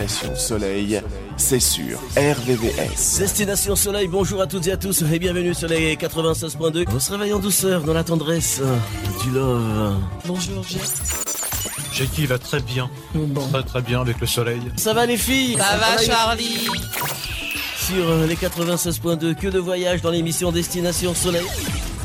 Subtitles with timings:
[0.00, 1.02] Destination Soleil,
[1.36, 3.18] c'est sur RVVS.
[3.18, 6.86] Destination Soleil, bonjour à toutes et à tous et bienvenue sur les 96.2.
[6.90, 8.62] On se réveille en douceur dans la tendresse
[9.22, 9.94] du love.
[10.24, 11.22] Bonjour Jeff.
[11.92, 12.88] Jackie va très bien.
[13.52, 14.62] Très très bien avec le soleil.
[14.76, 15.58] Ça va les filles?
[15.58, 16.66] Ça va Charlie
[17.76, 21.44] Sur les 96.2, que de voyage dans l'émission Destination Soleil.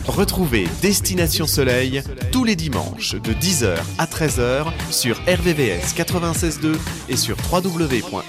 [0.08, 6.76] Retrouvez Destination Soleil tous les dimanches de 10h à 13h sur RVVS 96.2
[7.10, 8.26] et sur www.rvvs.fr.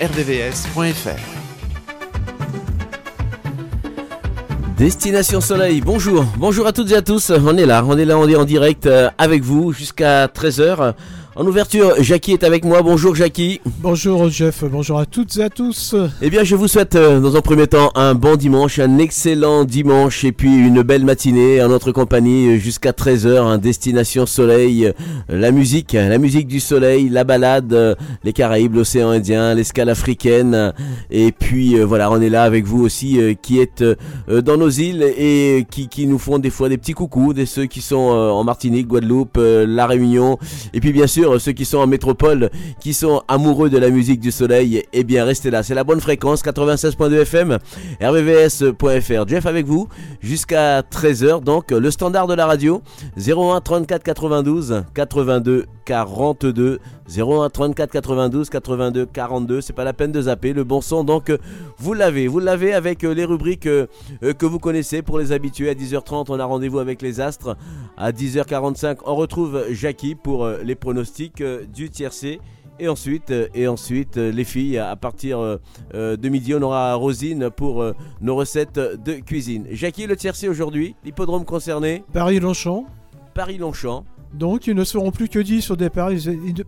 [4.78, 8.18] Destination Soleil, bonjour, bonjour à toutes et à tous, on est là, on est là,
[8.18, 10.94] on est en direct euh, avec vous jusqu'à 13h.
[11.38, 12.80] En ouverture, Jackie est avec moi.
[12.80, 13.60] Bonjour Jackie.
[13.82, 15.94] Bonjour Jeff, bonjour à toutes et à tous.
[16.22, 19.64] Eh bien, je vous souhaite euh, dans un premier temps un bon dimanche, un excellent
[19.64, 24.86] dimanche et puis une belle matinée en notre compagnie euh, jusqu'à 13h, un destination soleil,
[24.86, 24.92] euh,
[25.28, 30.72] la musique, la musique du soleil, la balade, les Caraïbes, l'océan Indien, l'escale africaine
[31.10, 33.84] et puis voilà, on est là avec vous aussi qui êtes
[34.26, 37.66] dans nos îles et qui, qui nous font des fois des petits coucous, des ceux
[37.66, 40.38] qui sont en Martinique, Guadeloupe, la Réunion
[40.72, 44.20] et puis bien sûr ceux qui sont en métropole, qui sont amoureux de la musique
[44.20, 45.62] du soleil, eh bien restez là.
[45.62, 47.58] C'est la bonne fréquence, 96.2 FM,
[48.00, 49.28] rvvs.fr.
[49.28, 49.88] Jeff avec vous
[50.20, 51.42] jusqu'à 13h.
[51.42, 52.82] Donc le standard de la radio,
[53.16, 59.60] 01 34 92 82 42 01 34 92 82 42.
[59.60, 60.52] C'est pas la peine de zapper.
[60.52, 61.32] Le bon son donc
[61.78, 62.28] vous l'avez.
[62.28, 63.86] Vous l'avez avec les rubriques euh,
[64.20, 65.70] que vous connaissez pour les habitués.
[65.70, 67.56] À 10h30 on a rendez-vous avec les astres.
[67.96, 72.40] À 10h45 on retrouve Jackie pour euh, les pronostics euh, du tiercé.
[72.78, 75.58] Et ensuite, et ensuite, les filles, à partir
[75.94, 77.82] de midi, on aura Rosine pour
[78.20, 79.66] nos recettes de cuisine.
[79.70, 82.04] Jackie, le tiercé aujourd'hui, l'hippodrome concerné.
[82.12, 82.84] Paris-Longchamp.
[83.32, 84.04] Paris-Longchamp.
[84.34, 86.10] Donc ils ne seront plus que 10 au départ,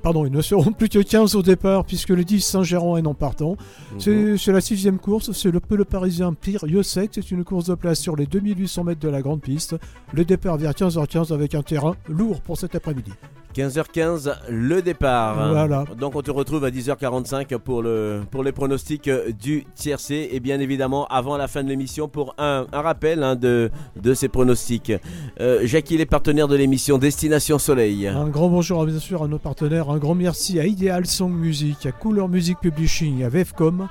[0.03, 3.15] pardon, ils ne seront plus que 15 au départ puisque le 10 Saint-Géran est non
[3.15, 3.57] partant.
[4.07, 4.37] Mhm.
[4.39, 8.01] C'est la sixième course, c'est le, le parisien Pire Yosek, c'est une course de place
[8.01, 9.77] sur les 2800 mètres de la grande piste.
[10.13, 13.13] Le départ vers 15h15 avec un terrain lourd pour cet après-midi.
[13.55, 15.51] 15h15, le départ.
[15.51, 15.85] Voilà.
[15.99, 19.11] Donc on te retrouve à 10h45 pour, le, pour les pronostics
[19.41, 23.71] du tiercé et bien évidemment avant la fin de l'émission pour un, rappel hein, de,
[24.01, 24.93] de ces pronostics.
[25.41, 28.07] Euh, Jackie, les partenaires de l'émission Destination Soleil.
[28.07, 31.87] Un grand bonjour bien sûr à nos partenaires, un grand merci à Ideal Song Music,
[31.87, 33.89] à Couleur Music Publishing, à Vevcom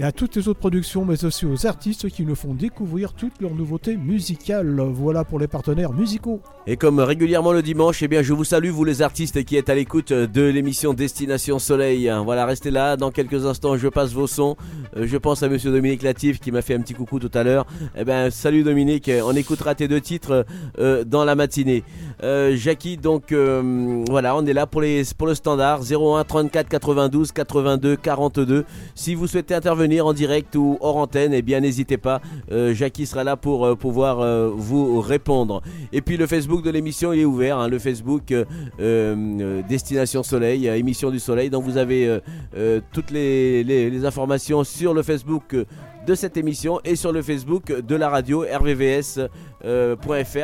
[0.00, 3.38] et à toutes les autres productions, mais aussi aux artistes qui nous font découvrir toutes
[3.42, 4.80] leurs nouveautés musicales.
[4.80, 6.40] Voilà pour les partenaires musicaux.
[6.66, 9.68] Et comme régulièrement le dimanche, eh bien, je vous salue, vous les artistes qui êtes
[9.68, 12.10] à l'écoute de l'émission Destination Soleil.
[12.24, 12.96] Voilà, restez là.
[12.96, 14.56] Dans quelques instants, je passe vos sons.
[14.96, 17.42] Euh, je pense à monsieur Dominique Latif qui m'a fait un petit coucou tout à
[17.42, 17.66] l'heure.
[17.94, 19.10] Eh ben, salut Dominique.
[19.22, 20.46] On écoutera tes deux titres
[20.78, 21.84] euh, dans la matinée.
[22.22, 27.32] Euh, Jackie, donc, voilà, on est là pour, les, pour le standard 01 34 92
[27.32, 28.64] 82 42.
[28.94, 32.20] Si vous souhaitez intervenir, en direct ou hors antenne, et eh bien n'hésitez pas.
[32.52, 35.62] Euh, Jackie sera là pour euh, pouvoir euh, vous répondre.
[35.92, 38.32] Et puis le Facebook de l'émission est ouvert, hein, le Facebook
[39.68, 41.48] Destination Soleil, émission du Soleil.
[41.48, 42.20] Donc vous avez
[42.92, 45.56] toutes les, informations sur le Facebook
[46.10, 49.28] de cette émission et sur le Facebook de la radio rvvs.fr.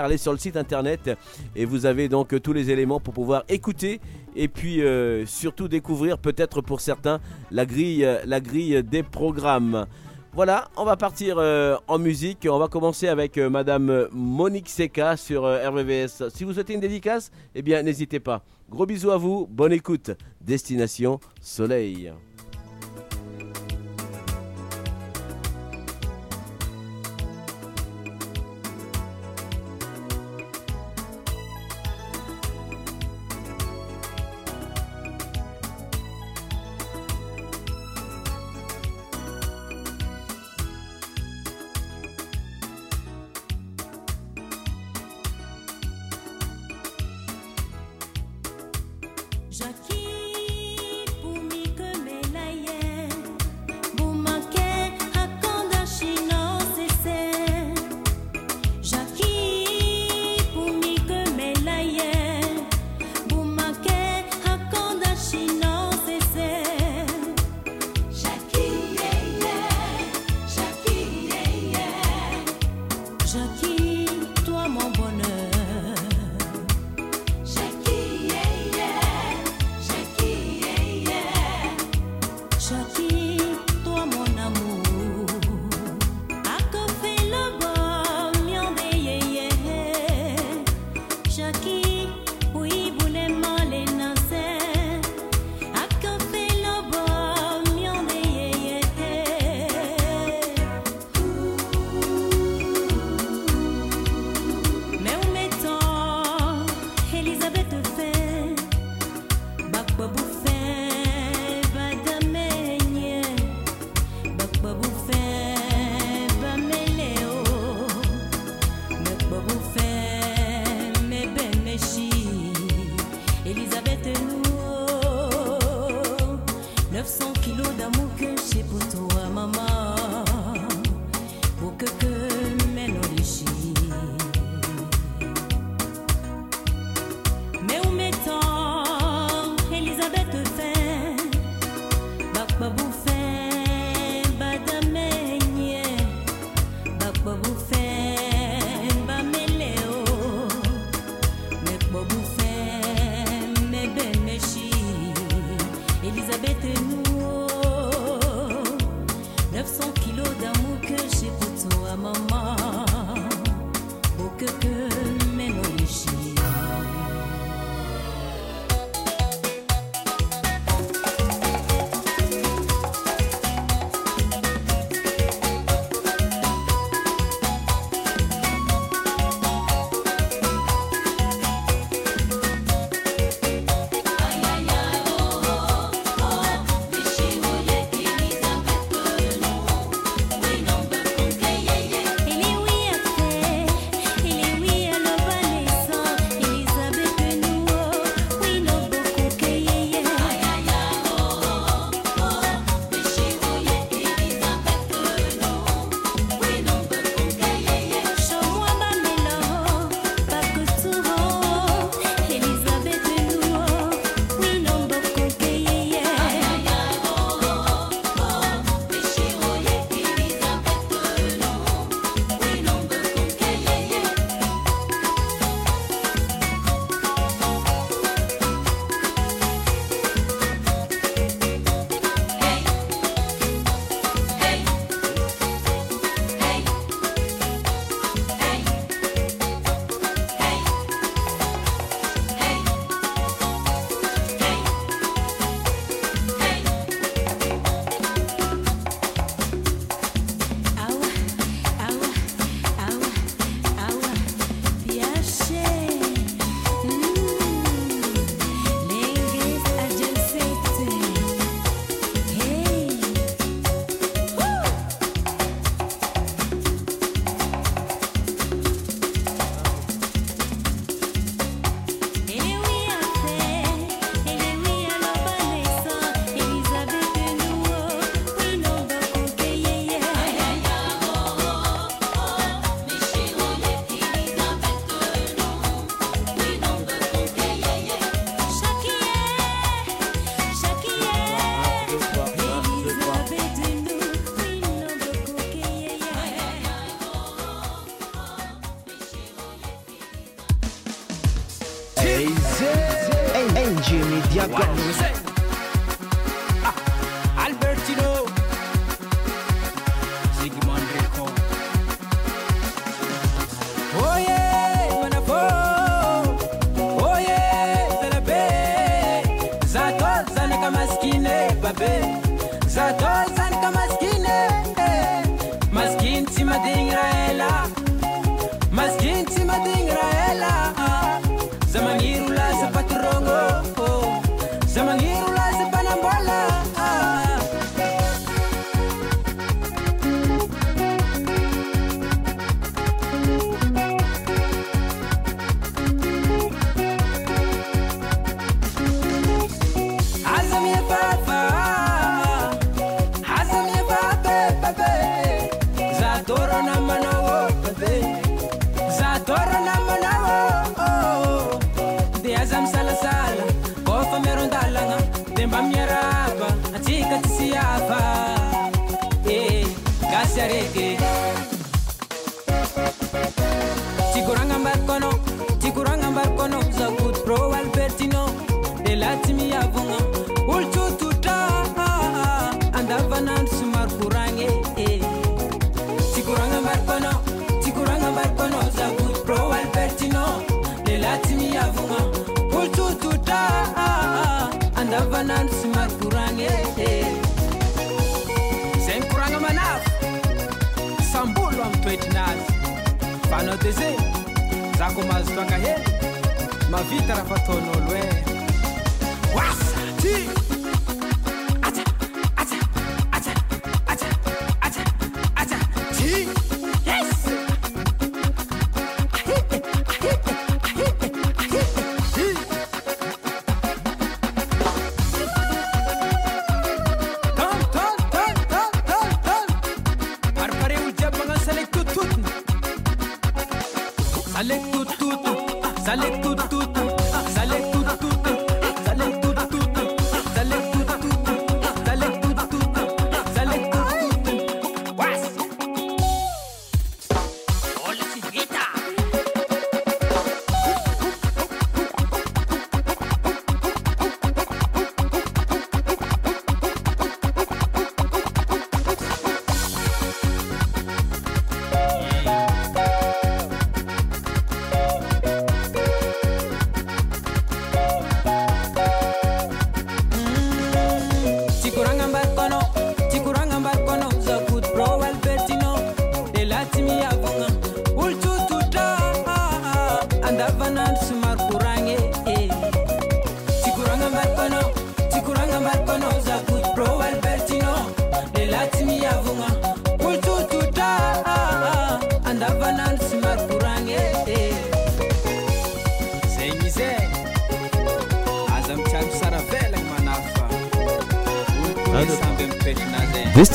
[0.00, 1.10] Allez sur le site internet
[1.56, 4.00] et vous avez donc tous les éléments pour pouvoir écouter
[4.36, 7.18] et puis euh, surtout découvrir peut-être pour certains
[7.50, 9.86] la grille, la grille des programmes.
[10.34, 12.46] Voilà, on va partir euh, en musique.
[12.48, 16.28] On va commencer avec euh, Madame Monique Seca sur RVVS.
[16.32, 18.44] Si vous souhaitez une dédicace, eh bien n'hésitez pas.
[18.70, 20.12] Gros bisous à vous, bonne écoute.
[20.40, 22.12] Destination Soleil.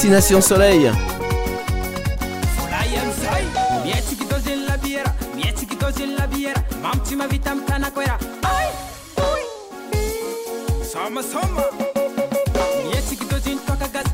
[0.02, 0.92] Destination Soleil.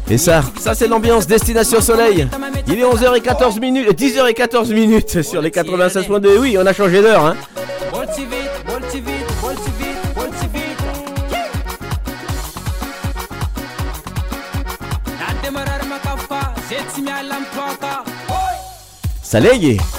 [0.09, 2.27] Et ça, ça c'est l'ambiance Destination Soleil.
[2.67, 6.37] Il est 11h14 minutes, 10h14 minutes sur les 96.2.
[6.37, 7.25] Oui, on a changé d'heure.
[7.25, 7.37] Hein.
[19.37, 19.96] hasta leye.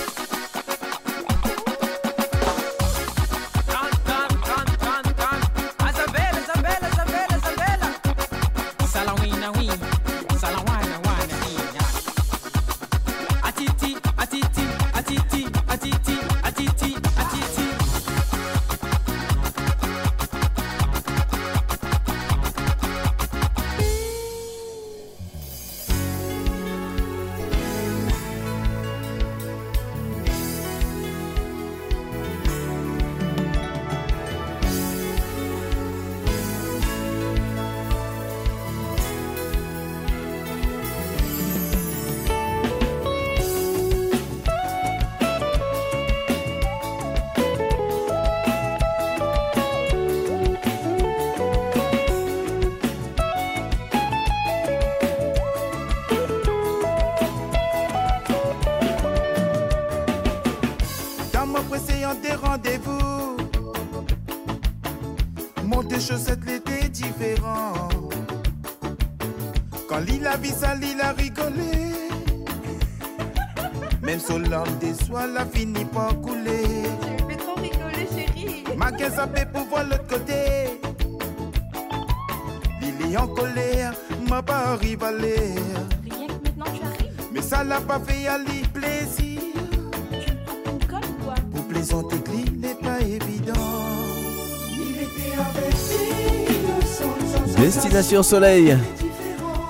[98.08, 98.76] Soleil.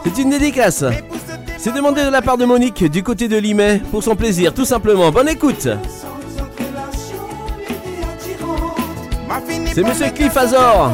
[0.05, 0.85] C'est une dédicace.
[1.59, 4.65] C'est demandé de la part de Monique du côté de Limay pour son plaisir, tout
[4.65, 5.11] simplement.
[5.11, 5.69] Bonne écoute.
[9.75, 10.93] C'est Monsieur Cliff Azor.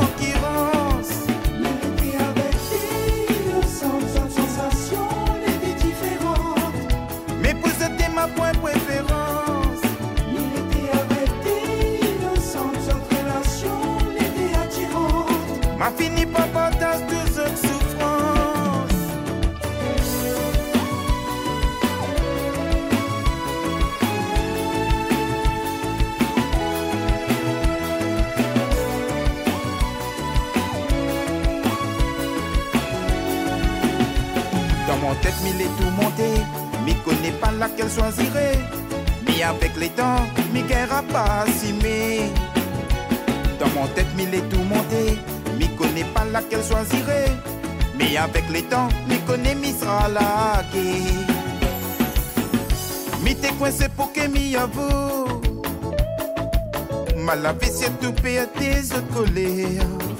[58.13, 59.31] Payé tes autres.
[59.35, 59.65] Mais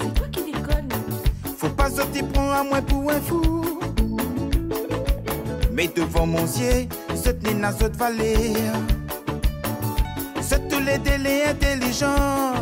[0.01, 0.89] c'est toi qui déconne.
[1.57, 3.63] Faut pas sortir prendre à moi pour un fou.
[5.71, 8.53] Mais devant mon ciel, cette nina cette vallée.
[10.41, 12.53] C'est tous les délais intelligents.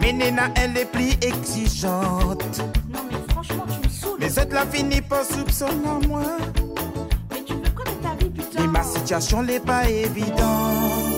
[0.00, 2.62] Mais Nina, elle est plus exigeante.
[2.92, 4.18] Non mais franchement tu me saoules.
[4.20, 6.22] Mais cette la finit par soupçonner en moi.
[7.30, 11.17] Mais tu veux de ta vie putain Et ma situation n'est pas évidente.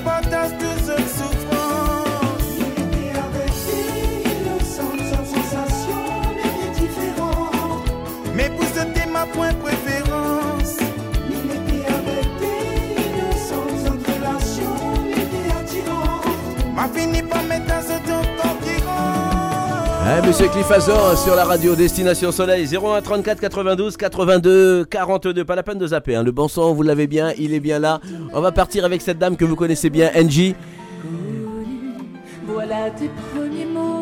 [20.11, 25.45] Hein, Monsieur Cliff Azor sur la radio Destination Soleil 01 34 92 82 42.
[25.45, 26.15] Pas la peine de zapper.
[26.15, 26.23] hein.
[26.23, 28.01] Le bon son, vous l'avez bien, il est bien là.
[28.33, 30.53] On va partir avec cette dame que vous connaissez bien, Angie,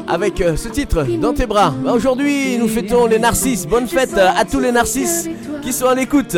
[0.08, 1.72] avec euh, ce titre dans tes bras.
[1.84, 3.68] Bah, Aujourd'hui, nous fêtons les narcisses.
[3.68, 5.30] Bonne fête à tous les narcisses
[5.62, 6.36] qui sont à l'écoute.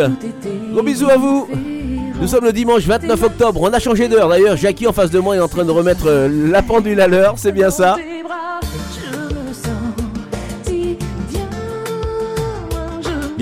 [0.73, 1.47] Gros bisous à vous.
[2.19, 3.61] Nous sommes le dimanche 29 octobre.
[3.63, 4.57] On a changé d'heure d'ailleurs.
[4.57, 7.35] Jackie en face de moi est en train de remettre euh, la pendule à l'heure.
[7.37, 7.95] C'est bien ça.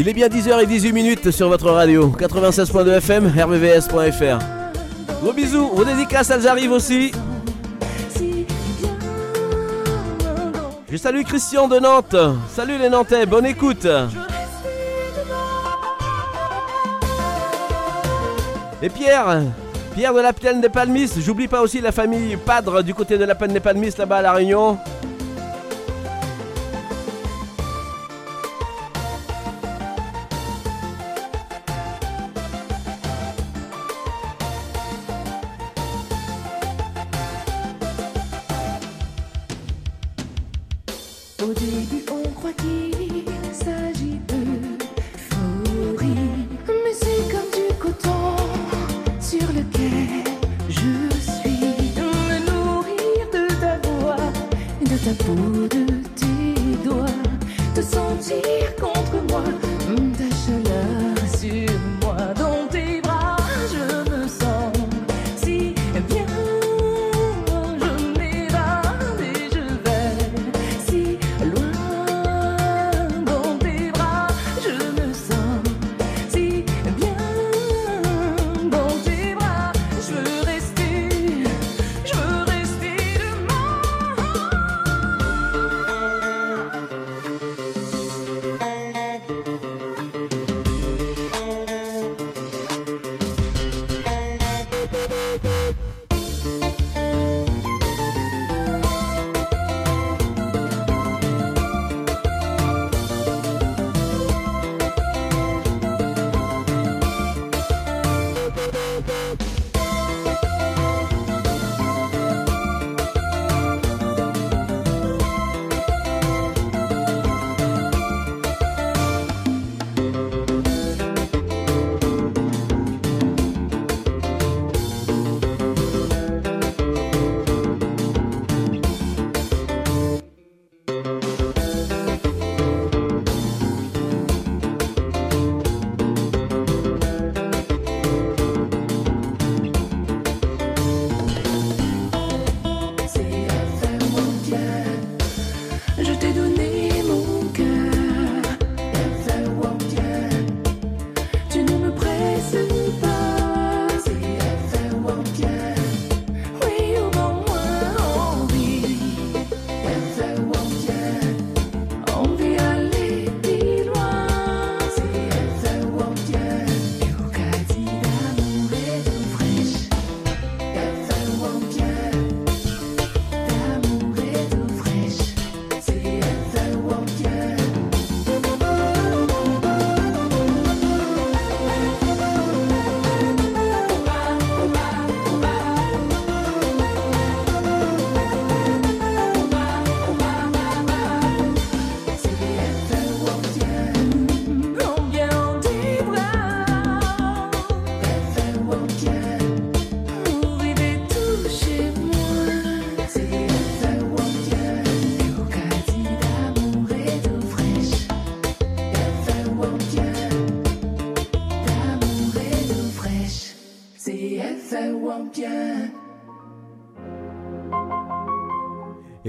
[0.01, 2.15] Il est bien 10h18 minutes sur votre radio.
[2.17, 4.39] 96.2 FM, rvvs.fr.
[5.21, 5.67] Gros bisous.
[5.73, 7.11] Vos dédicaces, elles arrivent aussi.
[10.89, 12.15] Je salue Christian de Nantes.
[12.49, 13.25] Salut les Nantais.
[13.25, 13.85] Bonne écoute.
[18.81, 19.41] Et Pierre,
[19.95, 23.25] Pierre de la Plaine des Palmis, j'oublie pas aussi la famille Padre du côté de
[23.25, 24.77] la Plaine des Palmis là-bas à La Réunion.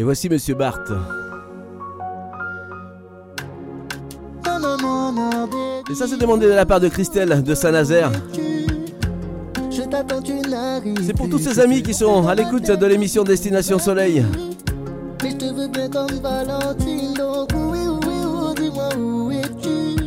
[0.01, 0.81] Et voici Monsieur Bart.
[5.91, 8.11] Et ça, c'est demandé de la part de Christelle de Saint-Nazaire.
[11.05, 14.25] C'est pour tous ces amis qui sont à l'écoute de l'émission Destination Soleil.
[15.23, 15.91] Mais je te veux bien
[16.23, 20.03] Valentine, donc oui, oui, dis-moi où es-tu.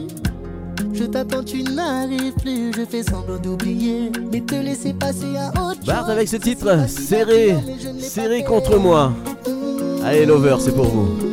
[0.91, 5.85] Je t'attends, tu n'arrives plus, je fais semblant d'oublier, mais te laisser passer à autre
[5.85, 7.53] Bart avec ce titre, serré,
[7.99, 9.13] serré contre moi.
[10.05, 11.32] Allez, Lover, c'est pour vous.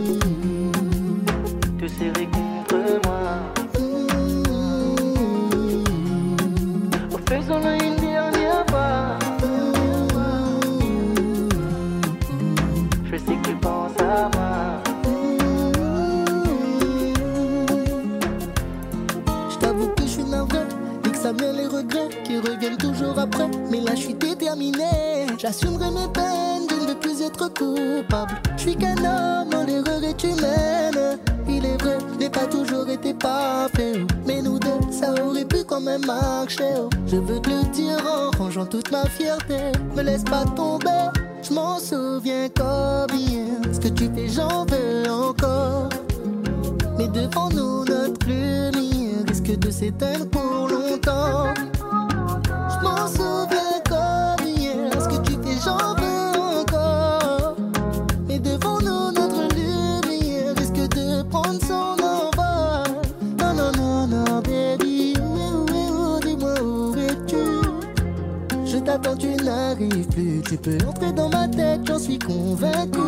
[68.91, 70.43] t'attends, tu n'arrives plus.
[70.49, 72.99] Tu peux entrer dans ma tête, j'en suis convaincu.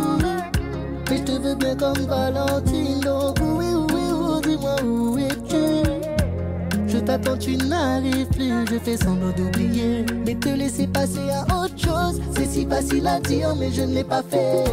[1.10, 3.34] Mais je te veux bien comme Valentino.
[3.40, 5.88] Oui, oui, oui, dis-moi où es-tu?
[6.86, 8.66] Je t'attends, tu n'arrives plus.
[8.70, 10.06] Je fais semblant d'oublier.
[10.24, 13.94] Mais te laisser passer à autre chose, c'est si facile à dire, mais je ne
[13.94, 14.64] l'ai pas fait.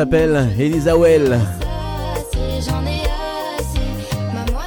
[0.00, 1.38] s'appelle Elisa Well.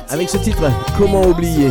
[0.08, 1.70] Avec ce titre, comment oublier?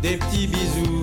[0.00, 1.02] Des petits bisous.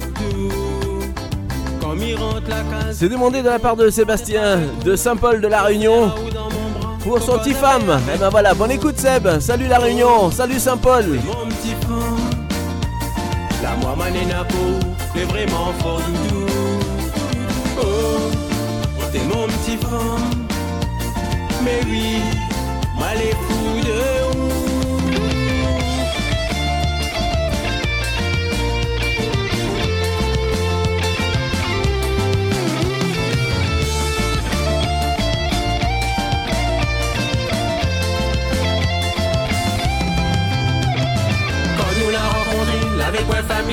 [2.94, 6.12] C'est demandé de la part de Sébastien de Saint-Paul de la Réunion
[7.02, 8.00] pour son petit femme.
[8.14, 9.40] Et ben voilà, bonne écoute Seb.
[9.40, 11.20] Salut la Réunion, salut Saint-Paul.
[11.26, 11.76] Mon petit
[13.62, 14.46] la
[15.14, 16.46] t'es vraiment fort doudou.
[17.82, 20.46] Oh, t'es mon petit femme,
[21.64, 22.22] mais oui,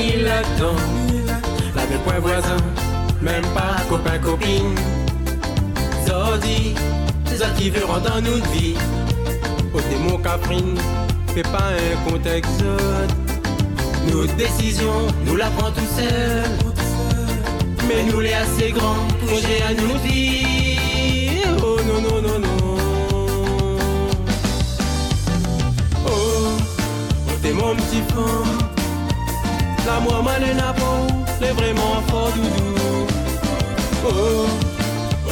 [0.04, 0.76] famille là-dedans,
[1.74, 2.56] l'avait point voisin,
[3.22, 4.74] même pas copain copine.
[6.06, 6.74] Zodi,
[7.36, 8.74] ça qui veut rendre dans notre vie.
[9.72, 10.78] Au démon caprine,
[11.34, 12.64] fais pas un contexte.
[14.10, 16.44] Nos décisions, nous la prend tout seul.
[17.88, 21.56] Mais nous les assez grands, projet à nous dire.
[21.62, 22.76] Oh non, non, non, non.
[26.06, 28.63] Oh, t'es mon petit femme.
[29.86, 31.06] La moi malena peau,
[31.40, 33.06] les vraiment fort doudou.
[34.06, 34.46] Oh,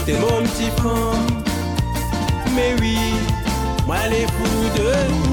[0.04, 1.42] t'es mon petit femme.
[2.54, 2.98] Mais oui,
[3.86, 5.31] moi les fous de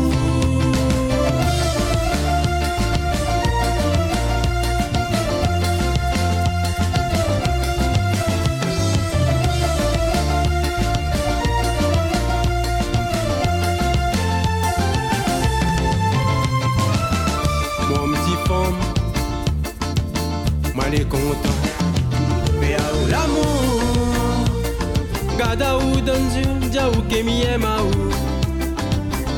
[25.50, 28.12] gada ou donzu, dia ou kemi ma ou.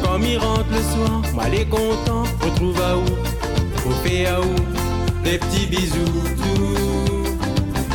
[0.04, 4.56] Comme il rentre le soir, moi les content, retrouve où, au où,
[5.24, 6.06] des petits bisous
[6.38, 7.24] doux.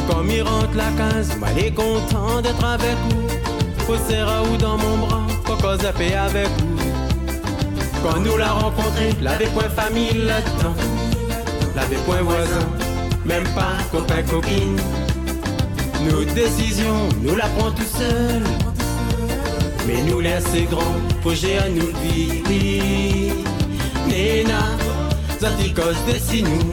[0.08, 3.26] Comme il rentre la case, moi les content d'être avec vous.
[3.88, 6.76] À où dans mon bras, coco zappé avec vous.
[8.02, 10.74] Quand nous l'a rencontré, l'avait point famille là-dedans,
[11.76, 12.66] l'avait point voisin,
[13.24, 15.05] même pas copain copine.
[16.10, 18.42] Nos décisions, nous la prend tout seul.
[19.86, 23.34] Mais nous les assez grands, projet à nous vivre.
[24.06, 24.62] Nena,
[25.40, 26.72] Zatikos de nous.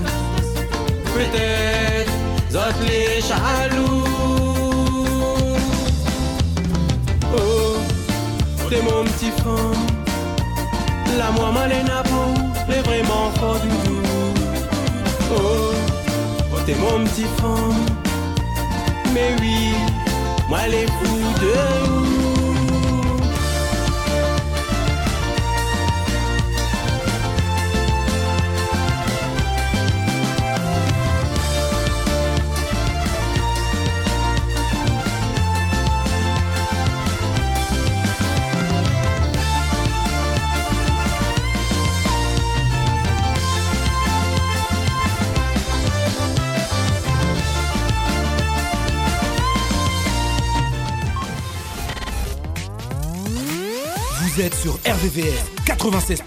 [1.16, 2.12] Peut-être,
[2.52, 4.04] Zot les jaloux.
[7.36, 7.78] Oh,
[8.70, 9.84] t'es mon petit femme.
[11.18, 14.02] La moi malena peau, les vraiment fort doudou.
[15.36, 15.72] Oh,
[16.54, 18.03] oh t'es mon petit femme.
[19.14, 19.76] Mais oui,
[20.50, 21.54] moi les fous de
[21.88, 22.33] vous.
[54.64, 56.24] Sur RVVR 96.2.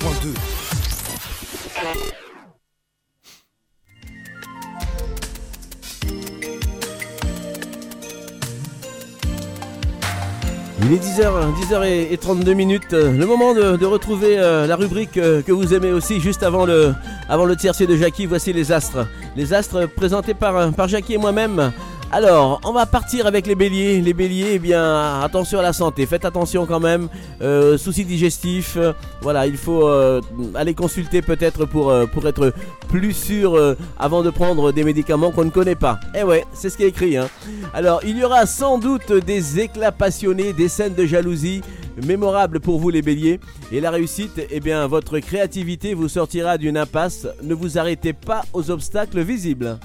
[10.83, 12.93] Il est 10h, 10h32 minutes.
[12.93, 16.95] Le moment de, retrouver euh, la rubrique euh, que vous aimez aussi juste avant le,
[17.31, 18.27] avant le de Jackie.
[18.27, 19.07] Voici les astres.
[19.35, 21.73] Les astres présentés par, par Jackie et moi-même.
[22.13, 24.01] Alors, on va partir avec les béliers.
[24.01, 26.07] Les béliers, eh bien, attention à la santé.
[26.07, 27.09] Faites attention quand même.
[27.43, 28.77] Euh, soucis digestifs.
[28.77, 28.93] euh,
[29.23, 30.21] voilà, il faut euh,
[30.55, 32.55] aller consulter peut-être pour, être
[32.89, 35.99] plus sûr avant de prendre des médicaments qu'on ne connaît pas.
[36.17, 37.17] Eh ouais, c'est ce qui est écrit.
[37.17, 37.29] Hein.
[37.75, 41.63] Alors, il y aura sans doute des éclats passionnés, des scènes de jalousie
[42.07, 43.41] mémorables pour vous les béliers.
[43.73, 47.27] Et la réussite, eh bien, votre créativité vous sortira d'une impasse.
[47.43, 49.79] Ne vous arrêtez pas aux obstacles visibles.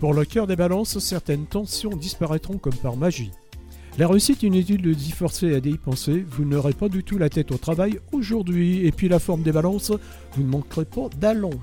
[0.00, 3.30] Pour le cœur des balances, certaines tensions disparaîtront comme par magie.
[3.98, 7.30] La réussite, inutile de d'y forcer à d'y penser, vous n'aurez pas du tout la
[7.30, 8.86] tête au travail aujourd'hui.
[8.86, 9.92] Et puis la forme des balances,
[10.34, 11.58] vous ne manquerez pas d'allons.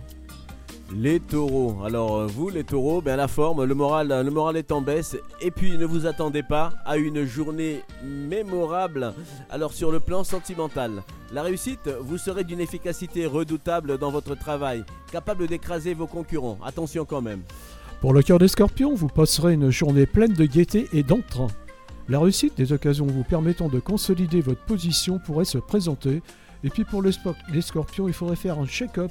[0.95, 1.83] Les taureaux.
[1.85, 5.15] Alors euh, vous les taureaux, bien la forme, le moral, le moral est en baisse.
[5.39, 9.13] Et puis ne vous attendez pas à une journée mémorable.
[9.51, 14.83] Alors sur le plan sentimental, la réussite, vous serez d'une efficacité redoutable dans votre travail,
[15.11, 16.57] capable d'écraser vos concurrents.
[16.63, 17.43] Attention quand même.
[18.03, 21.47] Pour le cœur des scorpions, vous passerez une journée pleine de gaieté et d'entrain.
[22.09, 26.21] La réussite des occasions vous permettant de consolider votre position pourrait se présenter.
[26.65, 27.13] Et puis pour les,
[27.61, 29.09] scorpions, il faudrait faire un check-up.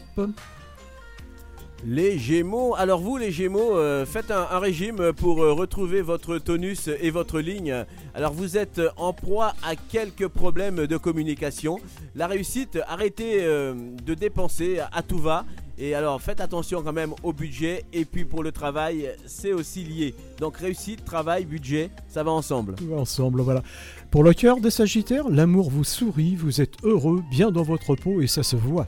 [1.87, 6.37] Les Gémeaux, alors vous les Gémeaux, euh, faites un, un régime pour euh, retrouver votre
[6.37, 7.87] tonus et votre ligne.
[8.15, 11.79] Alors vous êtes en proie à quelques problèmes de communication.
[12.15, 13.73] La réussite, arrêtez euh,
[14.05, 15.47] de dépenser à tout va.
[15.79, 17.85] Et alors faites attention quand même au budget.
[17.93, 20.15] Et puis pour le travail, c'est aussi lié.
[20.39, 22.75] Donc réussite, travail, budget, ça va ensemble.
[22.75, 23.63] Tout va ensemble, voilà.
[24.11, 28.21] Pour le cœur des sagittaires, l'amour vous sourit, vous êtes heureux, bien dans votre peau
[28.21, 28.87] et ça se voit.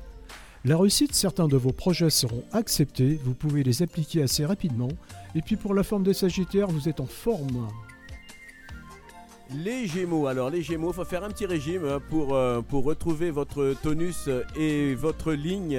[0.67, 4.89] La réussite, certains de vos projets seront acceptés, vous pouvez les appliquer assez rapidement.
[5.35, 7.69] Et puis pour la forme des sagittaires, vous êtes en forme.
[9.63, 13.31] Les Gémeaux, alors les Gémeaux, faut faire un petit régime hein, pour, euh, pour retrouver
[13.31, 15.79] votre tonus et votre ligne,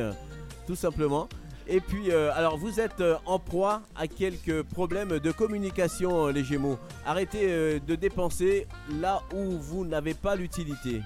[0.66, 1.28] tout simplement.
[1.68, 6.32] Et puis, euh, alors vous êtes euh, en proie à quelques problèmes de communication, euh,
[6.32, 6.78] les Gémeaux.
[7.06, 8.68] Arrêtez de dépenser
[9.02, 11.02] là où vous n'avez pas l'utilité.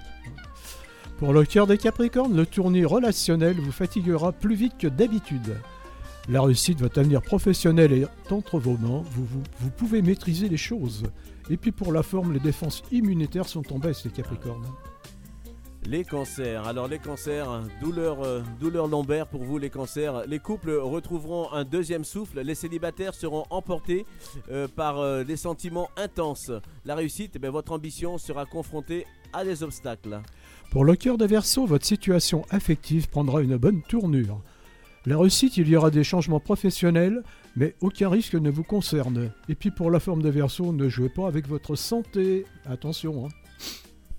[1.18, 5.56] Pour le cœur des capricornes, le tournée relationnel vous fatiguera plus vite que d'habitude.
[6.28, 10.58] La réussite, votre avenir professionnel est entre vos mains, vous, vous, vous pouvez maîtriser les
[10.58, 11.04] choses.
[11.50, 14.66] Et puis pour la forme, les défenses immunitaires sont en baisse, les capricornes.
[15.88, 16.68] Les cancers.
[16.68, 20.26] Alors les cancers, douleur, euh, douleur lombaire pour vous les cancers.
[20.28, 22.42] Les couples retrouveront un deuxième souffle.
[22.42, 24.06] Les célibataires seront emportés
[24.52, 26.52] euh, par euh, des sentiments intenses.
[26.86, 30.20] La réussite, eh votre ambition sera confrontée à des obstacles.
[30.70, 34.42] Pour le cœur des Verseaux, votre situation affective prendra une bonne tournure.
[35.06, 37.24] La réussite, il y aura des changements professionnels,
[37.56, 39.32] mais aucun risque ne vous concerne.
[39.48, 42.46] Et puis pour la forme des Verseaux, ne jouez pas avec votre santé.
[42.66, 43.26] Attention.
[43.26, 43.30] hein.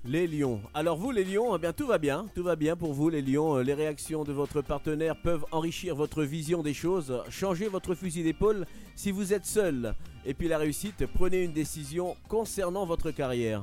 [0.06, 0.62] Les lions.
[0.72, 3.20] Alors vous les lions, eh bien tout va bien, tout va bien pour vous les
[3.20, 3.58] lions.
[3.58, 7.22] Euh, Les réactions de votre partenaire peuvent enrichir votre vision des choses.
[7.28, 8.64] Changez votre fusil d'épaule
[8.96, 9.94] si vous êtes seul.
[10.24, 13.62] Et puis la réussite, prenez une décision concernant votre carrière.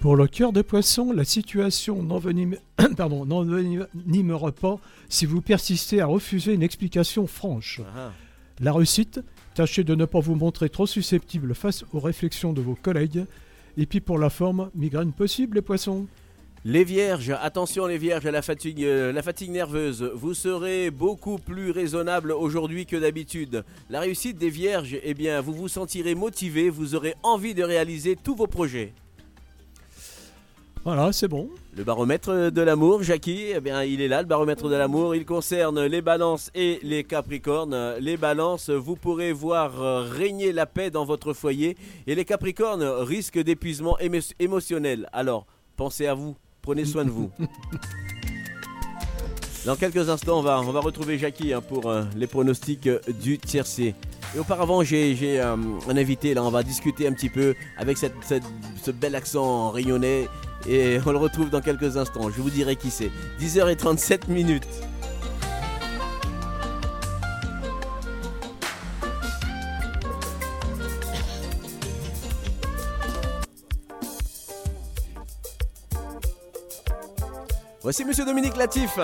[0.00, 2.02] Pour le cœur des Poissons, la situation
[3.22, 4.76] n'envenimera pas
[5.08, 7.80] si vous persistez à refuser une explication franche.
[7.96, 8.12] Ah.
[8.60, 9.20] La réussite,
[9.54, 13.24] tâchez de ne pas vous montrer trop susceptible face aux réflexions de vos collègues.
[13.76, 16.06] Et puis pour la forme, migraine possible les poissons.
[16.64, 20.08] Les vierges, attention les vierges à la fatigue, euh, la fatigue nerveuse.
[20.14, 23.64] Vous serez beaucoup plus raisonnable aujourd'hui que d'habitude.
[23.90, 28.14] La réussite des vierges, eh bien, vous vous sentirez motivé, vous aurez envie de réaliser
[28.14, 28.92] tous vos projets.
[30.84, 31.48] Voilà, c'est bon.
[31.76, 35.14] Le baromètre de l'amour, Jackie, eh bien, il est là, le baromètre de l'amour.
[35.14, 37.94] Il concerne les balances et les capricornes.
[38.00, 39.72] Les balances, vous pourrez voir
[40.10, 41.76] régner la paix dans votre foyer.
[42.08, 45.08] Et les capricornes risquent d'épuisement émo- émotionnel.
[45.12, 47.30] Alors, pensez à vous, prenez soin de vous.
[49.64, 52.98] Dans quelques instants, on va, on va retrouver Jackie hein, pour euh, les pronostics euh,
[53.20, 53.94] du tiercé.
[54.34, 55.54] Et auparavant, j'ai j'ai, euh,
[55.88, 58.42] un invité, là, on va discuter un petit peu avec cette- cette-
[58.82, 60.26] ce bel accent rayonnais.
[60.68, 63.10] Et on le retrouve dans quelques instants, je vous dirai qui c'est.
[63.40, 64.66] 10h37 minutes.
[77.82, 78.98] Voici Monsieur Dominique Latif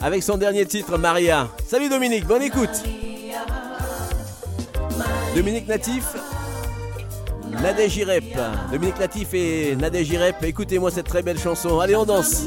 [0.00, 1.48] avec son dernier titre Maria.
[1.66, 2.82] Salut Dominique, bonne écoute.
[5.34, 6.04] Dominique Natif,
[7.60, 8.24] Nadège Irep.
[8.70, 11.80] Dominique Latif et Nadège Irep, écoutez-moi cette très belle chanson.
[11.80, 12.46] Allez, on danse.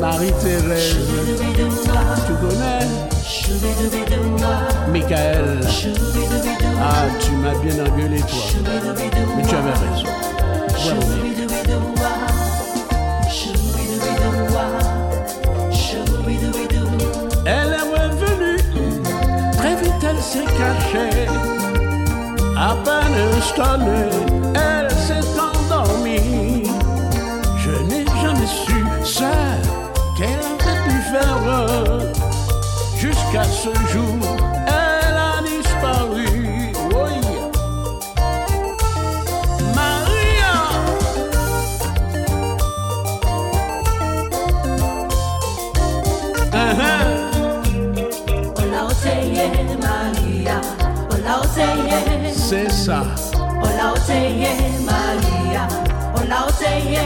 [0.00, 0.96] Marie-Thérèse,
[2.26, 2.86] tu connais?
[4.92, 5.60] Michael,
[6.80, 8.38] ah, tu m'as bien engueulé, toi.
[9.36, 10.08] Mais tu avais raison.
[17.44, 18.58] Elle est revenue,
[19.56, 21.26] très vite elle s'est cachée.
[22.56, 24.10] À peine installée,
[33.42, 34.18] Jusqu'à ce jour,
[34.66, 36.72] elle a disparu.
[36.94, 37.16] Oui.
[39.74, 40.52] Maria,
[48.56, 50.60] Olaoteye Maria,
[51.10, 53.02] Olaoteye, c'est ça.
[53.62, 54.50] Olaoteye
[54.84, 55.66] Maria,
[56.16, 57.02] Olaoteye,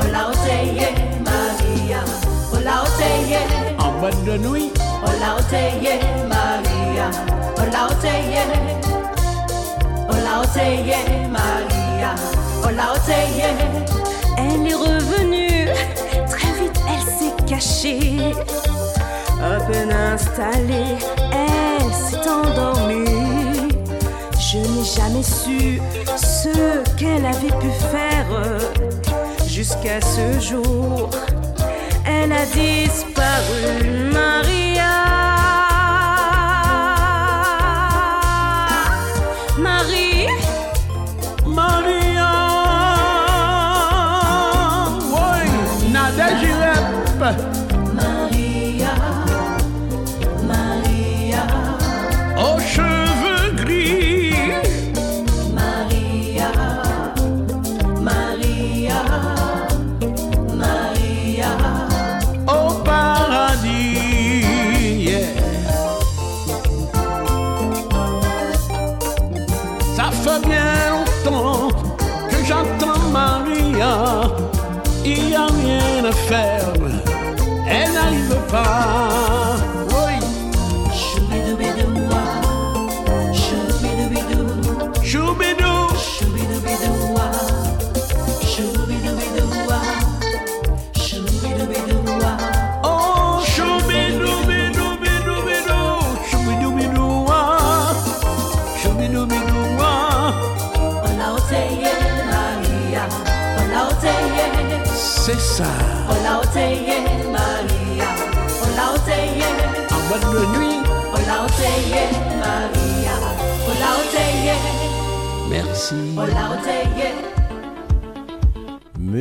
[0.00, 0.88] Olaoteye
[1.24, 2.00] Maria,
[2.52, 3.63] Olaoteye, En
[4.04, 4.70] boîte de nuit,
[5.02, 5.98] Olaoteye
[6.28, 7.08] Maria,
[7.56, 8.42] Olaoteye,
[10.10, 12.14] Olaoteye Maria,
[12.62, 13.48] Olaoteye.
[14.36, 15.68] Elle est revenue,
[16.28, 18.34] très vite elle s'est cachée.
[19.42, 20.98] À peine installée,
[21.32, 23.70] elle s'est endormie.
[24.38, 25.80] Je n'ai jamais su
[26.14, 28.26] ce qu'elle avait pu faire
[29.46, 31.08] jusqu'à ce jour.
[32.06, 33.03] Elle a disparu,
[33.34, 34.92] Maria.
[39.58, 40.03] Maria,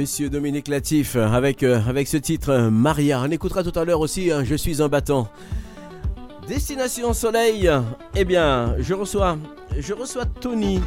[0.03, 3.21] Monsieur Dominique Latif avec, euh, ce titre euh, Maria.
[3.25, 5.29] On écoutera tout à l'heure aussi hein, Je suis un battant.
[6.45, 7.71] Destination Soleil.
[8.13, 9.37] Eh bien, je reçois,
[9.79, 10.81] je reçois Tony.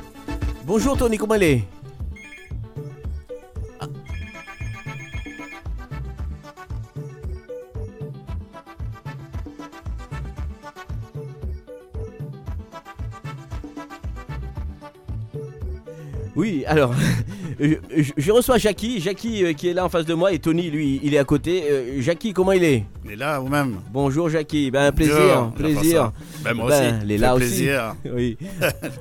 [0.67, 1.63] Bonjour Tony, comment elle
[16.37, 16.93] Oui, alors,
[17.61, 17.75] je,
[18.17, 21.01] je- reçois Jackie, Jackie euh, qui est là en face de moi et Tony, lui,
[21.03, 21.65] il est à côté.
[21.71, 22.85] Euh, Jackie, comment il est?
[23.07, 23.77] Il est là vous-même?
[23.91, 26.13] Bonjour Jackie, ben, plaisir, Bonjour, plaisir.
[26.45, 27.05] Ben, moi Ben, aussi.
[27.05, 27.47] il est là aussi.
[27.47, 27.95] plaisir.
[28.15, 28.37] oui.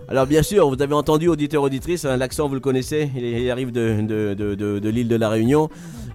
[0.07, 3.51] Alors bien sûr, vous avez entendu auditeur auditrice, hein, l'accent vous le connaissez, il, il
[3.51, 5.69] arrive de, de, de- de- de l'île de la Réunion.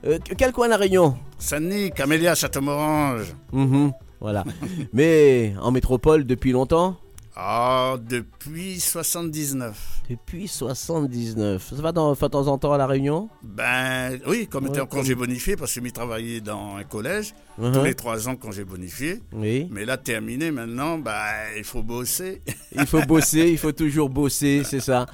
[0.07, 1.17] Euh, quel coin la Réunion?
[1.39, 3.35] Saint-Denis, Camélia, Châteaumorange.
[3.53, 3.93] Mhm,
[4.23, 4.45] Voilà.
[4.95, 6.97] Mais en métropole depuis longtemps
[7.37, 10.03] Ah, depuis 79.
[10.11, 11.73] Depuis 79.
[11.77, 13.29] Ça va dans, de temps en temps à la Réunion?
[13.43, 16.85] Ben oui, comme Ouais, était en comme- congé bonifié, parce que j'ai travaillé dans un
[16.85, 17.73] collège Mhm.
[17.73, 19.21] tous les trois ans congé bonifié.
[19.33, 19.69] Oui.
[19.71, 21.13] Mais là, terminé maintenant, ben,
[21.59, 22.41] il faut bosser.
[22.75, 25.07] Il faut bosser, il faut toujours bosser, c'est ça.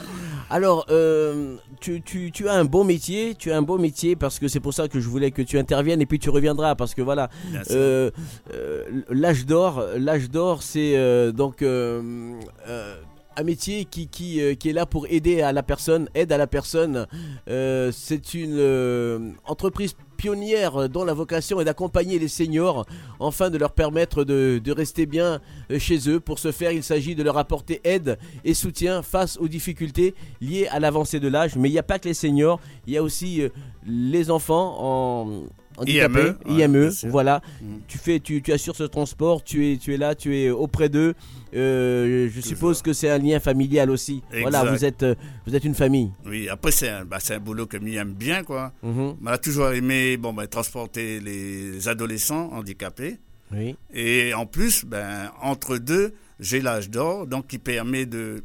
[0.51, 4.39] Alors, euh, tu, tu- tu as un bon métier, tu as un beau métier parce
[4.39, 6.95] que c'est pour ça que je voulais que tu interviennes et puis tu reviendras parce
[6.95, 7.31] que voilà,
[7.71, 8.11] euh,
[8.55, 11.63] euh, l'âge d'or, l'âge d'or, c'est donc
[13.39, 16.39] un métier qui, qui, euh, qui est là pour aider à la personne, aide à
[16.39, 17.07] la personne.
[17.49, 22.87] Euh, c'est une euh, entreprise pionnière dont la vocation est d'accompagner les seniors
[23.21, 25.41] afin de leur permettre de, de rester bien
[25.71, 26.21] euh, chez eux.
[26.21, 30.67] Pour ce faire, il s'agit de leur apporter aide et soutien face aux difficultés liées
[30.69, 31.57] à l'avancée de l'âge.
[31.57, 33.49] Mais il n'y a pas que les seniors, il y a aussi euh,
[33.87, 35.45] les enfants en
[35.77, 37.41] handicapés, IME, IME, voilà.
[37.61, 37.77] Mm.
[37.89, 40.89] Tu fais, tu, tu assures ce transport, tu es, tu es là, tu es auprès
[40.89, 41.15] d'eux.
[41.55, 44.23] Euh, je suppose que c'est un lien familial aussi.
[44.41, 45.15] Voilà, vous êtes, euh,
[45.47, 46.11] vous êtes une famille.
[46.27, 48.73] Oui, après, c'est un, bah, un boulot que m'y aime bien, quoi.
[48.83, 49.17] Mhm.
[49.23, 53.19] On a toujours aimé bon, ben, transporter les adolescents handicapés.
[53.53, 53.77] Oui.
[53.95, 58.43] Et en plus, ben, entre deux, j'ai l'âge d'or, donc qui permet de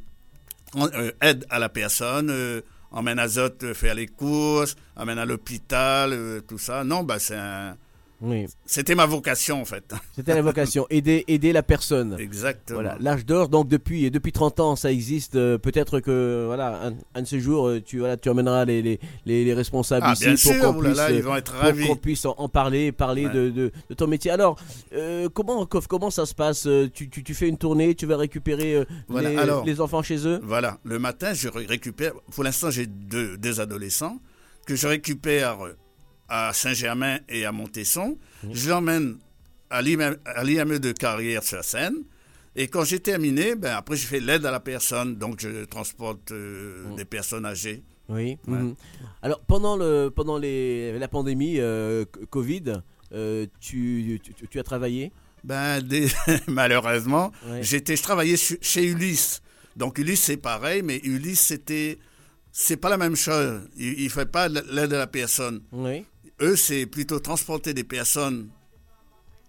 [0.78, 2.62] euh, aide à la personne, euh,
[2.92, 6.84] emmène à Zot euh, faire les courses, emmène à l'hôpital, euh, tout ça.
[6.84, 7.76] Non, ben, c'est un-
[8.22, 8.46] Oui.
[8.66, 9.94] c'était ma vocation en fait.
[10.16, 12.16] C'était la vocation, aider, aider la personne.
[12.20, 12.80] Exactement.
[12.82, 15.36] Voilà, l'âge d'or, donc depuis, depuis 30 ans, ça existe.
[15.36, 18.82] euh, Peut-être que voilà, un, un de ces jours, euh, tu, voilà, tu emmèneras les,
[18.82, 21.52] les, les, les responsables Ah, ici bien pour qu'on oh puisse, là, ils vont être
[21.54, 21.88] pour ravis.
[21.88, 23.34] qu'on puisse en, en parler, parler Ouais.
[23.34, 24.32] de, de, de ton métier.
[24.32, 24.58] Alors,
[24.94, 28.76] euh, comment, comment ça se passe tu, tu, tu fais une tournée, tu vas récupérer
[28.76, 29.66] euh, Voilà, les, alors.
[29.66, 30.40] les enfants chez eux?
[30.44, 32.14] Voilà, le matin, je ré- récupère.
[32.34, 34.18] Pour l'instant, j'ai deux, deux adolescents
[34.68, 35.58] que je récupère
[36.32, 38.18] à Saint-Germain et à Montesson.
[38.50, 39.18] Je l'emmène
[39.70, 41.96] à l'IME l'IME de carrière sur Seine.
[42.56, 45.16] Et quand j'ai terminé, ben après, je fais l'aide à la personne.
[45.18, 47.84] Donc, je transporte euh, des personnes âgées.
[48.10, 48.38] Oui.
[48.48, 48.58] Ouais.
[48.58, 48.76] mhm.
[49.22, 52.64] Alors, pendant, le, pendant les, la pandémie euh, Covid,
[53.14, 55.12] euh, tu, tu, tu as travaillé?
[55.44, 56.08] Ben, des-
[56.48, 57.64] malheureusement, Ouais.
[57.64, 59.42] j'étais, je travaillais chez Ulysse.
[59.78, 61.98] Donc Ulysse, c'est pareil, mais Ulysse, c'était,
[62.52, 63.62] c'est pas la même chose.
[63.78, 65.62] Il, ne fait pas l'aide à la personne.
[65.72, 66.04] Oui.
[66.42, 68.50] Eux, c'est plutôt transporter des personnes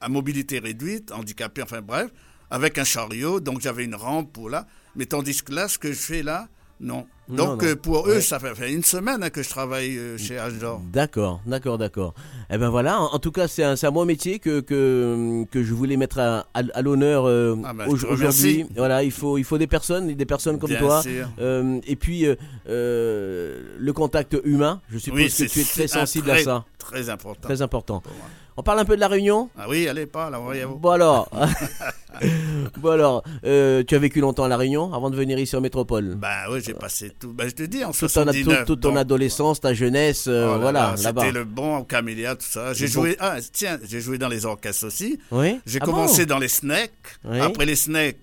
[0.00, 2.10] à mobilité réduite, handicapées, enfin bref,
[2.50, 3.40] avec un chariot.
[3.40, 4.66] Donc j'avais une rampe pour là.
[4.94, 6.48] Mais tandis que là, ce que je fais là,
[6.82, 7.06] non.
[7.28, 7.68] Donc non.
[7.68, 8.20] euh, pour eux, Ouais.
[8.20, 10.82] ça fait, une semaine hein, que je travaille euh, chez H d'Or.
[10.92, 12.12] D'accord, d'accord, d'accord.
[12.50, 15.62] Eh ben voilà, en, en tout cas, c'est un, un bon métier que, que, que
[15.62, 18.66] je voulais mettre à, à- à l'honneur euh, Ah ben, aujourd'hui.
[18.76, 21.02] Voilà, il faut, il faut des personnes, des personnes comme Bien toi.
[21.02, 21.28] sûr.
[21.40, 22.26] Euh, et puis,
[22.68, 26.64] euh, le contact humain, je suppose Oui, que tu es très sensible très, à ça.
[26.78, 27.40] Très important.
[27.42, 28.00] Très important.
[28.00, 28.26] pour moi.
[28.56, 30.76] On parle un peu de la Réunion Ah oui, allez pas, là, voyez-vous.
[30.76, 31.28] Bon alors,
[32.78, 35.60] bon alors euh, tu as vécu longtemps à La Réunion avant de venir ici en
[35.60, 36.16] métropole?
[36.16, 37.32] Ben oui, j'ai passé tout.
[37.32, 38.64] Ben je te dis, en toute ton, 79.
[38.66, 41.22] toute ton donc, adolescence, ta jeunesse, euh, oh là voilà, là, là-bas.
[41.22, 42.74] C'était le bon au camélia, tout ça.
[42.74, 45.18] J'ai joué, ah, tiens, j'ai joué dans les orchestres aussi.
[45.30, 46.34] Oui J'ai Ah commencé bon?
[46.34, 46.90] dans les snacks.
[47.24, 47.40] Oui.
[47.40, 48.16] Après les snacks,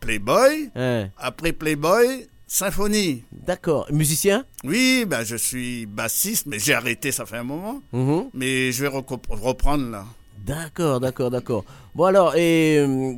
[0.00, 0.70] Playboy.
[1.16, 3.24] Après Playboy, Symphonie.
[3.32, 3.88] D'accord.
[3.90, 4.44] Musicien?
[4.62, 7.82] Oui, ben je suis bassiste, mais j'ai arrêté, ça fait un moment.
[7.92, 8.30] Mhm.
[8.32, 10.04] Mais je vais reprendre là.
[10.38, 11.64] D'accord, d'accord, d'accord.
[11.96, 13.16] Bon alors, et euh,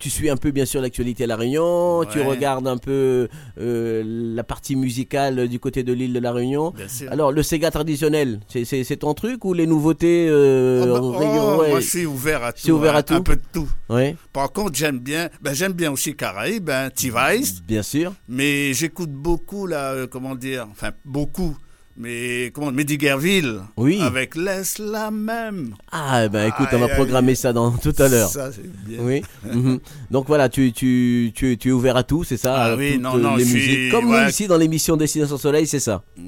[0.00, 3.28] tu suis un peu bien sûr l'actualité à La Réunion, tu regardes un peu
[3.58, 4.02] euh,
[4.34, 6.70] la partie musicale du côté de l'île de La Réunion.
[6.76, 7.12] Bien sûr.
[7.12, 11.18] Alors, le Sega traditionnel, c'est- c'est c'est ton truc ou les nouveautés euh, Oh, bah,
[11.22, 11.68] oh, ouais.
[11.70, 12.60] Moi, je suis ouvert à tout.
[12.64, 13.68] C'est ouvert à hein, tout Un peu de tout.
[13.88, 17.62] Ouais, Par contre, j'aime bien, ben, j'aime bien aussi Caraïbes, ben, T-Vice.
[17.62, 18.12] bien sûr.
[18.28, 21.56] Mais j'écoute beaucoup, là, euh, comment dire, enfin, beaucoup.
[22.02, 23.60] Mais, comment, Mediguerville.
[23.76, 24.00] Oui.
[24.00, 25.74] Avec Laisse-la même.
[25.92, 28.30] Ah, ben écoute, on va programmer ça dans tout à l'heure.
[28.30, 29.00] Ça, c'est bien.
[29.02, 29.22] Oui.
[29.44, 29.80] mhm.
[30.10, 32.54] Donc voilà, tu, tu, tu, tu es ouvert à tout, c'est ça?
[32.56, 33.70] Ah à oui, non, non, les je musiques?
[33.70, 34.30] suis- Comme nous ouais.
[34.30, 36.02] ici dans l'émission Destination Soleil, c'est ça.
[36.16, 36.24] Ouais.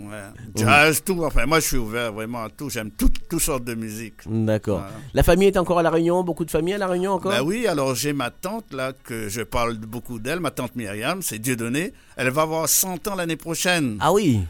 [0.55, 1.25] Jazz, tout.
[1.25, 2.69] Enfin, moi, je suis ouvert vraiment à tout.
[2.69, 4.17] J'aime toutes toutes sortes de musique.
[4.27, 4.81] D'accord.
[4.81, 4.93] Voilà.
[5.15, 6.23] La famille est encore à La Réunion?
[6.23, 7.33] Beaucoup de familles à La Réunion encore?
[7.33, 11.23] Ben oui, alors j'ai ma tante, là, que je parle beaucoup d'elle, ma tante Myriam,
[11.23, 11.95] c'est Dieudonné.
[12.17, 13.97] Elle va avoir 100 ans l'année prochaine.
[14.01, 14.41] Ah oui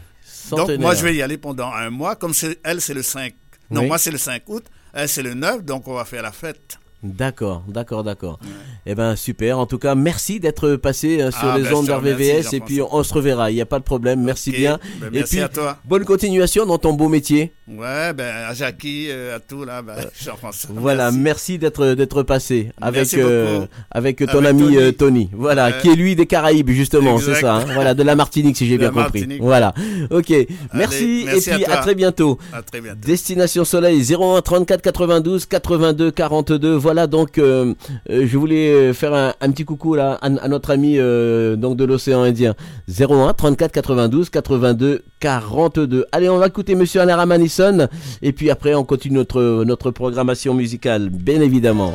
[0.49, 2.15] Donc, moi, je vais y aller pendant un mois.
[2.15, 2.33] Comme
[2.63, 3.33] elle, c'est le 5.
[3.69, 3.87] Non, Oui.
[3.87, 4.65] moi, c'est le 5 août.
[4.93, 5.63] Elle, c'est le 9.
[5.63, 6.77] Donc, on va faire la fête.
[7.03, 8.39] D'accord, d'accord, d'accord.
[8.85, 9.59] Eh ben super.
[9.59, 12.81] En tout cas, merci d'être passé euh, sur Ah, les ben, ondes d'RVVS et puis
[12.81, 13.51] on, se reverra.
[13.51, 14.21] Il n'y a pas de problème.
[14.23, 14.79] Merci bien.
[15.01, 15.77] Ben, et merci puis à toi.
[15.85, 17.53] bonne continuation dans ton beau métier.
[17.67, 20.69] Ouais, ben, à Jackie, euh, à tout, là, ben, Jean-François.
[20.75, 21.19] Voilà, merci.
[21.23, 24.77] merci d'être d'être passé avec euh, avec ton Avec ami Tony.
[24.77, 25.29] euh, Tony.
[25.33, 27.55] Voilà, qui est lui des Caraïbes justement, c'est ça.
[27.55, 27.65] hein.
[27.73, 29.21] voilà, de la Martinique si j'ai bien compris.
[29.21, 29.41] Martinique.
[29.41, 29.73] Voilà.
[30.09, 30.31] OK.
[30.73, 32.37] Merci, merci et puis à très bientôt.
[32.53, 32.99] À très bientôt.
[33.05, 36.75] Destination Soleil 01 34 92 82 42.
[36.75, 37.73] Voilà donc euh,
[38.09, 42.55] euh, je voulais faire un, petit coucou à, notre ami euh, donc de l'océan Indien
[42.87, 46.05] 01 34 92 82 42.
[46.11, 47.87] Allez, on va écouter monsieur Alain Ramanison
[48.21, 51.93] et puis après on continue notre programmation musicale bien évidemment.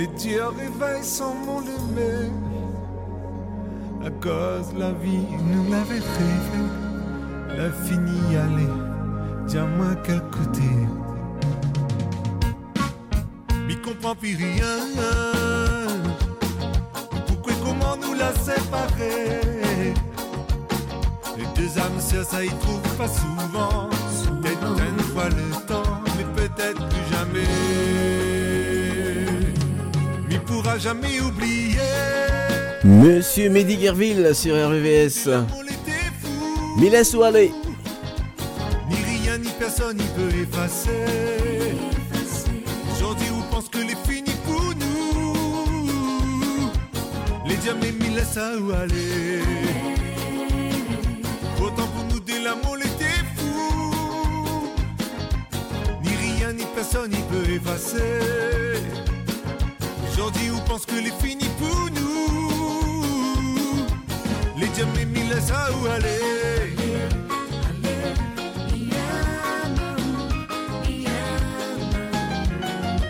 [0.00, 2.30] Les dieux réveillent sans mon aimé.
[4.02, 6.62] À cause la vie nous l'avait rêvé.
[7.54, 8.72] La fini aller,
[9.46, 10.70] dis-moi quel côté.
[13.66, 14.78] M'y comprends plus rien.
[17.26, 19.92] Pourquoi et comment nous la séparer?
[21.36, 23.90] Les deux âmes sœurs, ça y trouve pas souvent.
[24.40, 28.29] Peut-être une fois le temps, mais peut-être plus jamais.
[30.50, 31.78] Pourra jamais oublier.
[32.82, 35.28] Monsieur Mehdi Guerville sur RVVS.
[36.80, 37.52] Laisse-nous aller.
[38.88, 40.90] Ni rien ni personne n'y peut effacer.
[42.92, 46.70] Aujourd'hui, on pense que les fini pour nous?
[47.46, 47.54] Les
[48.24, 49.42] ça où aller.
[51.62, 53.92] Autant pour nous de l'amour, était fou.
[56.02, 59.09] Ni rien ni personne n'y peut effacer.
[60.20, 62.28] Aujourd'hui, on pense que les fini pour nous?
[64.54, 64.68] Les
[65.30, 66.20] laisse ça où aller?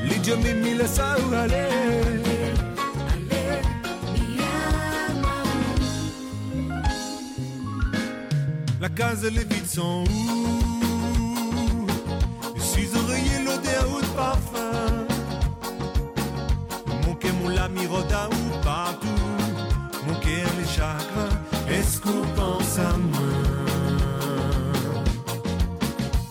[0.05, 0.19] Les
[0.79, 1.69] laisse ça où aller?
[8.81, 11.89] La case, les vides sont où?
[12.55, 14.50] Je suis oreiller, l'odeur parfum.
[22.01, 23.20] Qu'on pense à moi?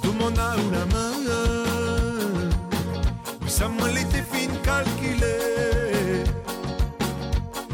[0.02, 1.14] Tout le monde a où la main.
[3.42, 5.38] Oui, ça m'a l'été fine calculé.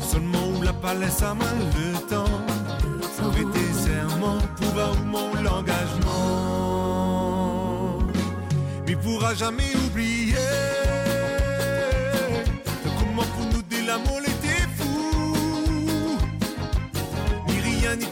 [0.01, 2.39] Seulement où la palais, ça m'a le temps.
[3.32, 6.13] Prêter serment pour un mon l'engagement.
[8.86, 10.74] Mais pourra jamais oublier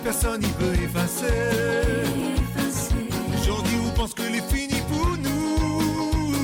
[0.04, 1.34] personne n'y peut effacer.
[3.40, 6.36] Aujourd'hui, on pense que les fini pour nous.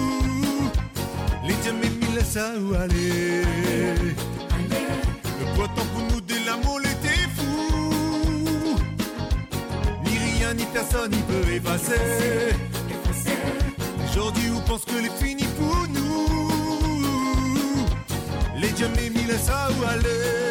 [1.45, 3.43] Les diamants, mais laisse ça où aller.
[5.39, 8.77] Le pourtant pour nous de l'amour était fou.
[10.05, 12.55] Ni rien ni personne n'y peut effacer.
[14.09, 16.27] Aujourd'hui, on pense que les fini pour nous.
[18.55, 20.48] Les diamants, mais laisse ça où aller.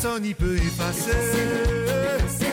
[0.00, 2.47] Personne n'y peut effacer.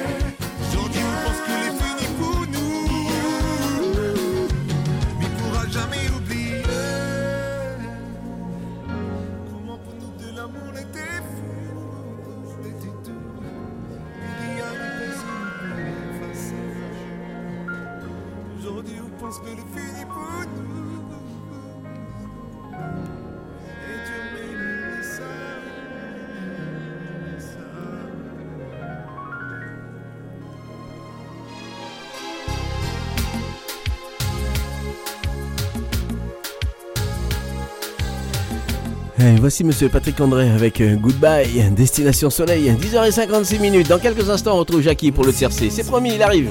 [39.25, 43.89] Et voici Monsieur Patrick André avec euh, Goodbye, Destination Soleil, 10h56 minutes.
[43.89, 45.71] Dans quelques instants, on retrouve Jackie pour le tiercé.
[45.71, 46.49] C'est promis, il arrive.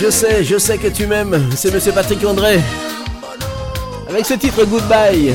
[0.00, 1.50] Je sais, je sais que tu m'aimes.
[1.56, 2.60] C'est Monsieur Patrick André.
[4.08, 5.34] Avec ce titre Goodbye.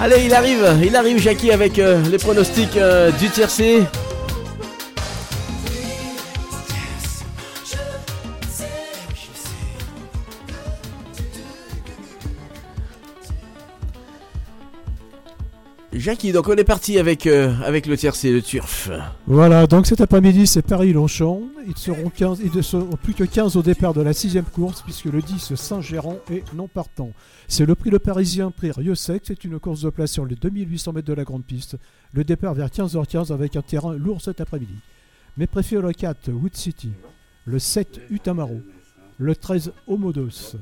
[0.00, 3.82] Allez, il arrive, il arrive Jackie avec euh, les pronostics euh, du tiercé.
[16.08, 18.90] Donc on est parti avec, euh, le tiercé, le turf.
[19.26, 21.42] Voilà, donc cet après-midi, c'est Paris-Longchamp.
[21.66, 24.80] Ils seront 15, ils ne seront plus que 15 au départ de la sixième course,
[24.80, 27.10] puisque le 10 Saint-Gérand est non partant.
[27.46, 29.24] C'est le prix Le Parisien, prix Riosec.
[29.26, 31.76] C'est une course de place sur les 2800 mètres de la grande piste.
[32.14, 34.76] Le départ vers 15h15 avec un terrain lourd cet après-midi.
[35.36, 36.90] Mais préfère le 4 Wood City,
[37.44, 38.62] le 7 Utamaro,
[39.18, 40.56] le 13 Homodos,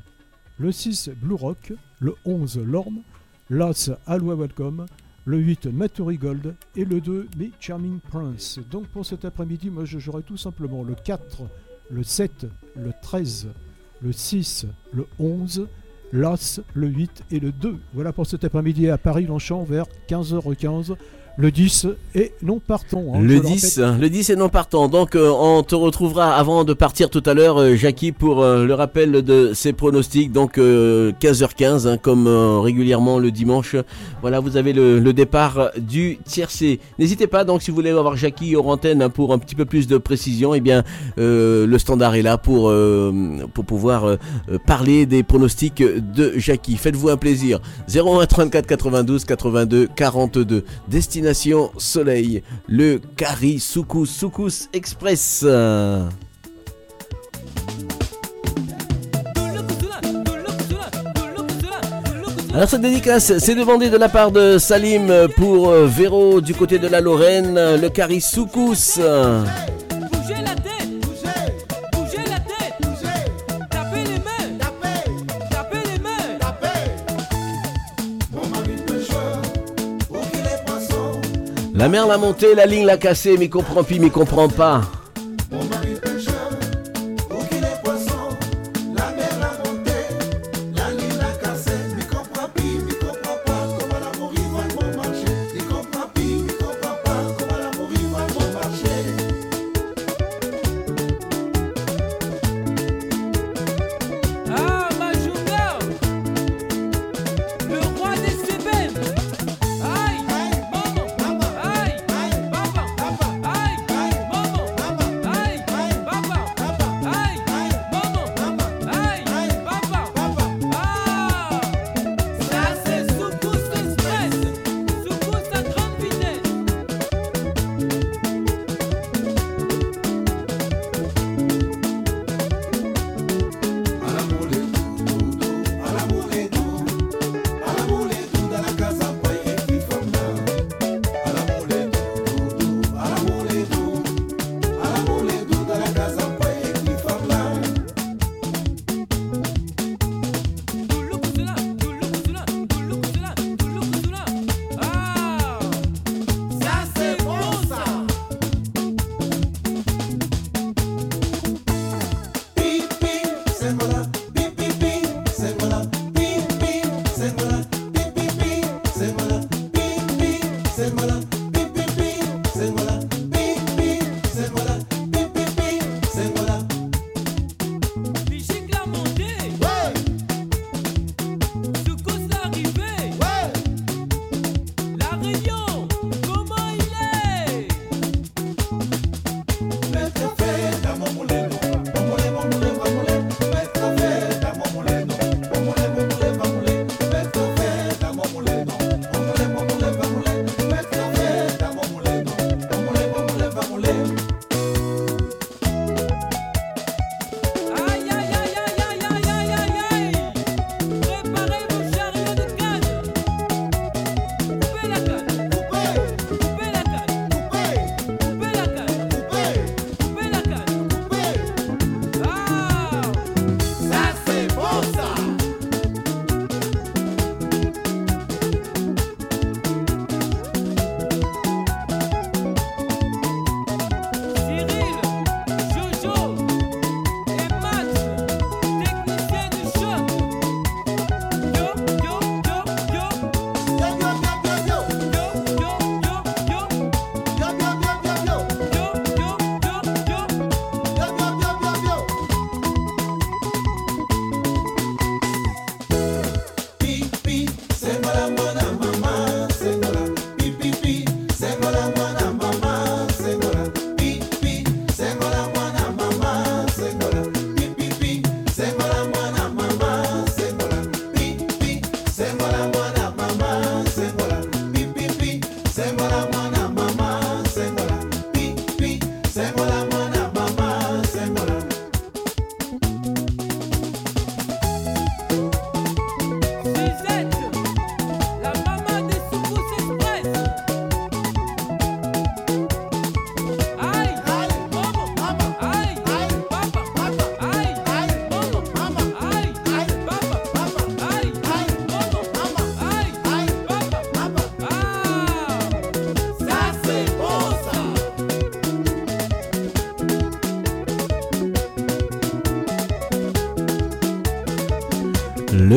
[0.59, 3.03] le 6 Blue Rock, le 11 Lorne,
[3.49, 4.87] l'As Aloha Welcome,
[5.27, 8.61] le 8 Maturi Gold et le 2 Me Charming Prince.
[8.71, 11.43] Donc pour cet après-midi, moi je jouerai tout simplement le 4,
[11.91, 12.47] le 7,
[12.77, 13.49] le 13,
[14.03, 15.69] le 6, le 11,
[16.13, 17.77] l'As, le 8 et le 2.
[17.93, 20.97] Voilà pour cet après-midi à Paris-Longchamp vers 15h15.
[21.39, 23.13] Le 10 et non partons.
[23.15, 24.01] hein, Le le 10, répète.
[24.01, 24.89] le 10 est non partant.
[24.89, 28.65] Donc euh, on te retrouvera avant de partir tout à l'heure, euh, Jackie, pour euh,
[28.65, 30.33] le rappel de ses pronostics.
[30.33, 33.77] Donc euh, 15h15, hein, comme régulièrement le dimanche.
[34.23, 36.81] Voilà, vous avez le, le départ du tiercé.
[36.99, 39.67] N'hésitez pas, donc si vous voulez avoir Jackie hors antenne hein, pour un petit peu
[39.67, 40.85] plus de précision, eh bien
[41.19, 42.73] le standard est là pour,
[43.53, 44.17] pour pouvoir
[44.67, 46.77] parler des pronostics de Jackie.
[46.77, 47.61] Faites-vous un plaisir.
[47.95, 50.65] 01 34 92 82 42.
[50.89, 55.45] Destination Soleil, le Kari Soukous Express.
[62.55, 66.79] Alors cette dédicace, c'est demandé de la part de Salim pour euh, Véro du côté
[66.79, 68.99] de la Lorraine, le Kari Soukous.
[81.77, 84.81] La mer l'a monté, la ligne l'a cassé, mais comprend puis, mais comprend pas.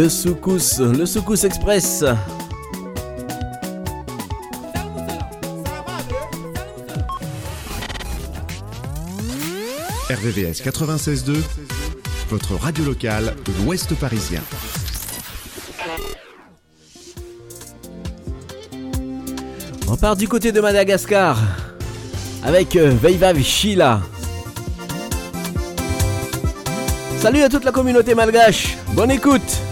[0.09, 2.03] le le Soukous Express.
[10.09, 11.37] RVVS 96.2,
[12.29, 14.41] votre radio locale de l'Ouest parisien.
[19.87, 21.37] On part du côté de Madagascar
[22.43, 24.01] avec euh, Veivav Sheila.
[27.19, 29.68] Salut à toute la communauté malgache, bonne écoute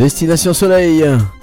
[0.00, 1.39] Destination Soleil.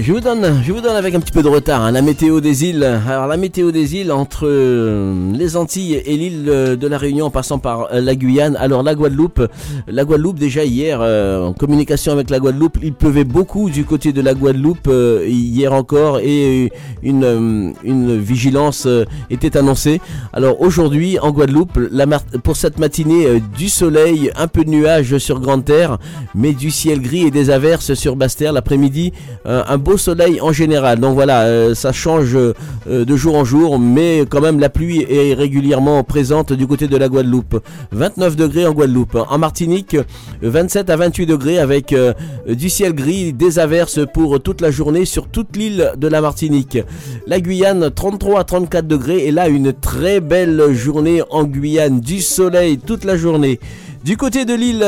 [0.00, 2.40] Je vous donne, je vous donne avec un petit peu de retard hein, la météo
[2.40, 2.84] des îles.
[2.84, 7.30] Alors la météo des îles entre euh, les Antilles et l'île de la Réunion en
[7.30, 8.54] passant par euh, la Guyane.
[8.60, 9.42] Alors la Guadeloupe,
[9.88, 14.12] la Guadeloupe déjà hier euh, en communication avec la Guadeloupe, il pleuvait beaucoup du côté
[14.12, 14.88] de la Guadeloupe
[15.26, 16.70] hier encore et
[17.02, 18.86] une, une vigilance
[19.30, 20.00] était annoncée.
[20.32, 21.76] Alors aujourd'hui en Guadeloupe,
[22.44, 25.98] pour cette matinée du soleil, un peu de nuages sur Grande Terre,
[26.36, 28.52] mais du ciel gris et des averses sur Basse-Terre.
[28.52, 29.12] L'après-midi,
[29.44, 30.98] un soleil en général.
[31.00, 32.54] Donc voilà, euh, ça change euh,
[32.86, 36.96] de jour en jour, mais quand même la pluie est régulièrement présente du côté de
[36.96, 37.60] la Guadeloupe.
[37.92, 39.16] 29 degrés en Guadeloupe.
[39.28, 39.96] En Martinique,
[40.42, 42.12] 27 à 28 degrés avec euh,
[42.48, 46.78] du ciel gris, des averses pour toute la journée sur toute l'île de la Martinique.
[47.26, 52.20] La Guyane, 33 à 34 degrés et là une très belle journée en Guyane, du
[52.20, 53.58] soleil toute la journée.
[54.04, 54.78] Du côté de l'île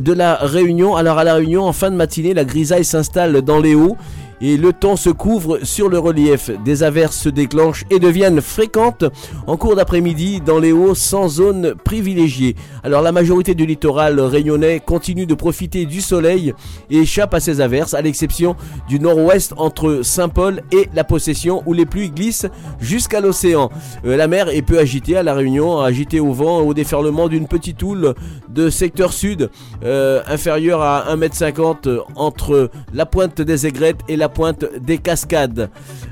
[0.00, 3.60] de la Réunion, alors à la Réunion, en fin de matinée, la grisaille s'installe dans
[3.60, 3.96] les hauts
[4.40, 6.50] et le temps se couvre sur le relief.
[6.64, 9.04] Des averses se déclenchent et deviennent fréquentes
[9.46, 12.56] en cours d'après-midi dans les hauts sans zone privilégiée.
[12.82, 16.54] Alors la majorité du littoral réunionnais continue de profiter du soleil
[16.90, 18.56] et échappe à ces averses, à l'exception
[18.88, 22.46] du nord-ouest entre Saint-Paul et la Possession où les pluies glissent
[22.80, 23.70] jusqu'à l'océan.
[24.04, 27.46] Euh, la mer est peu agitée à la Réunion, agitée au vent au déferlement d'une
[27.46, 28.14] petite houle
[28.48, 29.50] de secteur sud
[29.84, 35.70] euh, inférieure à 1m50 entre la pointe des aigrettes et la pointe des cascades.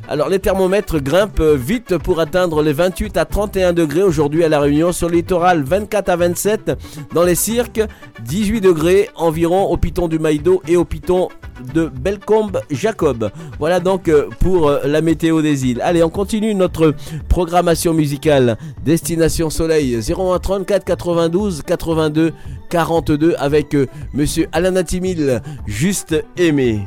[0.09, 4.61] Alors les thermomètres grimpent vite pour atteindre les 28 à 31 degrés aujourd'hui à la
[4.61, 6.73] Réunion sur le littoral 24 à 27
[7.15, 7.81] dans les cirques
[8.25, 11.29] 18 degrés environ au piton du Maïdo et au piton
[11.73, 13.31] de Belcombe Jacob.
[13.59, 15.81] Voilà donc euh, pour euh, la météo des îles.
[15.83, 16.95] Allez, on continue notre
[17.29, 22.33] programmation musicale Destination Soleil 01 34 92 82
[22.71, 26.87] 42 avec euh, monsieur Alain Timil juste aimé.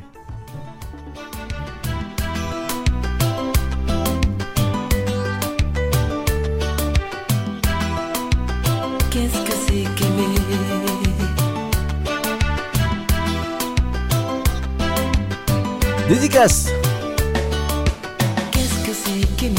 [16.27, 16.65] Dédicace.
[18.51, 19.55] Qu'est-ce que c'est qu'aimer?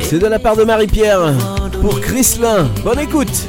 [0.00, 1.32] C'est de la part de Marie-Pierre.
[1.80, 2.68] Pour Chrislin.
[2.84, 3.48] Bonne écoute.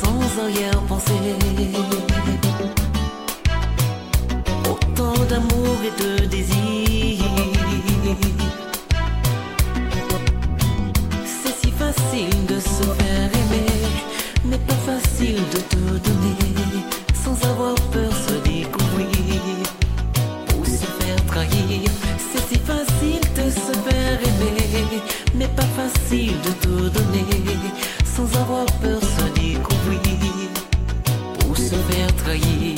[0.00, 1.12] Sans arrière-pensée
[4.70, 7.24] Autant d'amour et de désir.
[11.24, 13.66] C'est si facile de se faire aimer
[14.44, 16.45] Mais pas facile de te donner
[25.56, 27.24] pas facile de te donner
[28.04, 30.50] Sans avoir peur se découvrir.
[31.48, 32.75] Ou se faire trahir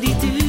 [0.00, 0.39] solitude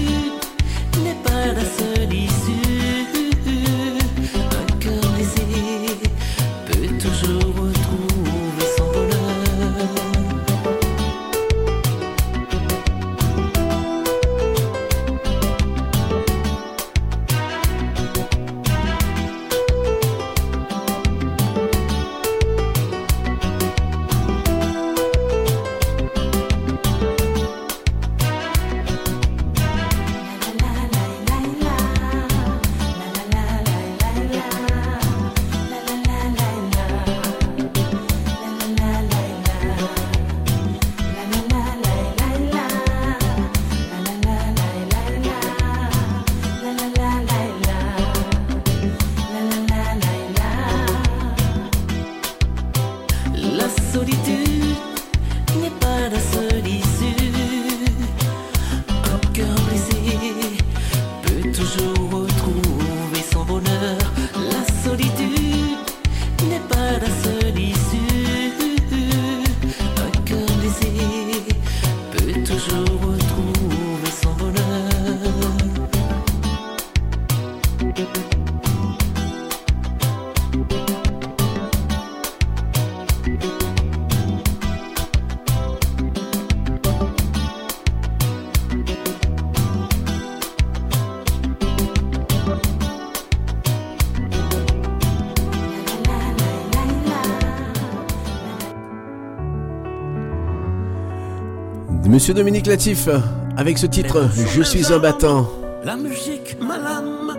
[102.12, 103.08] Monsieur Dominique Latif,
[103.56, 105.50] avec ce titre, Je suis un battant.
[105.86, 107.38] La musique, ma lame,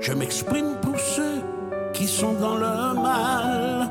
[0.00, 1.42] je m'exprime pour ceux
[1.92, 3.90] qui sont dans le mal.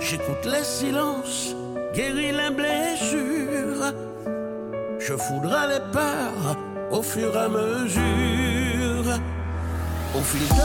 [0.00, 1.54] J'écoute les silences,
[1.94, 3.92] guéris les blessures.
[4.98, 6.56] Je foudrai les peurs
[6.92, 9.20] au fur et à mesure.
[10.16, 10.63] Au fil de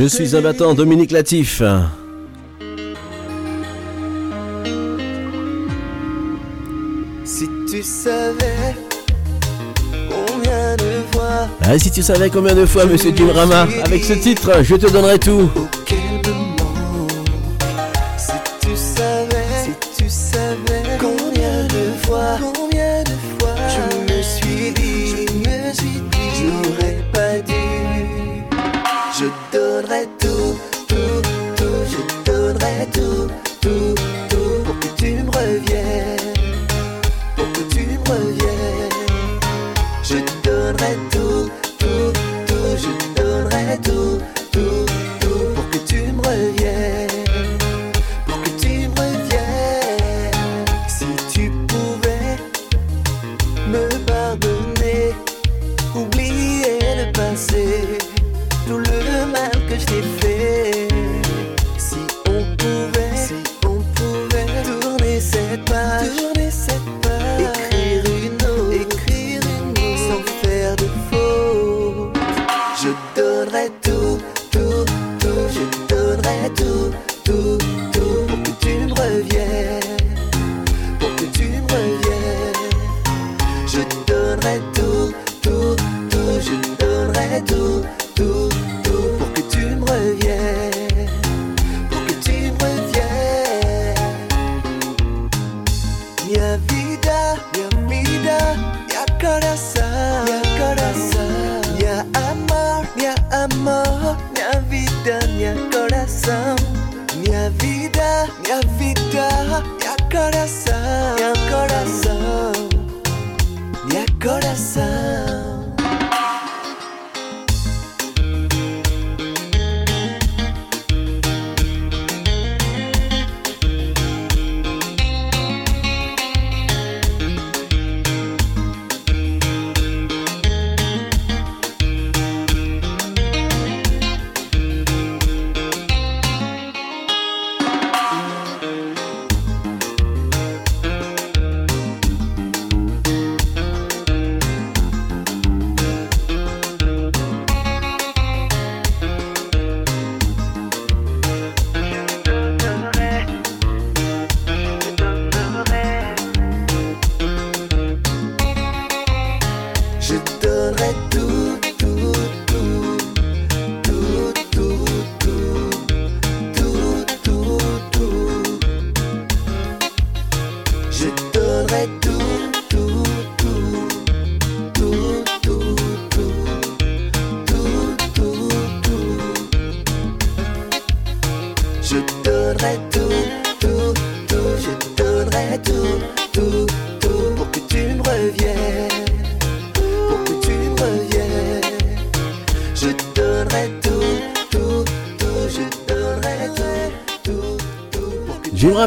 [0.00, 1.62] Je suis un battant, Dominique Latif.
[7.22, 8.76] Si tu savais
[10.08, 11.48] combien de fois.
[11.60, 15.18] Ah, si tu savais combien de fois, monsieur Dimrama, avec ce titre, je te donnerai
[15.18, 15.50] tout.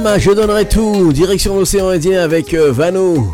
[0.05, 1.13] Je donnerai tout.
[1.13, 3.33] Direction l'océan Indien avec euh, Vano.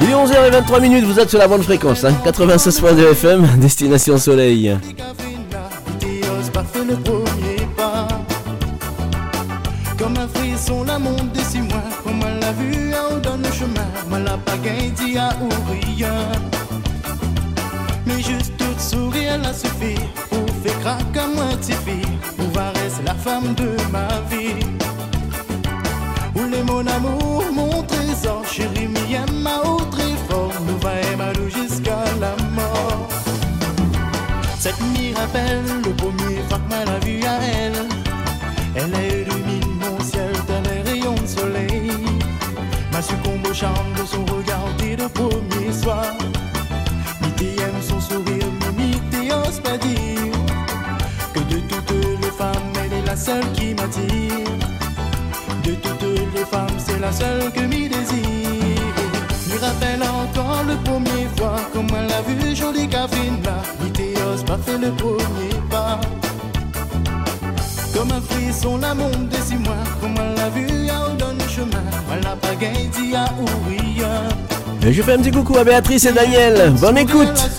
[0.00, 4.76] Il est 11h23 minutes, vous êtes sur la bonne fréquence, hein, 96.2 FM, Destination Soleil.
[75.64, 76.72] Béatrice et Daniel.
[76.80, 77.57] Bonne écoute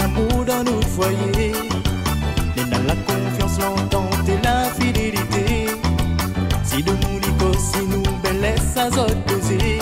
[0.00, 1.52] l'amour dans nos foyers.
[2.56, 5.66] Nous avons la confiance, l'entente et la fidélité.
[6.64, 9.78] Si nous nous nico, si nous laisse à opposer.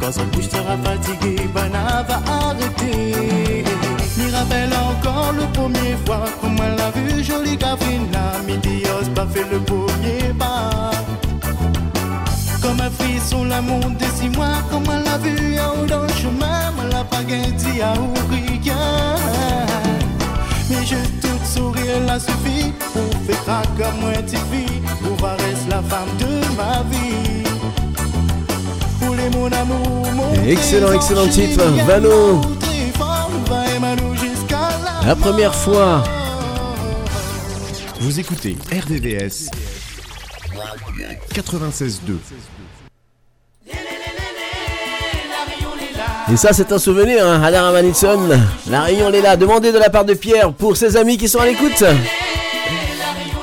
[0.00, 3.64] Quand son bouche sera fatigué, Bana va arrêter.
[4.38, 8.34] Rappelle encore le premier fois, comment elle a vu jolie Catherine là.
[8.46, 10.92] Midios pas fait le premier pas.
[12.62, 16.72] Comme un frisson, l'amour de six mois, comment elle a vu, yaou dans le chemin,
[16.84, 18.12] elle a pas gagné, yaou,
[20.88, 24.12] je te sourire la suffit Pour faire comme moi
[24.50, 27.42] fille Pour rester la femme de ma vie.
[29.00, 32.40] Pour les mon amour, mon Excellent, excellent titre, Vano.
[35.06, 36.02] La première fois.
[38.00, 39.50] Vous écoutez RDVS
[41.34, 42.57] 96.2
[46.30, 47.72] Et ça, c'est un souvenir, hein, Adam
[48.70, 49.36] La Réunion, elle est là.
[49.36, 51.82] Demandez de la part de Pierre pour ses amis qui sont à l'écoute.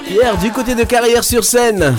[0.07, 1.95] Pierre, du côté de Carrière-sur-Seine.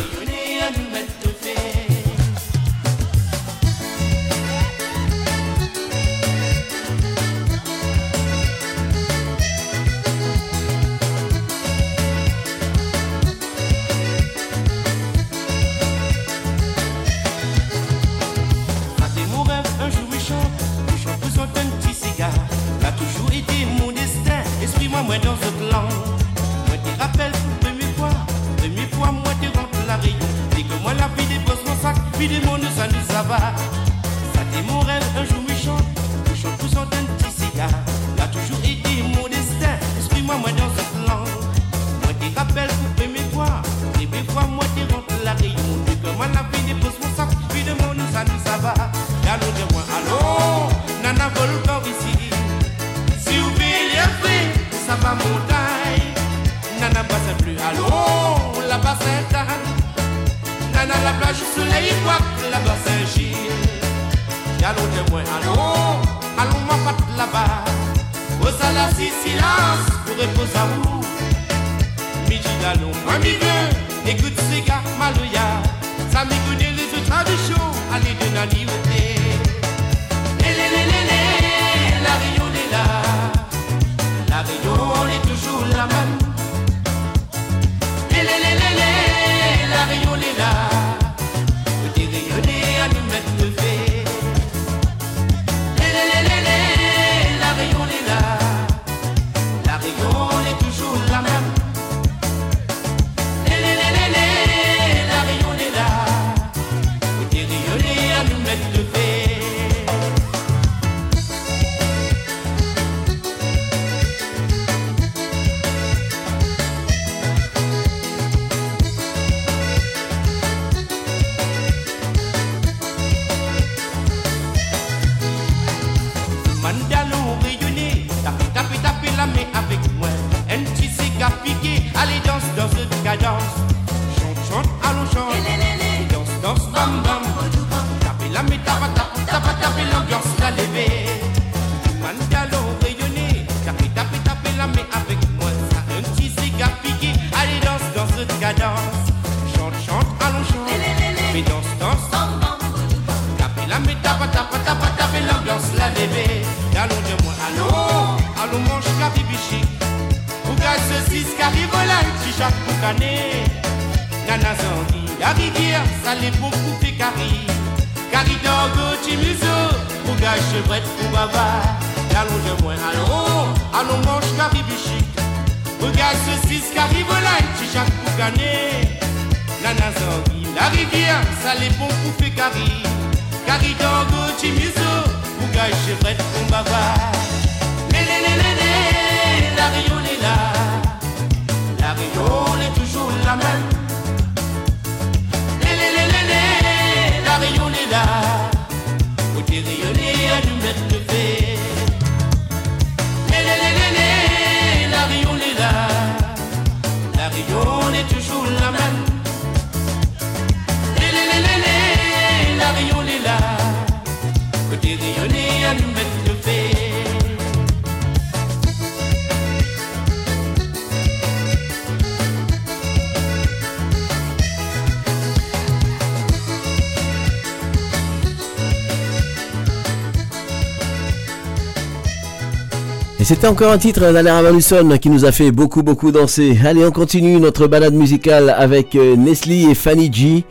[233.26, 236.56] c'était encore un titre d'Alain Manuson qui nous a fait beaucoup beaucoup danser.
[236.64, 240.44] Allez, on continue notre balade musicale avec euh, Nestlé et Fanny G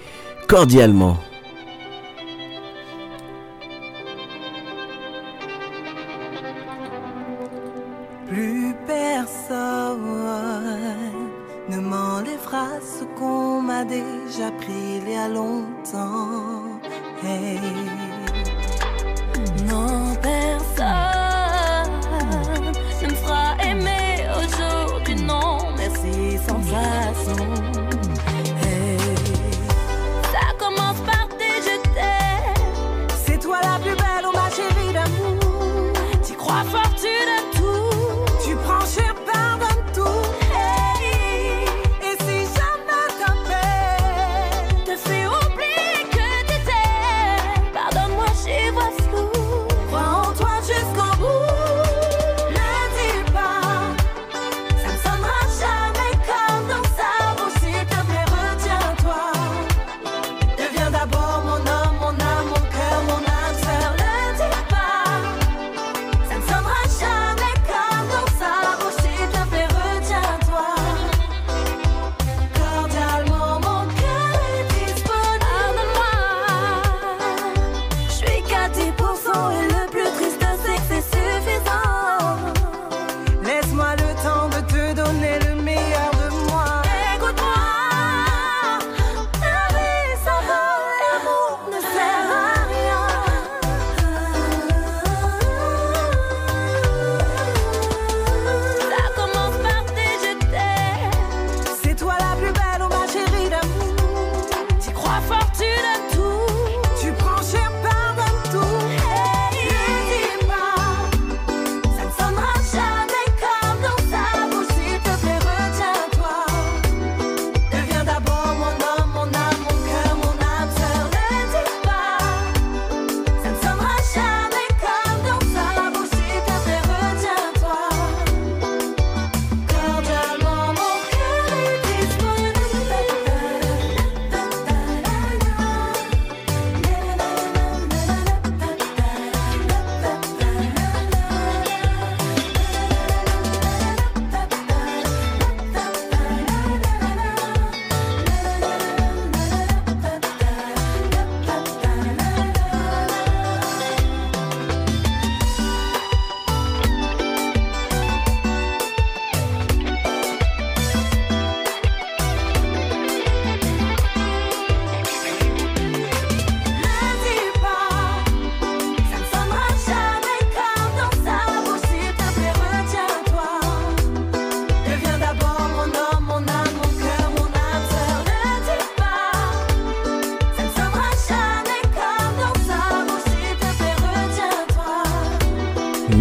[0.46, 1.16] cordialement.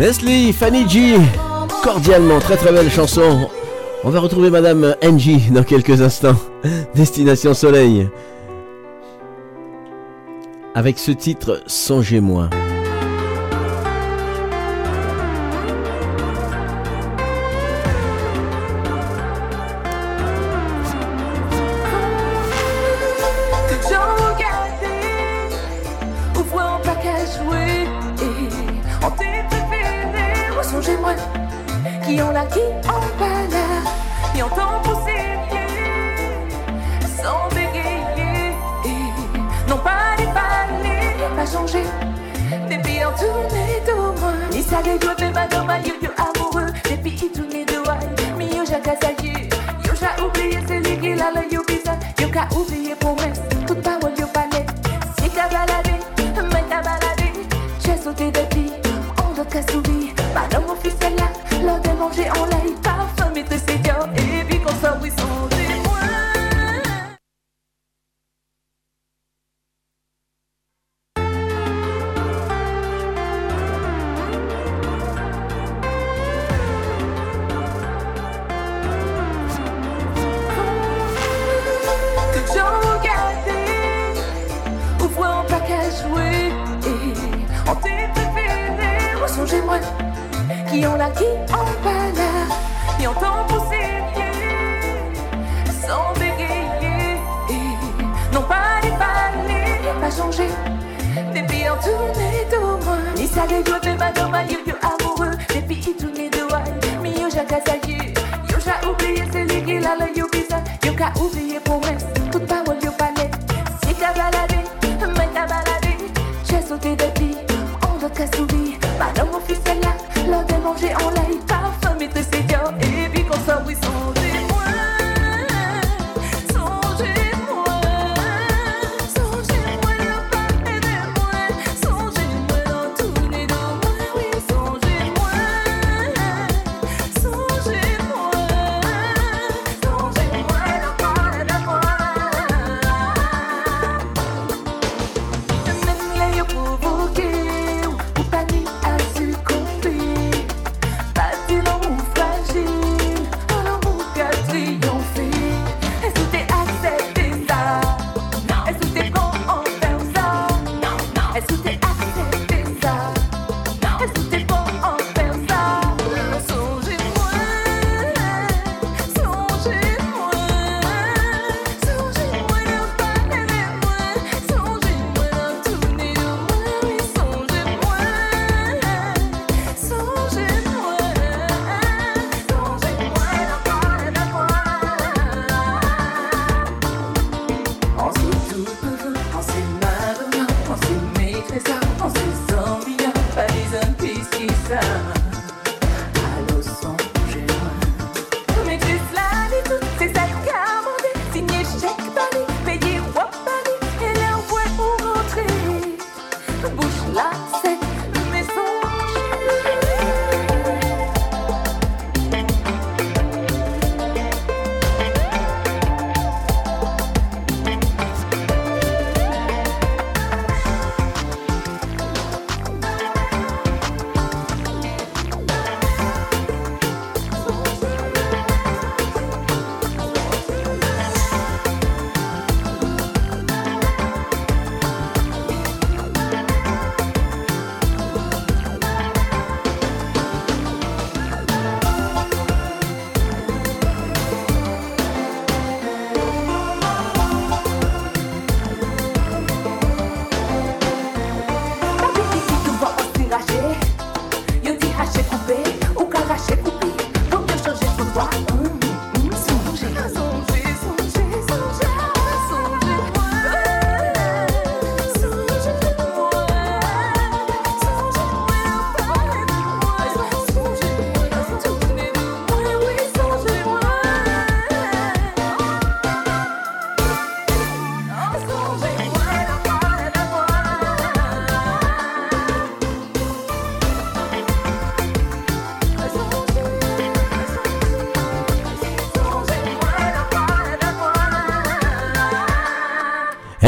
[0.04, 1.16] Leslie, Fanny G,
[1.82, 3.48] cordialement, très très belle chanson.
[4.04, 6.36] On va retrouver Madame Angie dans quelques instants.
[6.94, 8.10] Destination Soleil.
[10.74, 12.50] Avec ce titre, Songez-moi.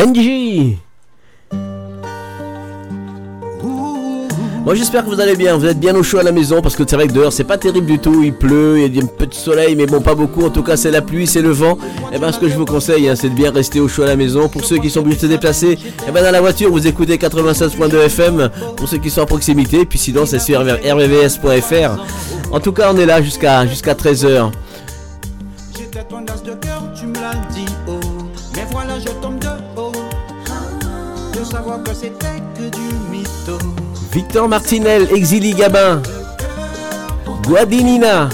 [0.06, 0.78] Benji
[4.64, 6.76] Moi j'espère que vous allez bien, vous êtes bien au chaud à la maison parce
[6.76, 9.02] que c'est vrai que dehors c'est pas terrible du tout, il pleut, il y a
[9.02, 11.42] un peu de soleil mais bon pas beaucoup, en tout cas c'est la pluie, c'est
[11.42, 11.76] le vent.
[12.12, 14.06] Et ben ce que je vous conseille hein, c'est de bien rester au chaud à
[14.06, 14.48] la maison.
[14.48, 17.16] Pour ceux qui sont obligés de se déplacer, et ben dans la voiture vous écoutez
[17.16, 22.52] 96.2 FM pour ceux qui sont à proximité, puis sinon c'est sur rvvs.fr.
[22.52, 24.50] En tout cas on est là jusqu'à jusqu'à 13h.
[34.44, 36.02] Martinel, Exili Gabin,
[37.46, 38.28] Guadinina.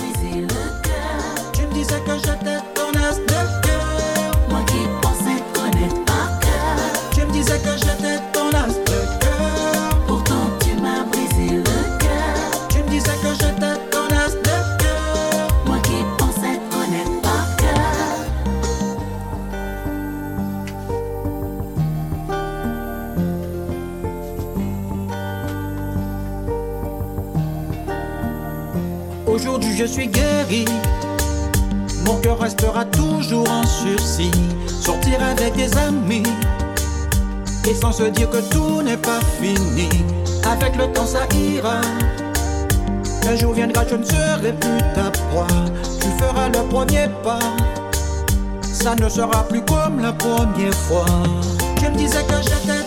[49.13, 51.05] Ne sera plus comme la première fois.
[51.83, 52.82] Je me disais que j'étais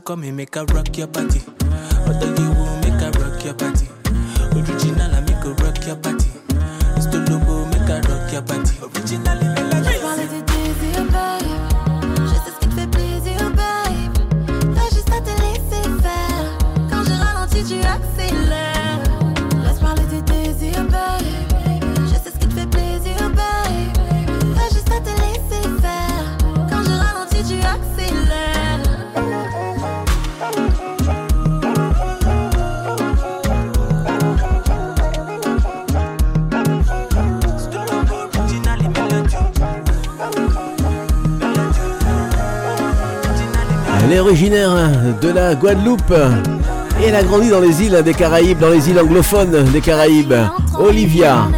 [0.00, 1.59] come and make her rock your body.
[44.30, 44.70] Originaire
[45.20, 46.14] de la Guadeloupe
[47.02, 50.34] et elle a grandi dans les îles des Caraïbes, dans les îles anglophones des Caraïbes.
[50.78, 51.48] Olivia.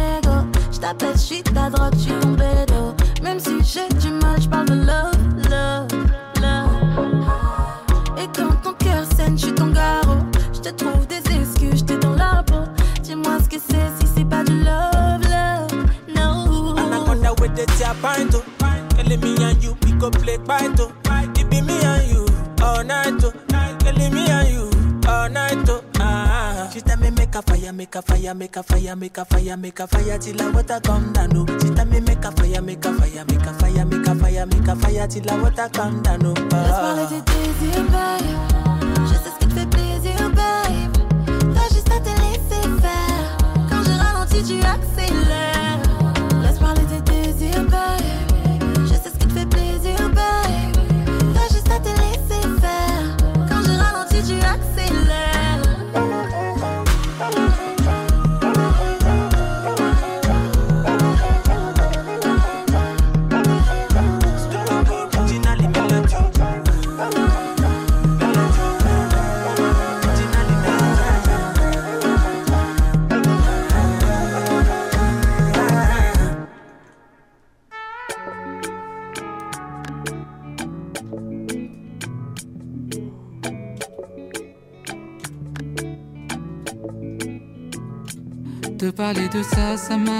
[29.73, 31.45] Make a fire till the water come down, oh.
[31.59, 34.45] She tell me make a fire, make a fire, make a fire, make a fire,
[34.45, 36.42] make a fire till the water come down, oh.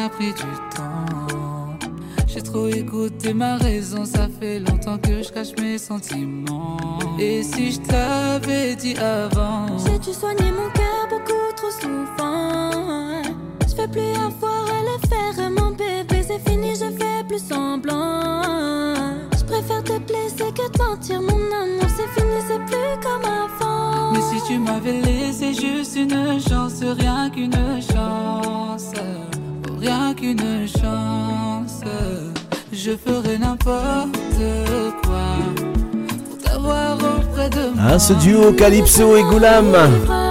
[0.04, 1.78] M'a pris du temps.
[2.28, 7.00] J'ai trop écouté ma raison, ça fait longtemps que je cache mes sentiments.
[7.20, 13.22] Et si je t'avais dit avant, J'ai dû soigner mon cœur beaucoup trop souvent.
[13.68, 18.34] Je fais plus avoir à le faire, mon bébé, c'est fini, je fais plus semblant.
[19.38, 24.12] Je préfère te blesser que te mentir, mon amour, c'est fini, c'est plus comme avant.
[24.12, 25.23] mais si tu m'avais laissé
[37.94, 39.76] Hein, ce duo Calypso et Goulam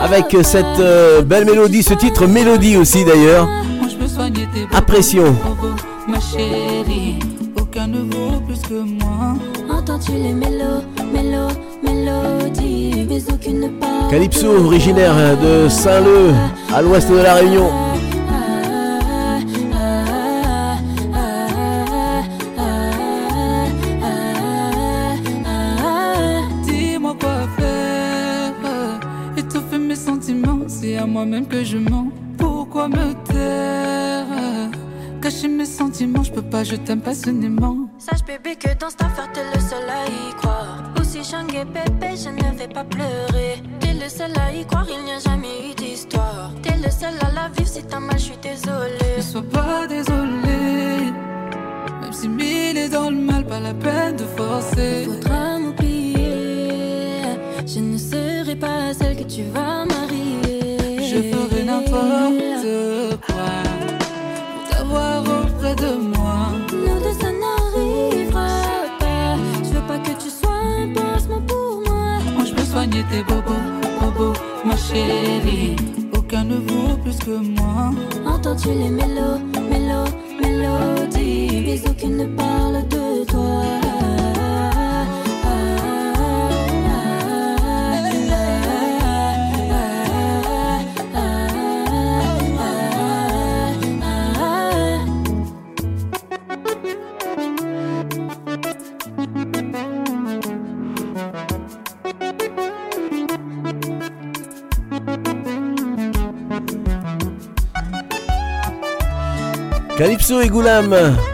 [0.03, 3.49] avec cette euh, belle mélodie, ce titre mélodie aussi d'ailleurs.
[4.73, 5.31] Apprécions.
[5.31, 5.77] bobos,
[6.09, 7.21] ma chérie.
[7.61, 9.37] Aucun ne vaut plus que moi.
[9.71, 10.83] Entends-tu les mélos,
[11.13, 14.11] mélos, mélodies, mais aucune ne parle.
[14.11, 16.33] Calypso originaire de Saint-Leu
[16.75, 17.71] à l'ouest de la Réunion.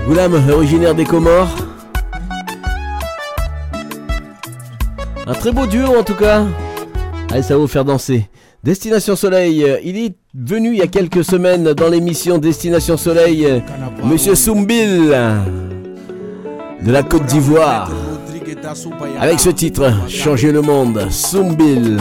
[0.07, 0.35] Goulam.
[0.53, 1.49] Originaire des Comores.
[5.27, 6.45] Un très beau duo en tout cas.
[7.31, 8.29] Allez, ça va vous faire danser.
[8.65, 13.63] Destination Soleil, il est venu il y a quelques semaines dans l'émission Destination Soleil,
[14.05, 15.15] Monsieur Soumbil
[16.83, 17.91] de la Côte d'Ivoire.
[19.21, 22.01] Avec ce titre, Changer le monde, Soumbil.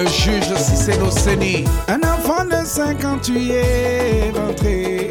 [0.00, 1.64] Le juge Cicelo Seni.
[1.86, 5.10] Un enfant de 5 ans tué est rentré.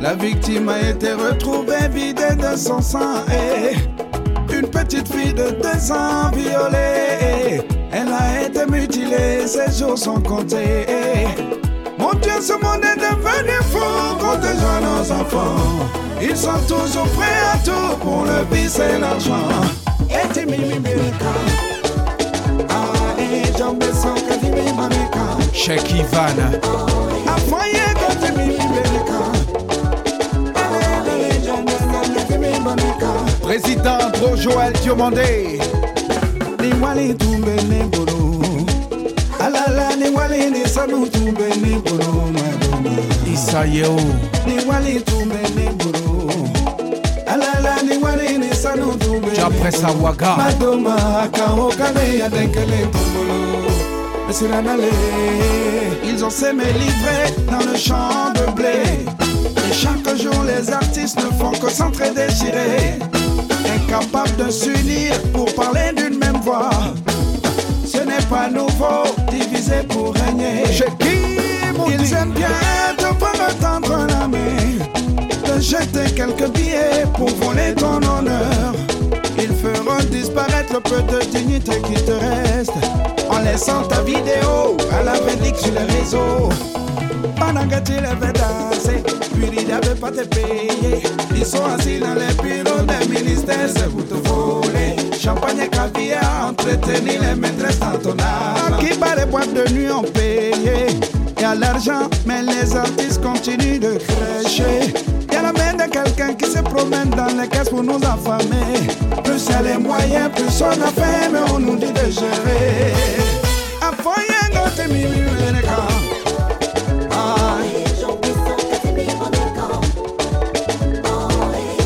[0.00, 3.74] La victime a été retrouvée vidée de son sang et
[4.54, 7.60] une petite fille de 2 ans violée.
[7.92, 10.86] Elle a été mutilée, ses jours sont comptés.
[11.98, 15.86] Mon Dieu, ce monde est devenu fou, protégeant nos enfants.
[16.22, 19.50] Ils sont toujours prêts à tout pour le vice et l'argent.
[20.08, 20.26] Et
[32.64, 33.12] Banika.
[33.42, 33.98] Président
[34.36, 35.58] Joël Diomandé.
[36.60, 38.40] Ni wali tumbe ne bolo.
[39.40, 42.90] Alala ni wali ni sabu tumbe ne bolo madoma.
[43.32, 43.96] Issa Yeo.
[44.46, 46.30] Ni wali tumbe ne bolo.
[47.26, 47.82] Alala
[48.38, 49.28] ni sabu tumbe.
[50.36, 52.86] Madoma kao kane ya denkele
[54.24, 54.32] tumbolo.
[54.32, 54.90] Siranale,
[56.04, 59.06] ils ont semé livré dans le champ de blé.
[59.68, 62.98] Et chaque jour, les artistes ne font que s'entraider déchirer.
[63.74, 66.70] Incapables de s'unir pour parler d'une même voix.
[67.86, 70.64] Ce n'est pas nouveau, diviser pour régner.
[71.86, 72.48] Ils aiment bien
[72.96, 78.74] te faire tendre la main, de jeter quelques billets pour voler ton honneur.
[79.38, 85.02] Ils feront disparaître le peu de dignité qui te reste en laissant ta vidéo à
[85.02, 86.48] la vérdique sur les réseaux.
[87.38, 89.02] Pendant que tu les fais danser,
[89.34, 91.02] puis ils n'avaient pas te payer.
[91.34, 94.96] Ils sont assis dans les bureaux des ministères, c'est pour te voler.
[95.18, 98.78] Champagne et caviar, entretenir les maîtresses dans ton âme.
[98.78, 100.98] Qui bat les boîtes de nuit ont payé.
[101.40, 104.94] Y a l'argent, mais les artistes continuent de crècher.
[105.94, 108.88] Quelqu'un qui se promène dans les caisses pour nous affamer.
[109.22, 112.92] Plus elle les moyens, plus on a faim, mais on nous dit de gérer.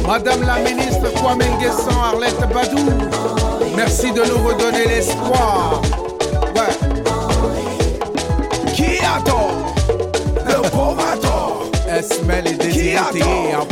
[0.07, 2.91] Madame la ministre Kwame Nguessan Arlette Badou.
[3.77, 5.83] Merci de nous redonner l'espoir.
[6.57, 6.73] Ouais.
[8.73, 9.75] Qui a tort?
[10.47, 11.67] Le pauvre a tort.
[11.91, 13.11] Esmel et Qui a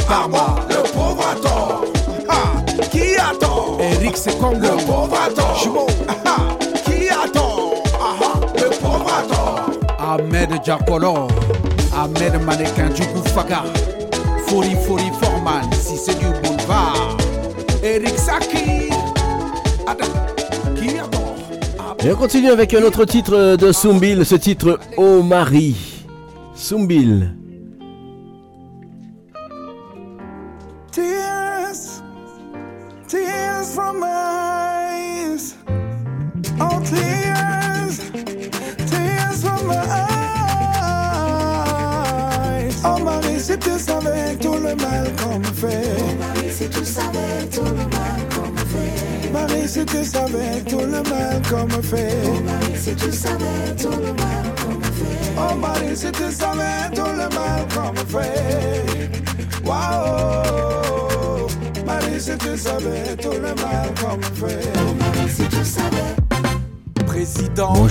[0.09, 1.85] Le pauvre a tort.
[2.29, 3.79] Ah, Qui a tort?
[3.81, 4.61] Eric Sekongo.
[4.61, 5.59] Le pauvre a tort.
[5.63, 5.87] Jumeau.
[6.25, 7.75] Ah, Qui a tort?
[8.01, 9.71] Ah, ah, Le pauvre a tort.
[9.99, 11.27] Ahmed Diakolo.
[11.93, 13.65] Ahmed Manekin Djougou Faga.
[14.47, 15.69] Fori Fori Forman.
[15.73, 17.17] Si c'est du boulevard.
[17.83, 18.91] Eric Saki.
[20.77, 21.35] Qui a tort?
[22.05, 25.77] Et on continue avec un autre titre de Soumbil, ce titre Oh Marie.
[26.55, 27.36] Soumbil.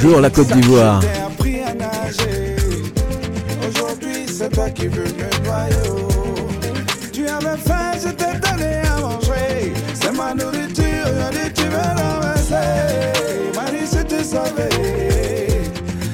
[0.05, 1.01] Bonjour la Côte d'Ivoire.
[1.01, 2.55] Je t'ai appris à nager.
[3.67, 5.75] Aujourd'hui, c'est toi qui veux me noyer.
[7.11, 9.73] Tu avais faim, je t'ai donné à manger.
[9.95, 13.15] C'est ma nourriture, aujourd'hui tu veux l'enverser.
[13.55, 14.69] Marie, si tu savais.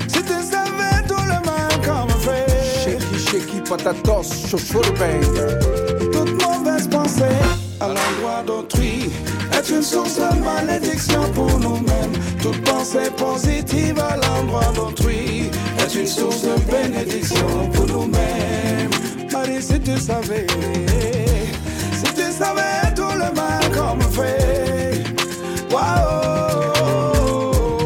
[0.08, 2.48] Si tu savais tout le mal qu'on me fait.
[2.86, 4.48] Shaky Shaky Patatos.
[4.50, 5.26] Chauffeur Bang.
[6.14, 7.24] Toute mauvaise pensée
[7.82, 9.12] à l'endroit d'autrui
[9.52, 11.61] est une source de malédiction pour nous-mêmes.
[12.92, 15.50] Pensée positive à l'endroit d'autrui
[15.80, 18.90] est une source de bénédiction pour nous-mêmes.
[19.32, 20.46] Marie, si tu savais,
[21.94, 25.06] si tu savais tout le mal qu'on me fait.
[25.72, 26.68] Waouh,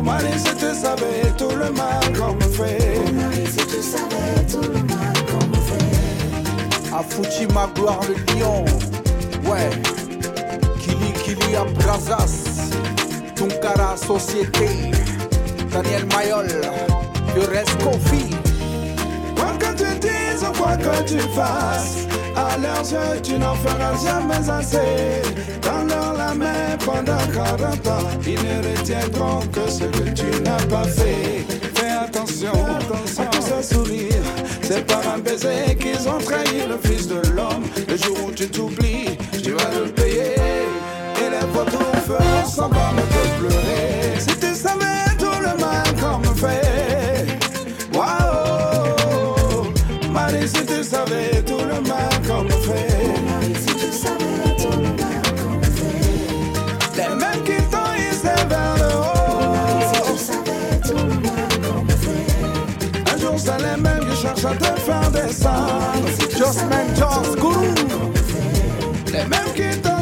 [0.02, 3.00] Marie, si tu savais tout le mal qu'on me fait.
[3.14, 6.96] Marie, si tu savais tout le mal qu'on me fait.
[6.96, 8.66] Afuchi Magloire le lion.
[9.46, 9.70] Ouais.
[10.80, 12.72] Kili Kili à Brazas.
[13.36, 14.95] Tunkara Société.
[15.76, 16.48] Daniel Mayol.
[17.34, 18.30] Pures Kofi.
[19.36, 23.94] Quoi que tu dises, raison quoi que tu fasses, à leurs yeux, tu n'en feras
[24.02, 25.22] jamais assez.
[25.62, 30.64] Dans leur la main pendant 40 ans, ils ne retiendront que ce que tu n'as
[30.68, 31.44] pas fait.
[31.76, 34.32] Fais attention, à tous ces sourires.
[34.62, 37.66] C'est par un baiser qu'ils ont trahi le fils de l'homme.
[37.86, 40.36] Le jour où tu t'oublies, tu vas le payer.
[41.18, 44.20] Et les vautours feront semblant de te pleurer.
[44.20, 45.05] Si tu savais
[64.46, 66.08] mêmes qui cherchent à te faire descendre.
[66.38, 67.80] Just man, just good.
[69.12, 69.95] Les mêmes qui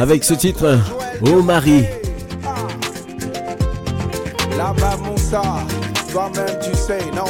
[0.00, 0.78] Avec ce titre
[1.26, 1.84] Oh Marie.
[5.04, 5.42] Moussa,
[6.10, 7.24] toi-même tu sais, non?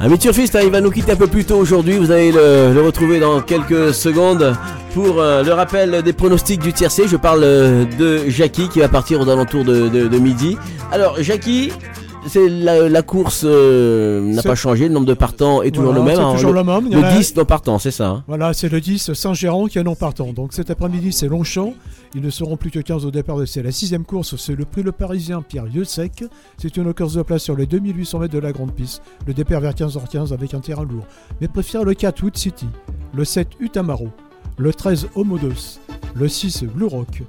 [0.00, 1.96] Ami Turfiste, hein, il va nous quitter un peu plus tôt aujourd'hui.
[1.96, 4.54] Vous allez le, le retrouver dans quelques secondes
[4.94, 7.04] pour euh, le rappel des pronostics du tiercé.
[7.08, 10.58] Je parle euh, de Jackie qui va partir aux alentours de, de- de midi.
[10.92, 11.72] Alors, Jackie,
[12.26, 14.88] c'est la, la course euh, n'a pas changé.
[14.88, 16.26] Le nombre de partants est toujours Voilà, le même.
[16.26, 16.32] hein.
[16.34, 16.90] toujours le même.
[16.90, 18.08] Le a- 10 non partants, c'est ça.
[18.08, 18.24] hein.
[18.26, 20.32] Voilà, c'est le 10 Saint-Gérand qui est non partant.
[20.32, 21.72] Donc cet après-midi, c'est Longchamp.
[22.14, 24.36] Ils ne seront plus que 15 au départ de c'est la sixième course.
[24.36, 26.24] C'est le prix Le Parisien Pierre Sec.
[26.58, 29.02] C'est une course de place sur les 2800 mètres de la grande piste.
[29.26, 31.04] Le départ vers 15h15 avec un terrain lourd.
[31.40, 32.66] Mais préfère le 4 Wood City,
[33.14, 34.08] le 7 Utamaro,
[34.58, 35.78] le 13 Homodos,
[36.14, 37.22] le 6 Blue Rock,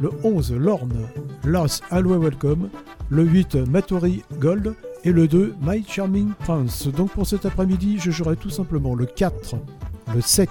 [0.00, 1.08] le 11 Lorne,
[1.44, 2.68] l'As Alloy Welcome,
[3.10, 6.88] le 8 Matori Gold et le 2 My Charming Prince.
[6.88, 9.56] Donc pour cet après-midi, je jouerai tout simplement le 4,
[10.14, 10.48] le 7,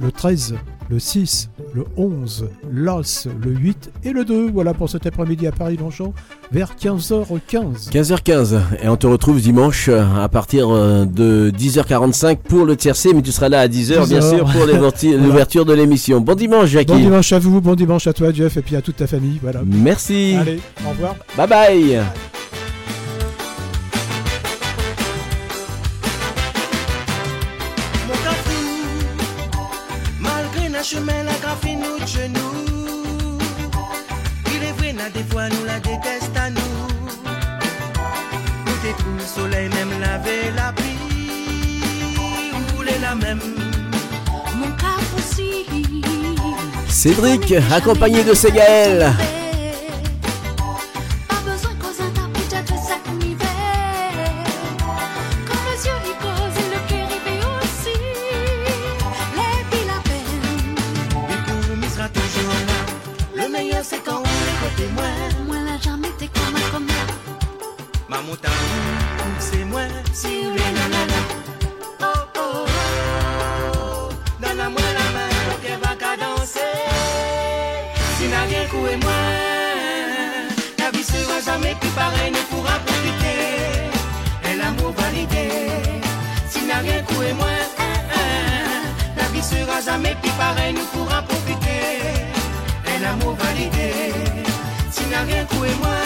[0.00, 0.54] le 13,
[0.90, 4.50] le 6, le 11, l'As, le 8 et le 2.
[4.50, 6.12] Voilà pour cet après-midi à Paris-Longchamp
[6.52, 7.90] vers 15h15.
[7.90, 13.22] 15h15 et on te retrouve dimanche à partir euh, de 10h45 pour le tiercé mais
[13.22, 14.30] tu seras là à 10h, bien 10h.
[14.36, 15.16] sûr pour Voilà.
[15.18, 16.20] l'ouverture de l'émission.
[16.20, 16.92] Bon dimanche Jackie.
[16.92, 19.38] Bon dimanche à vous, bon dimanche à toi Jeff et puis à toute ta famille.
[19.42, 19.62] Voilà.
[19.64, 20.36] Merci.
[20.38, 21.14] Allez, au revoir.
[21.36, 22.43] Bye bye.
[35.24, 36.60] Des fois nous la déteste à nous.
[38.66, 41.82] Nous détruisons le soleil, même laver la pluie,
[42.74, 43.40] rouler la même.
[44.56, 44.66] Mon.
[46.88, 49.12] Cédric accompagné de Ségaël.
[89.94, 91.82] Jamais plus pareille, ne pourra profiter.
[92.90, 93.92] Et l'amour validé.
[94.90, 96.00] Si n'a rien coué moi.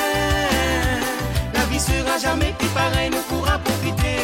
[1.54, 4.18] La vie sera jamais plus pareille, ne pourra profiter.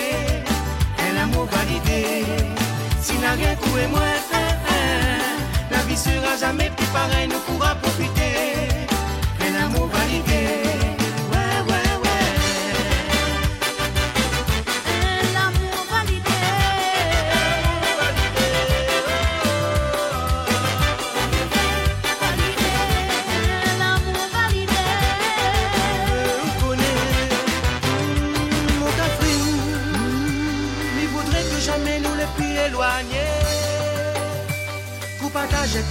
[1.02, 2.24] Et l'amour validé.
[3.00, 4.00] Si n'a rien coué moi.
[5.70, 8.13] La vie sera jamais plus pareille, ne pourra profiter.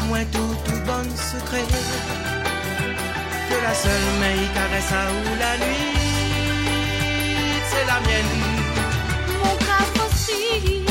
[0.03, 1.65] Vous partagez avec moi tout, tout bon secret.
[3.49, 3.91] que la seule,
[4.35, 5.93] il caresse à ou la nuit.
[7.69, 8.33] C'est la mienne.
[9.39, 9.55] Mon
[10.05, 10.82] aussi,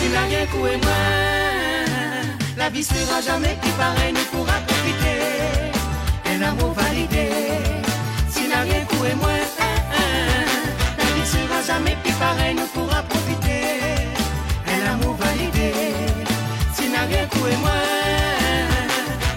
[0.00, 1.02] Si n'a rien coué moi,
[2.56, 5.18] la vie sera jamais plus pareille, nous pourra profiter.
[6.24, 7.28] Un amour validé,
[8.30, 9.28] si n'a rien coué moi,
[10.96, 13.60] la vie sera jamais plus pareille, nous pourra profiter.
[14.72, 15.74] Un amour validé,
[16.74, 17.78] si n'a rien coué moi.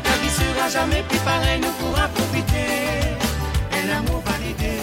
[0.05, 2.69] La vie sera jamais plus pareille, nous pourra profiter.
[3.75, 4.79] Et l'amour validé.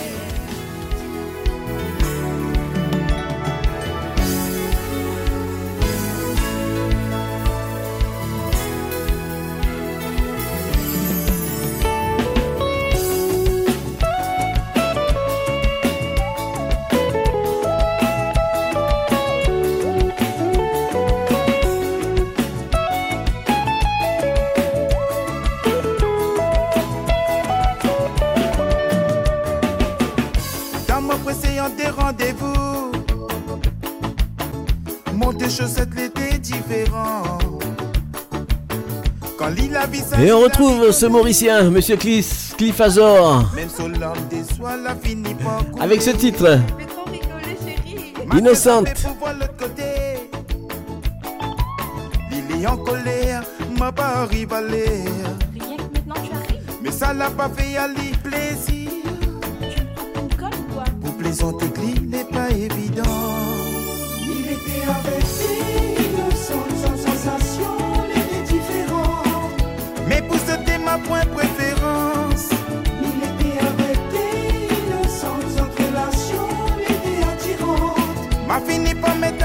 [31.76, 32.92] Des rendez-vous,
[35.14, 37.38] mon deux chaussettes l'été différent.
[39.38, 43.88] Quand lit la vie Et on retrouve ce Mauricien, Monsieur Cliff, Cliff Azor, Même sur
[43.88, 45.82] l'homme des soies, la finit pas couler.
[45.82, 46.58] avec ce titre,
[48.36, 48.92] Innocente.
[49.02, 49.82] pour voir l'autre côté.
[52.30, 53.42] Il est en colère,
[53.78, 55.10] m'a pas l'air.
[55.54, 56.78] Rien que maintenant tu arrives.
[56.82, 58.79] Mais ça l'a pas fait aller plaisir.
[61.40, 63.02] Plaisanter, il n'est pas évident.
[64.26, 69.22] Il était avec des innocentes sans sensation, il était différent.
[70.06, 72.50] Mais pour c'était ma point préférence.
[73.02, 76.46] Il était avec des innocentes sans relation,
[76.76, 77.94] il était attirant.
[78.46, 79.39] M'a fini par mettre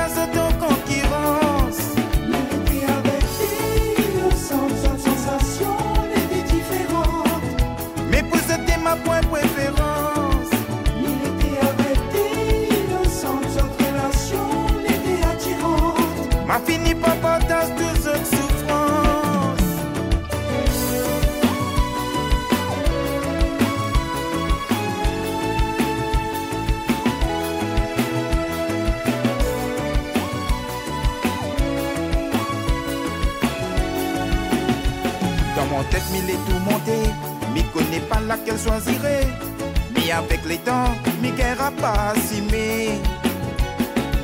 [39.93, 42.99] Mais avec les temps, m'y guerre a pas assimé.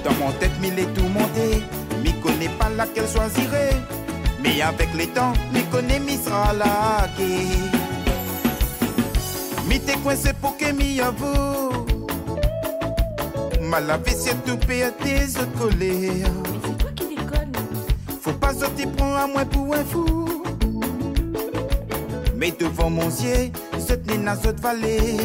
[0.04, 1.64] Dans mon tête, mille est tout monté.
[2.04, 3.76] M'y connais pas laquelle choisirait.
[4.42, 7.46] Mais avec les temps, m'y connais, m'y sera laqué.
[9.68, 11.86] M'y t'es coincé pour que m'y avoue.
[13.62, 16.32] Mal lavé, c'est tout payé tes autres colères.
[16.64, 17.52] C'est toi qui déconne.
[18.22, 20.44] Faut pas sortir prendre à moi pour un fou.
[22.36, 23.52] Mais devant mon ciel,
[23.92, 25.18] cette nina cette vallée.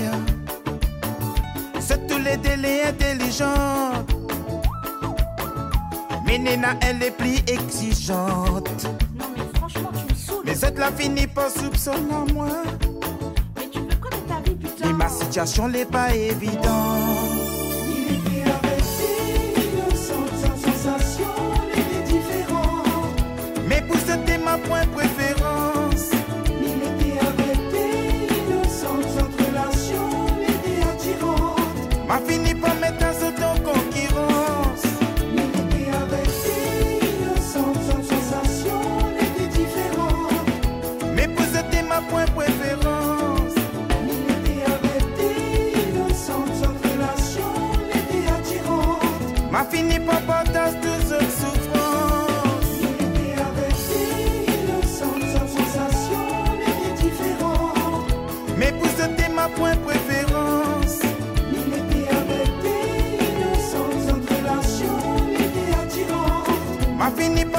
[1.79, 4.05] C'est tous les délais intelligents.
[6.27, 8.85] Mais Nina, elle est plus exigeante.
[9.17, 10.43] Non mais franchement tu me saoules.
[10.45, 12.49] Mais cette la finit par soupçonner à moi.
[13.57, 16.65] Mais tu veux quoi de ta vie putain Et ma situation n'est pas évidente.
[17.87, 18.83] Il était avec
[19.55, 21.17] des innocentes sans
[49.87, 51.21] fini par partager toutes cette.
[52.81, 56.27] Il était avec des innocentes sans sensation,
[56.61, 58.05] était différent.
[58.57, 61.01] Mais pour c'était ma point préférence.
[61.53, 64.97] Il était avec des innocentes sans relation,
[65.35, 66.45] était attirant.
[66.99, 67.56] M'a fini par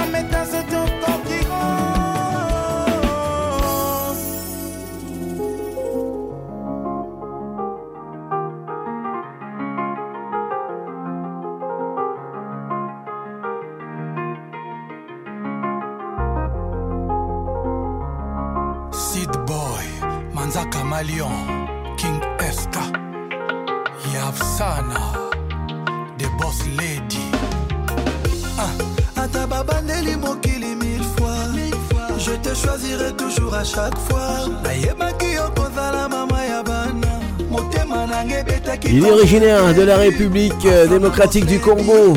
[39.28, 42.14] originaire de la République euh, démocratique du Congo.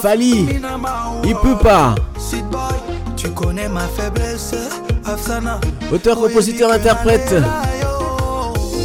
[0.00, 0.46] Fali,
[1.24, 1.94] il peut pas.
[5.92, 7.34] Auteur, compositeur, interprète,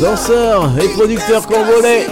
[0.02, 2.08] danseur et producteur congolais.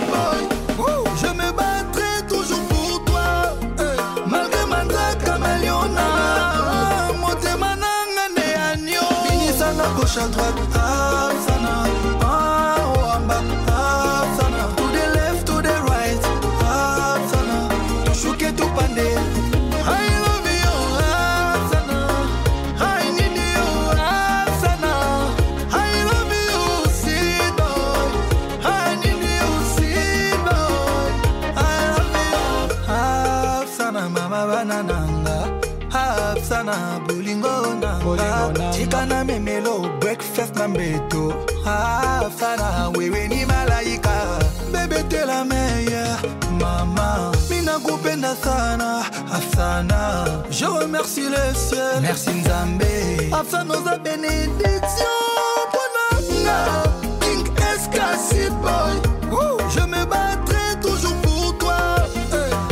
[50.51, 52.01] je remercie le ciel.
[52.01, 52.83] Merci nzambe.
[53.31, 55.29] Afsanoza benediction
[59.71, 61.77] je me battrai toujours pour toi.
[62.33, 62.69] Eh.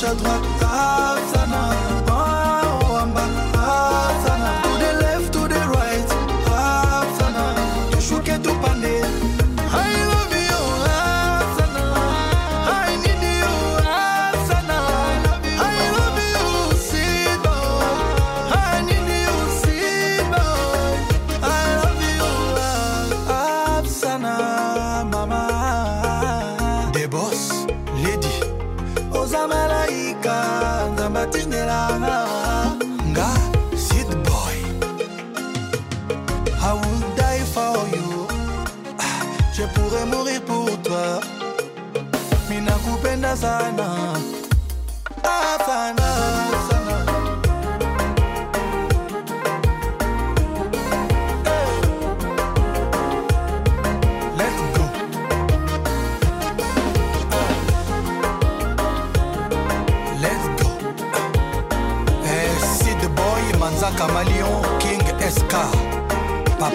[0.00, 0.47] gauche, à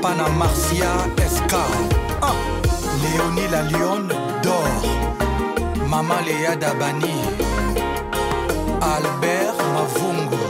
[0.03, 1.53] Pana Marcia SK
[2.21, 2.35] ah.
[3.01, 4.13] Léonie la lionne
[4.43, 4.67] d'or.
[5.87, 7.15] Maman Léa Dabani.
[8.81, 10.43] Albert Mavungu.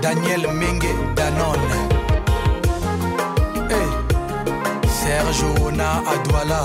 [0.00, 1.76] Daniel Menge Danone.
[3.68, 3.90] Hey.
[4.88, 6.64] Serge Ona Adwala.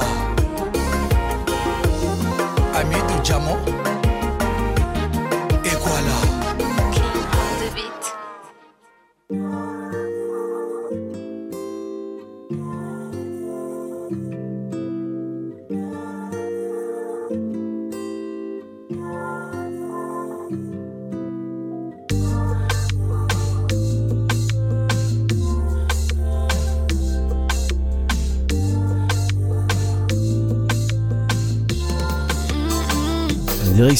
[2.80, 3.58] Amidou Djamo
[5.66, 6.37] Et voilà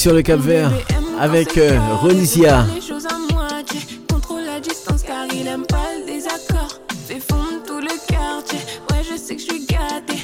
[0.08, 0.72] sur le Cap Vert
[1.20, 2.66] avec euh, Ronisia.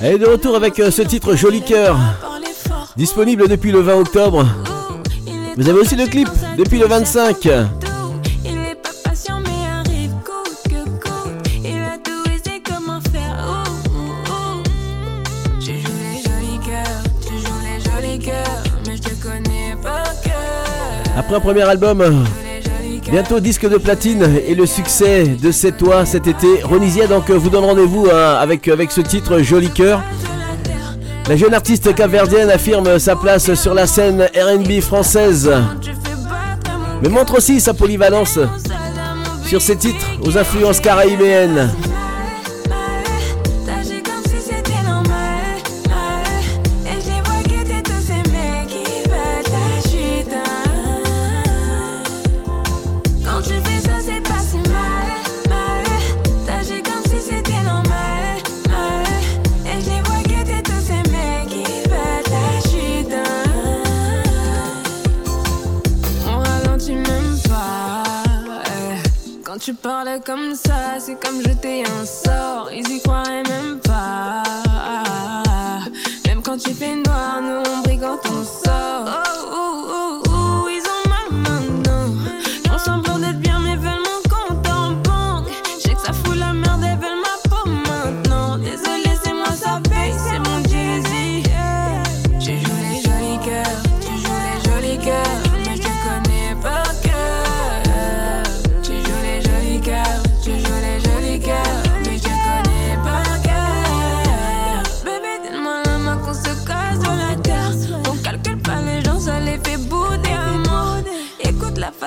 [0.01, 1.97] Elle est de retour avec euh, ce titre Joli Cœur,
[2.95, 4.45] disponible depuis le 20 octobre.
[5.57, 7.49] Vous avez aussi le clip depuis le 25.
[21.39, 22.25] premier album,
[23.09, 26.61] bientôt disque de platine et le succès de C'est toi cet été.
[26.63, 30.03] Ronisia donc vous donne rendez-vous hein, avec, ce titre Joli Cœur.
[31.27, 35.51] La jeune artiste capverdienne affirme sa place sur la scène RB française,
[37.01, 38.39] mais montre aussi sa polyvalence
[39.45, 41.69] sur ses titres aux influences caraïbéennes.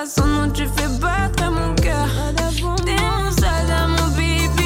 [0.07, 2.09] façon dont tu fais battre mon cœur.
[2.85, 4.57] T'es mon soldat, mon baby.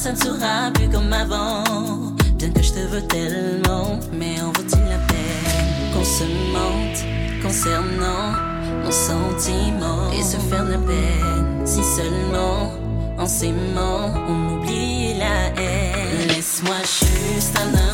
[0.00, 1.62] ça ne sera plus comme avant.
[2.36, 8.32] Bien que je te veux tellement, mais en vaut-il la peine qu'on se mente concernant
[8.82, 10.10] mon sentiment?
[10.18, 12.72] Et se faire de la peine si seulement
[13.18, 16.28] en s'aimant on oublie la haine.
[16.28, 17.89] Laisse-moi juste un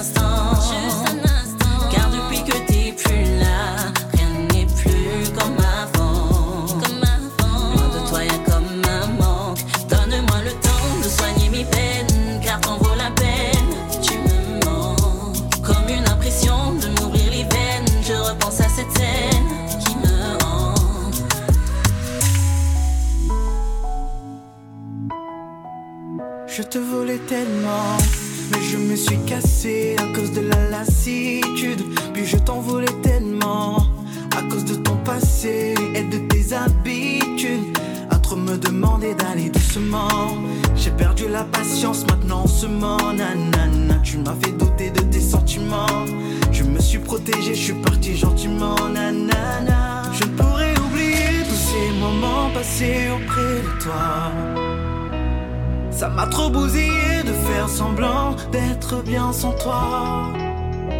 [27.39, 31.83] Mais je me suis cassé à cause de la lassitude.
[32.15, 33.77] Puis je t'envolais tellement.
[34.35, 37.77] À cause de ton passé et de tes habitudes.
[38.09, 40.09] À trop me demander d'aller doucement.
[40.75, 43.13] J'ai perdu la patience, maintenant on se ment.
[43.13, 43.99] Nanana.
[44.03, 46.07] Tu m'as fait douter de tes sentiments.
[46.53, 48.77] Je me suis protégé, je suis parti gentiment.
[48.89, 50.05] Nanana.
[50.15, 54.33] Je pourrais oublier tous ces moments passés auprès de toi.
[55.97, 60.31] Ça m'a trop bousillé de faire semblant d'être bien sans toi.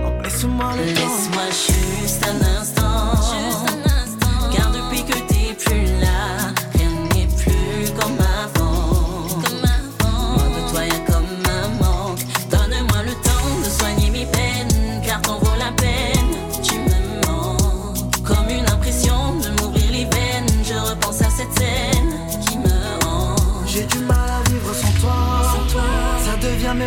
[0.07, 1.01] Oh, laisse-moi le temps.
[1.01, 3.11] Laisse-moi juste un instant.
[3.13, 4.51] Juste un instant.
[4.57, 6.55] Car depuis que t'es plus là.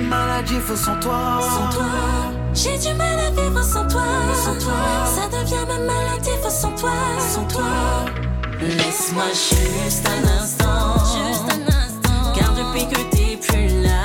[0.10, 1.40] mal à vivre sans toi.
[1.42, 1.86] Sans toi.
[2.54, 4.04] J'ai du mal à vivre sans toi.
[4.44, 4.74] Sans toi.
[5.06, 6.92] Ça devient ma maladie sans toi.
[7.20, 7.64] Sans toi.
[8.60, 10.94] Laisse-moi juste un instant.
[11.16, 12.34] Juste un instant.
[12.36, 13.99] Car depuis que t'es plus là.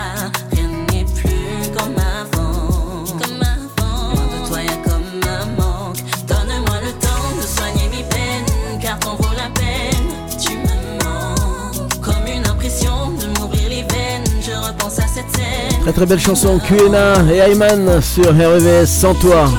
[15.84, 19.50] Très très belle chanson QNA et Ayman sur REVS sans toi.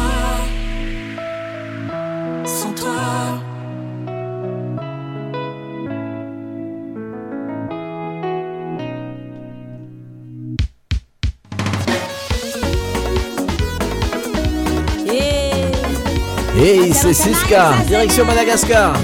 [15.07, 16.59] Eh.
[16.59, 18.95] Hey, c'est Siska, direction Madagascar.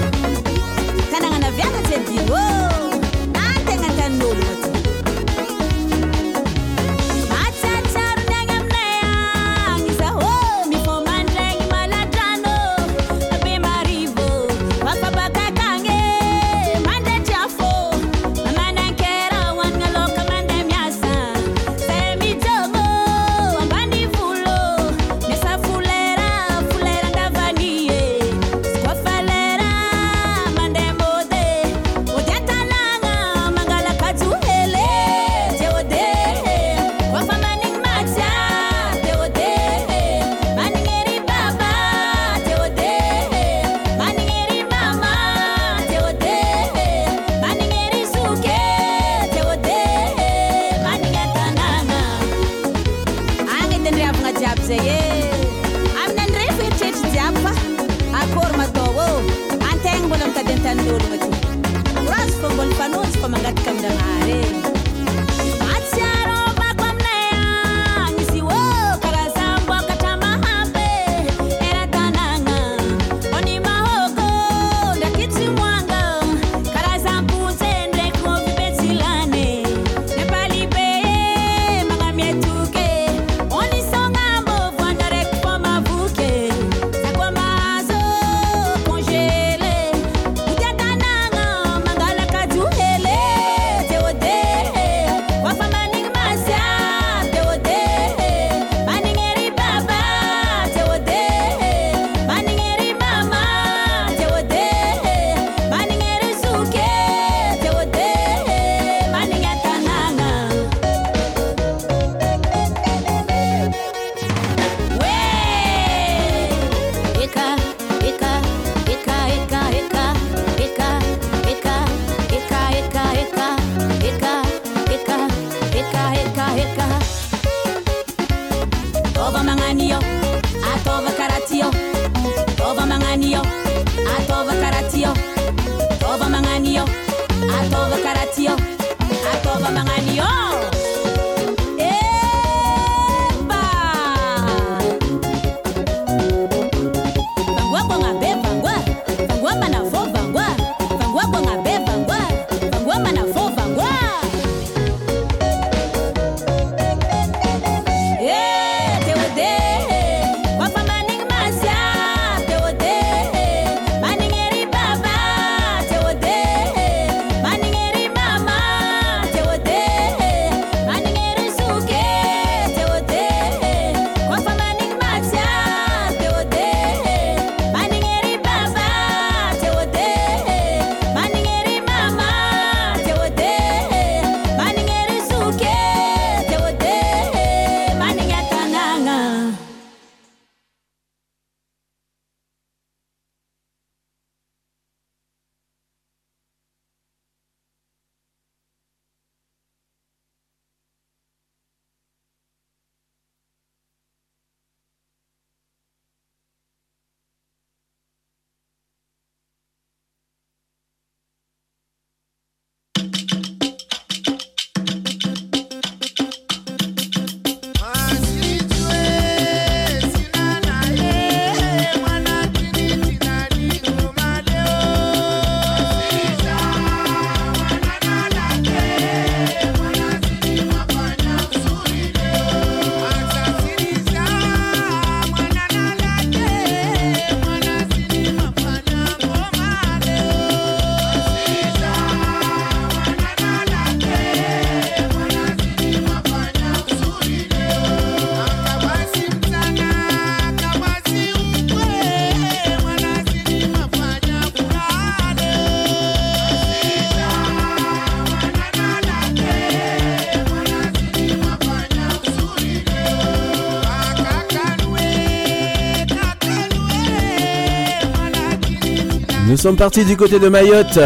[269.62, 270.98] Sommes partis du côté de Mayotte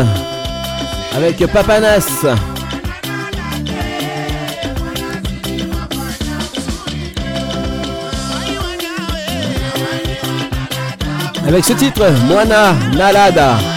[1.14, 2.24] avec Papanas.
[11.46, 13.75] Avec ce titre, Moana Nalada.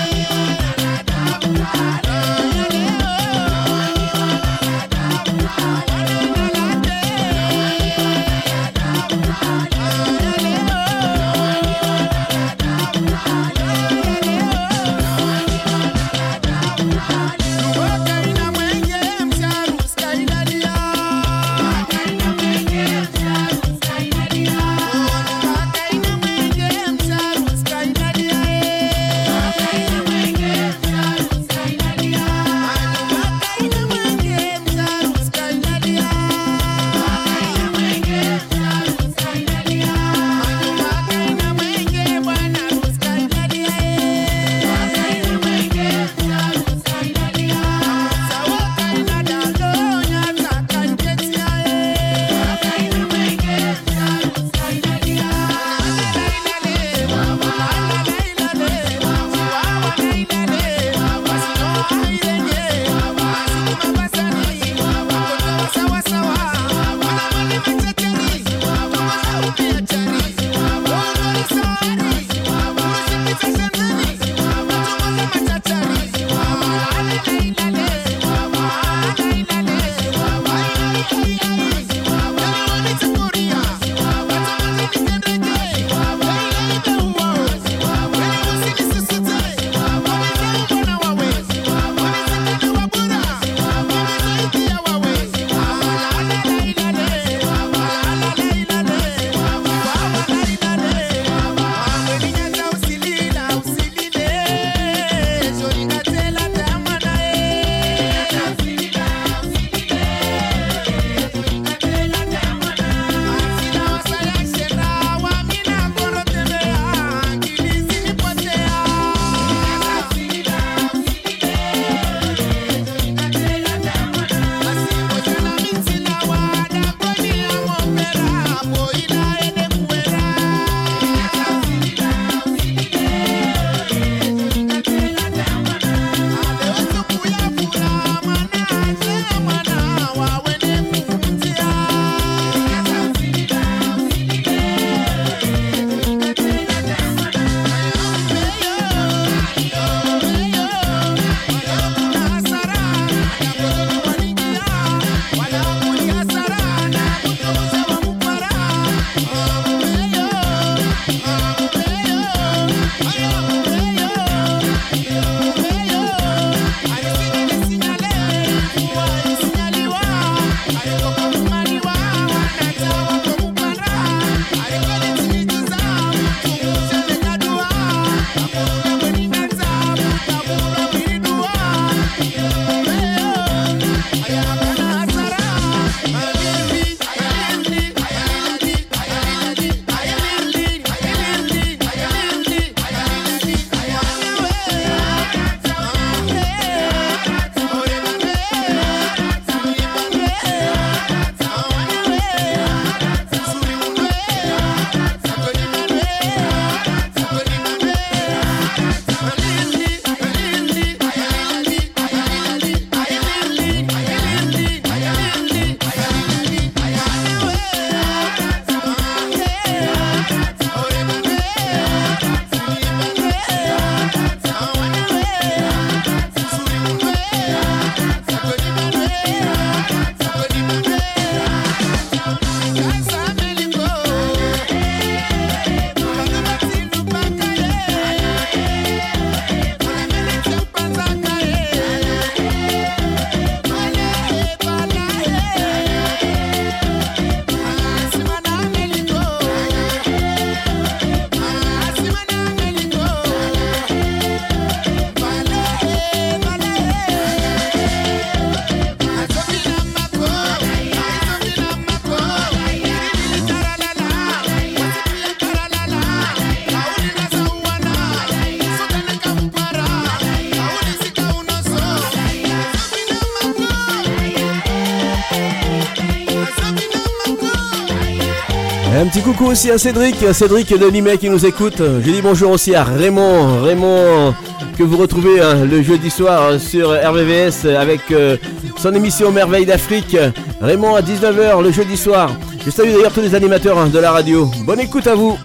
[279.40, 281.78] Coucou aussi à Cédric, Cédric de Limay qui nous écoute.
[281.78, 284.34] Je dis bonjour aussi à Raymond, Raymond
[284.78, 288.36] que vous retrouvez hein, le jeudi soir euh, sur RVVS avec euh,
[288.78, 290.18] son émission Merveille d'Afrique.
[290.60, 292.32] Raymond à 19h le jeudi soir.
[292.66, 294.50] Je salue d'ailleurs tous les animateurs hein, de la radio.
[294.66, 295.38] Bonne écoute à vous.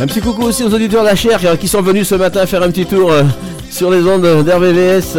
[0.00, 2.46] Un petit coucou aussi aux auditeurs de la chair euh, qui sont venus ce matin
[2.46, 3.24] faire un petit tour euh,
[3.68, 5.18] sur les ondes d'RVVS.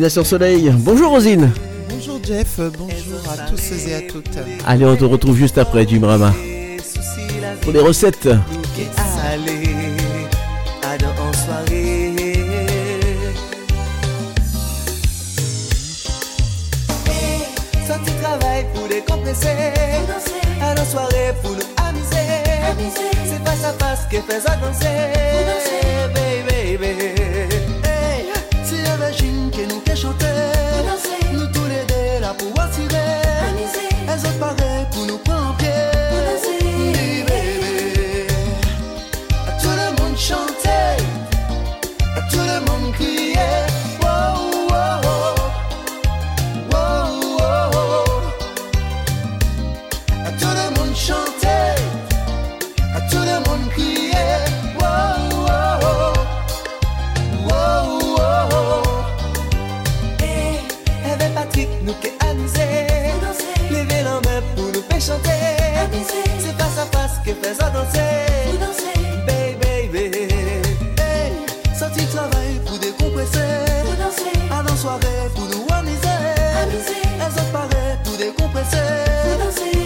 [0.00, 0.72] Destination Soleil.
[0.78, 1.52] Bonjour Rosine.
[1.90, 4.38] Bonjour Jeff, bonjour à tous et à toutes.
[4.66, 6.32] Allez, on te retrouve juste après du Brahma.
[7.60, 8.26] Pour les recettes.
[8.26, 9.74] Allez,
[10.82, 12.14] à dans en soirée.
[17.86, 19.74] Ça tu travailles pour décompresser.
[20.62, 20.74] À
[21.42, 23.10] pour nous amuser.
[23.26, 26.29] C'est face à face que fais ça danser.
[32.40, 33.06] pou asire
[34.08, 35.99] E zot pare pou nou pranpye
[67.50, 68.90] face que fais ça danser.
[69.26, 70.28] Baby, baby.
[70.98, 71.32] Hey,
[71.78, 73.38] sorti travail pour décompresser.
[74.50, 76.08] Avant soirée pour nous amuser.
[77.18, 79.79] Elles ont pareil pour décompresser.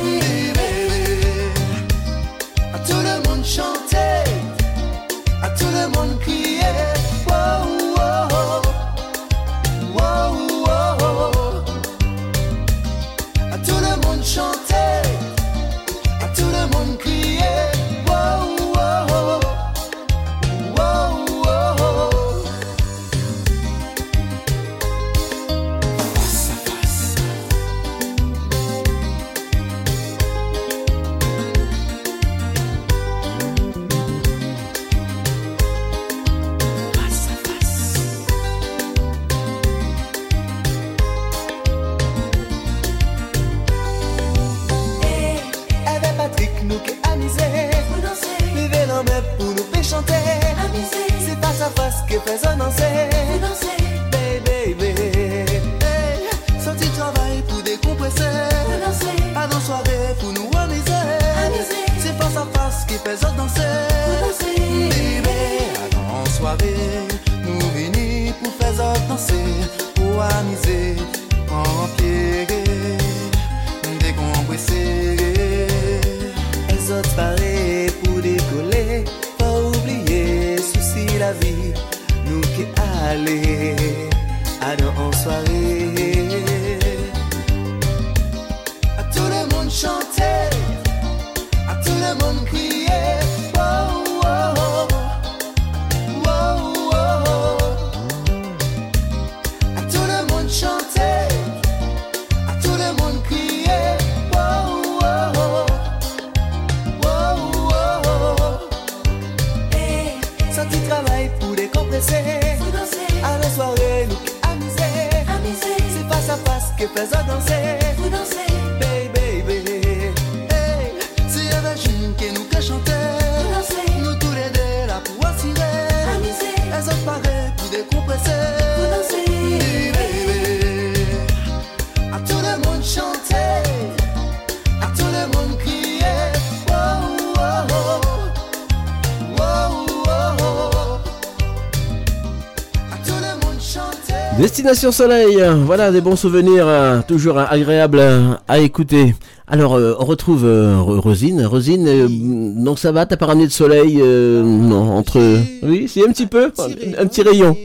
[144.74, 148.02] Destination Soleil, voilà des bons souvenirs, euh, toujours agréables
[148.48, 149.14] à écouter.
[149.46, 151.46] Alors, euh, on retrouve euh, Ro- Rosine.
[151.46, 155.20] Rosine, euh, donc ça va, t'as pas ramené de soleil Non, entre...
[155.62, 156.50] Oui, c'est un petit peu,
[156.98, 157.56] un petit rayon.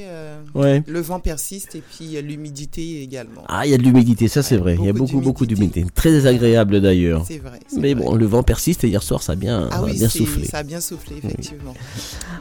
[0.59, 0.83] Ouais.
[0.87, 3.43] Le vent persiste et puis l'humidité également.
[3.47, 4.75] Ah, il y a de l'humidité, ça c'est vrai.
[4.79, 5.85] Il y a beaucoup, beaucoup d'humidité.
[5.95, 7.23] Très désagréable d'ailleurs.
[7.27, 9.93] C'est vrai, Mais bon, le vent persiste et hier soir ça a bien, Ah oui,
[9.93, 10.45] bien soufflé.
[10.45, 11.73] ça a bien soufflé, effectivement.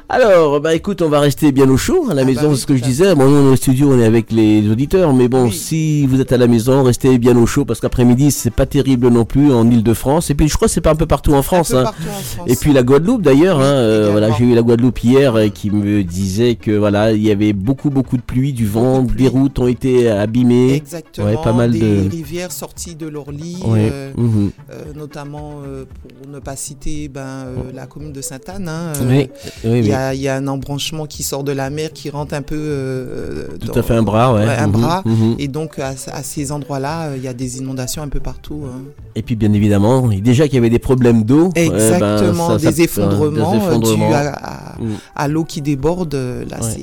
[0.08, 2.62] Alors, bah écoute, on va rester bien au chaud à la maison, bah oui, c'est
[2.62, 3.14] ce que je disais.
[3.14, 6.32] Bon, nous, dans le studio, on est avec les auditeurs, mais bon, si vous êtes
[6.32, 9.70] à la maison, restez bien au chaud parce qu'après-midi, c'est pas terrible non plus en
[9.70, 10.30] Ile-de-France.
[10.30, 11.72] Et puis, je crois que c'est pas un peu partout en France.
[11.74, 11.84] hein.
[11.84, 12.48] partout en France.
[12.50, 13.60] Et puis la Guadeloupe d'ailleurs.
[13.60, 17.22] hein, euh, voilà, j'ai eu la Guadeloupe hier euh, qui me disait que voilà, il
[17.22, 20.74] y avait beaucoup, beaucoup de pluie, du vent, des routes ont été abîmées.
[20.74, 21.26] Exactement.
[21.26, 22.08] Ouais, pas mal des de.
[22.10, 24.50] rivières sorties de leur lit, Ouais, euh, mhm.
[24.70, 25.84] euh, notamment euh,
[26.20, 28.68] pour ne pas citer ben, euh, la commune de Sainte-Anne.
[28.68, 29.28] hein, euh, Oui,
[29.64, 32.34] il, y a, il y a un embranchement qui sort de la mer qui rentre
[32.34, 33.48] un peu.
[33.60, 34.44] Tout dans- à fait un bras, ouais.
[34.46, 35.02] un Mhm, bras.
[35.04, 35.34] mhm.
[35.38, 38.62] Et donc à, à ces endroits-là, il y a des inondations un peu partout.
[38.66, 38.82] hein.
[39.14, 41.48] Et puis bien évidemment, déjà qu'il y avait des problèmes d'eau.
[41.54, 44.08] ben, Exactement, ça- des effondrements, des effondrements.
[44.08, 44.86] dus à, à- Mm.
[45.16, 46.14] à l'eau qui déborde.
[46.14, 46.78] Là, c'est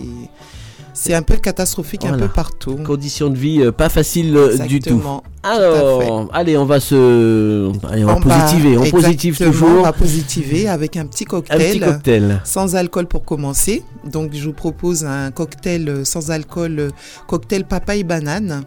[0.95, 2.77] c'est un peu catastrophique un peu partout.
[2.77, 5.01] Conditions de vie euh, pas faciles euh, du tout.
[5.43, 9.69] Alors, allez, on va se, allez, on va On va- positiver, on positive toujours.
[9.79, 11.61] On va positiver avec un petit cocktail.
[11.61, 12.41] Un petit cocktail.
[12.45, 13.83] Sans alcool pour commencer.
[14.09, 16.89] Donc, je vous propose un cocktail euh, sans alcool,
[17.27, 18.63] cocktail papaye banane.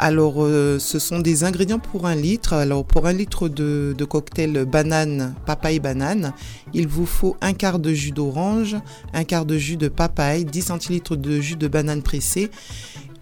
[0.00, 2.52] Alors, euh, ce sont des ingrédients pour un litre.
[2.52, 6.32] Alors, pour un litre de, de cocktail banane, papaye banane,
[6.72, 8.76] il vous faut un quart de jus d'orange,
[9.12, 12.48] un quart de jus de papaye, 10 centilitres de jus de banane pressé,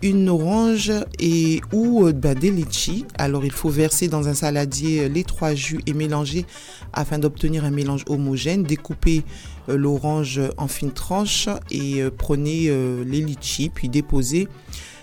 [0.03, 3.07] une orange et ou euh, bah, des litchis.
[3.17, 6.45] Alors il faut verser dans un saladier euh, les trois jus et mélanger
[6.93, 8.65] afin d'obtenir un mélange homogène.
[8.65, 9.23] Découpez
[9.67, 12.71] l'orange en fines tranches et prenez
[13.05, 14.47] les litchis puis déposez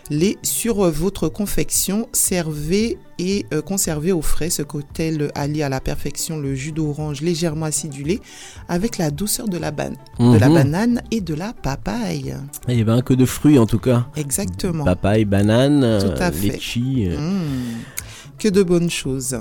[0.10, 2.08] les sur euh, votre confection.
[2.14, 4.50] Servez et euh, conservez au frais.
[4.50, 8.20] Ce cocktail allie à la perfection le jus d'orange légèrement acidulé
[8.68, 10.54] avec la douceur de la, ban- de la Mhm.
[10.56, 12.36] banane et de la papaye.
[12.68, 14.08] Eh ben, que de fruits en tout cas.
[14.16, 14.84] Exactement.
[14.84, 16.50] Papaye, banane, Tout à euh, fait.
[16.50, 17.08] litchi.
[17.10, 18.38] Mmh.
[18.40, 19.38] Que de bonnes choses.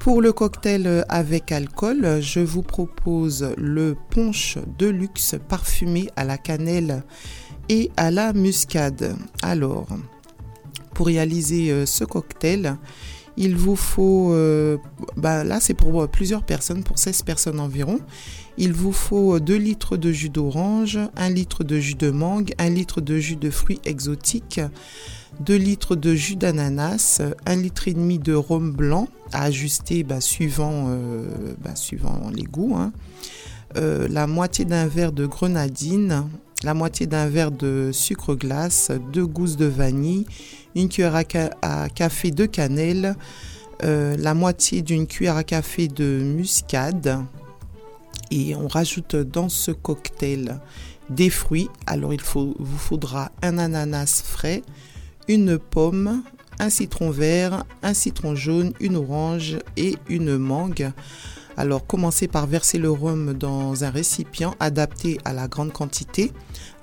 [0.00, 6.36] Pour le cocktail avec alcool, je vous propose le punch de luxe parfumé à la
[6.36, 7.02] cannelle
[7.68, 9.16] et à la muscade.
[9.42, 9.86] Alors,
[10.94, 12.76] pour réaliser euh, ce cocktail,
[13.36, 14.78] il vous faut, euh,
[15.16, 17.98] bah là c'est pour euh, plusieurs personnes, pour 16 personnes environ.
[18.56, 22.70] Il vous faut 2 litres de jus d'orange, 1 litre de jus de mangue, 1
[22.70, 24.60] litre de jus de fruits exotiques,
[25.40, 30.20] 2 litres de jus d'ananas, 1 litre et demi de rhum blanc à ajuster bah,
[30.20, 30.96] suivant,
[31.64, 32.76] bah, suivant les goûts.
[32.76, 32.92] hein.
[33.74, 36.28] La moitié d'un verre de grenadine,
[36.64, 40.26] la moitié d'un verre de sucre glace, deux gousses de vanille,
[40.74, 43.16] une cuillère à, ca- à café de cannelle,
[43.82, 47.22] euh, la moitié d'une cuillère à café de muscade.
[48.30, 50.58] Et on rajoute dans ce cocktail
[51.10, 51.68] des fruits.
[51.86, 54.62] Alors il vous faudra un ananas frais,
[55.28, 56.22] une pomme,
[56.58, 60.92] un citron vert, un citron jaune, une orange et une mangue.
[61.56, 66.32] Alors commencez par verser le rhum dans un récipient adapté à la grande quantité.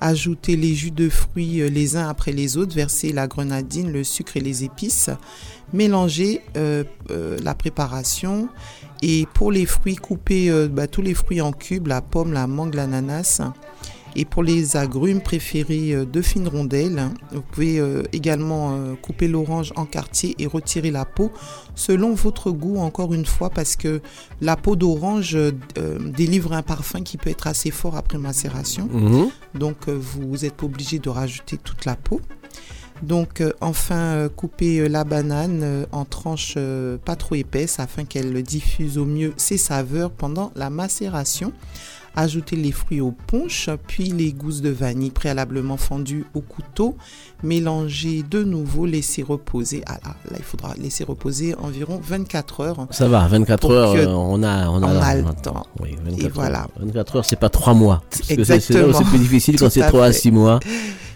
[0.01, 2.75] Ajoutez les jus de fruits euh, les uns après les autres.
[2.75, 5.11] Versez la grenadine, le sucre et les épices.
[5.73, 8.49] Mélangez euh, euh, la préparation.
[9.01, 12.47] Et pour les fruits, coupez euh, bah, tous les fruits en cubes, la pomme, la
[12.47, 13.41] mangue, l'ananas.
[14.15, 17.09] Et pour les agrumes, préférez euh, deux fines rondelles.
[17.31, 21.31] Vous pouvez euh, également euh, couper l'orange en quartier et retirer la peau
[21.75, 24.01] selon votre goût, encore une fois, parce que
[24.41, 25.37] la peau d'orange
[26.15, 28.89] délivre un parfum qui peut être assez fort après macération.
[28.91, 29.29] Mhm.
[29.55, 32.19] Donc, vous n'êtes pas obligé de rajouter toute la peau.
[33.01, 34.29] Donc, euh, enfin, euh,
[34.61, 36.57] euh, la banane en tranches
[37.05, 41.51] pas trop épaisses afin qu'elle diffuse au mieux ses saveurs pendant la macération.
[42.15, 46.97] Ajoutez les fruits au punch, puis les gousses de vanille préalablement fendues au couteau.
[47.43, 49.81] Mélangez de nouveau, laissez reposer.
[49.87, 52.87] Ah là, là, il faudra laisser reposer environ 24 heures.
[52.91, 55.65] Ça va, 24 pour heures, euh, on a, on a, on a le temps.
[55.79, 56.31] Oui, 24 Et heures.
[56.33, 56.67] voilà.
[56.79, 58.03] 24 heures, c'est pas 3 mois.
[58.29, 58.93] Exactement.
[58.93, 60.19] c'est plus difficile quand c'est à 3 à fait.
[60.19, 60.59] 6 mois.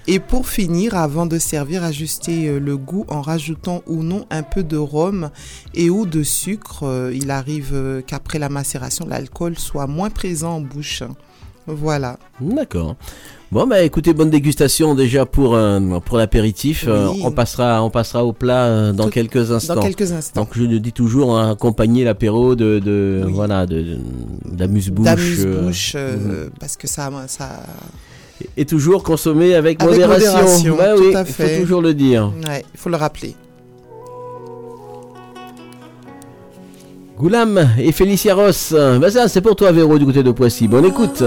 [0.07, 4.43] Et pour finir, avant de servir, ajustez euh, le goût en rajoutant ou non un
[4.43, 5.29] peu de rhum
[5.73, 6.83] et ou de sucre.
[6.83, 11.03] Euh, Il arrive qu'après la macération, l'alcool soit moins présent en bouche.
[11.67, 12.17] Voilà.
[12.39, 12.95] D'accord.
[13.51, 16.85] Bon, bah écoutez, bonne dégustation déjà pour, euh, pour l'apéritif.
[16.88, 19.80] Euh, on, passera, on passera au plat euh, dans Tout- quelques instants.
[19.82, 20.41] quelques instants.
[20.41, 23.98] Donc je le dis toujours, hein, accompagner l'apéro de, de, voilà, de,
[24.51, 25.93] d'amuse-bouche.
[25.95, 26.15] Euh,
[26.45, 26.49] mhm.
[26.59, 27.64] parce que ça, ça,
[28.57, 30.32] Et toujours consommer avec, Avec modération.
[30.33, 31.56] modération, Bah tout oui, à il fait.
[31.56, 32.33] faut toujours le dire.
[32.48, 33.35] ouais, il faut le rappeler.
[37.17, 38.74] Goulam et Félicia Ross.
[38.99, 40.67] Bah ça, c'est pour toi, Véro, du côté de Poissy.
[40.67, 41.24] Bonne écoute.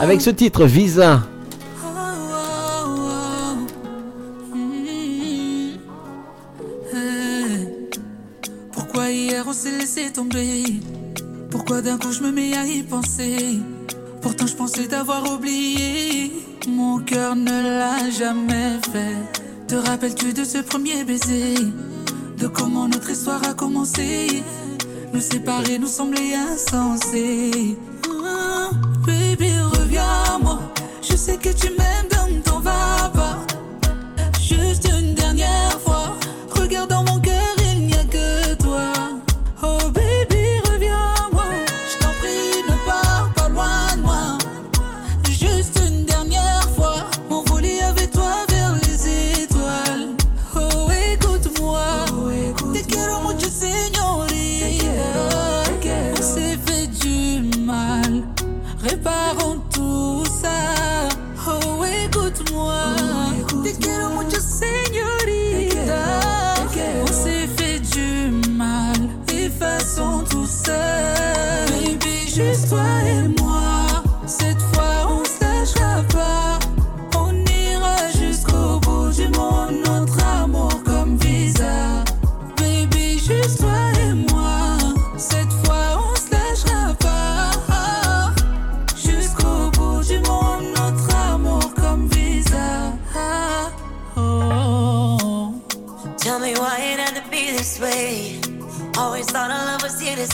[0.00, 1.22] Avec ce titre, Visa.
[11.68, 13.58] Pourquoi d'un coup je me mets à y penser.
[14.22, 16.32] Pourtant je pensais t'avoir oublié.
[16.66, 19.18] Mon cœur ne l'a jamais fait.
[19.66, 21.56] Te rappelles-tu de ce premier baiser?
[22.38, 24.42] De comment notre histoire a commencé?
[25.12, 27.76] Nous séparer nous semblait insensé.
[28.24, 28.70] Ah,
[29.06, 30.60] Baby reviens à moi.
[31.02, 33.27] Je sais que tu m'aimes donc t'en vas pas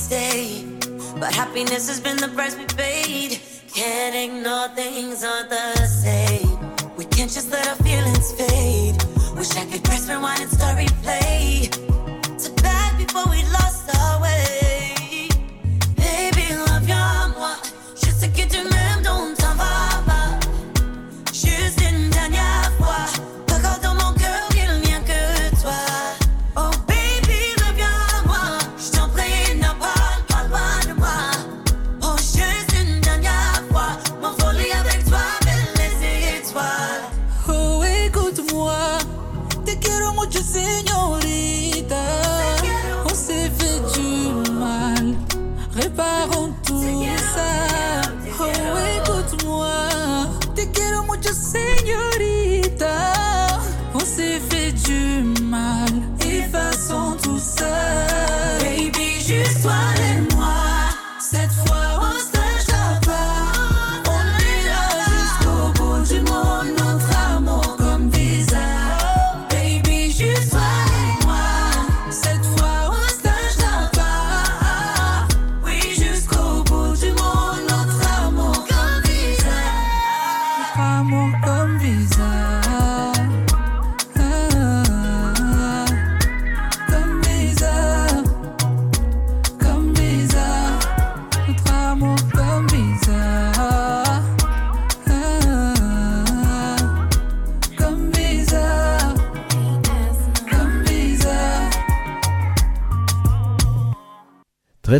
[0.04, 0.64] stay.
[1.18, 3.40] But happiness has been the price we paid.
[3.72, 6.58] Can't ignore things aren't the same.
[6.98, 8.96] We can't just let our feelings fade.
[9.38, 11.70] Wish I could press rewind and start replay.
[12.42, 13.40] To back before we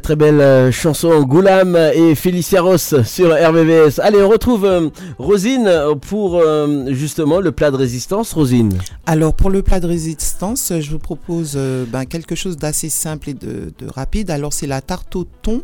[0.05, 4.01] Très belle euh, chanson Goulam et Félicia Ross sur RVVS.
[4.03, 8.35] Allez, on retrouve euh, Rosine pour euh, justement le plat de résistance.
[8.35, 8.77] Rosine.
[9.07, 11.59] Alors pour le plat de résistance, je vous propose
[11.89, 14.31] ben, quelque chose d'assez simple et de, de rapide.
[14.31, 15.63] Alors c'est la tarte au thon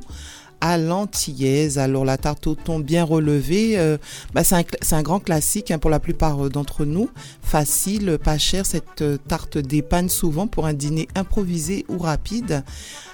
[0.61, 1.79] à l'antillaise.
[1.79, 3.99] Alors la tarte au thon bien relevée, euh,
[4.35, 7.11] ben, c'est un, grand classique hein, pour la plupart euh, d'entre nous.
[7.43, 8.67] Facile, pas cher.
[8.67, 12.63] Cette euh, tarte dépanne souvent pour un dîner improvisé ou rapide.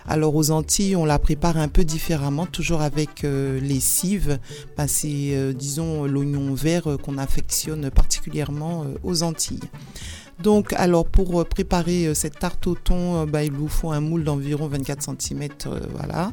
[0.09, 4.39] Alors aux Antilles, on la prépare un peu différemment, toujours avec les cives.
[4.77, 9.59] Ben, c'est disons l'oignon vert qu'on affectionne particulièrement aux Antilles.
[10.39, 14.69] Donc, alors pour préparer cette tarte au thon, bah, il vous faut un moule d'environ
[14.69, 15.49] 24 cm,
[15.93, 16.31] voilà.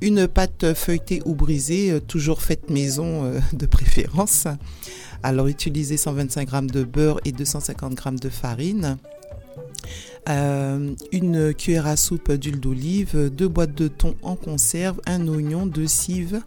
[0.00, 4.46] Une pâte feuilletée ou brisée, euh, toujours faite maison euh, de préférence.
[5.22, 8.98] Alors, utilisez 125 g de beurre et 250 g de farine.
[10.28, 15.66] Euh, une cuillère à soupe d'huile d'olive, deux boîtes de thon en conserve, un oignon,
[15.66, 16.40] deux cives,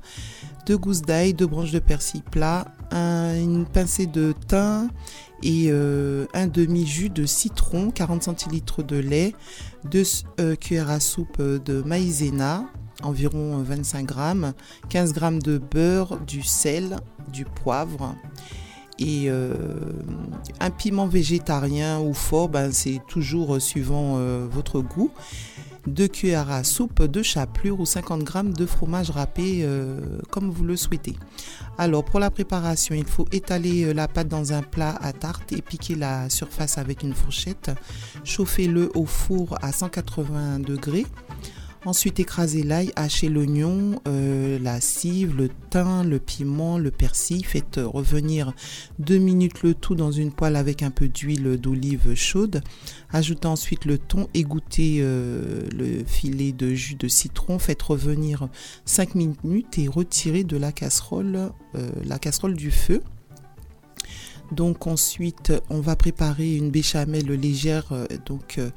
[0.66, 4.90] deux gousses d'ail, deux branches de persil plat, un- une pincée de thym
[5.44, 9.36] et un demi-jus de citron, 40 centilitres de lait,
[9.86, 10.04] deux
[10.60, 12.66] cuillères à soupe de maïzena,
[13.04, 14.54] environ 25 grammes,
[14.90, 16.98] 15 grammes de beurre, du sel,
[17.32, 18.16] du poivre
[19.00, 19.54] et euh,
[20.60, 25.12] un piment végétarien ou fort, ben, c'est toujours euh, suivant euh, votre goût.
[25.88, 30.66] Deux cuillères à soupe de chapelure ou 50 g de fromage râpé euh, comme vous
[30.66, 31.16] le souhaitez.
[31.78, 35.54] Alors pour la préparation, il faut étaler euh, la pâte dans un plat à tarte
[35.54, 37.72] et piquer la surface avec une fourchette.
[38.26, 41.06] Chauffez-le au four à 180 degrés.
[41.86, 47.46] Ensuite, écrasez l'ail, hachez l'oignon, euh, la cive, le thym, le piment, le persil.
[47.46, 48.54] Faites euh, revenir
[49.00, 52.62] deux minutes le tout dans une poêle avec un peu d'huile d'olive chaude.
[53.12, 57.60] Ajoutez ensuite le thon, égouttez euh, le filet de jus de citron.
[57.60, 58.50] Faites revenir
[58.86, 61.52] 5 minutes et retirez de la casserole,
[62.04, 63.02] la casserole du feu.
[64.52, 67.92] Donc ensuite, on va préparer une béchamel légère.
[68.26, 68.70] Donc euh,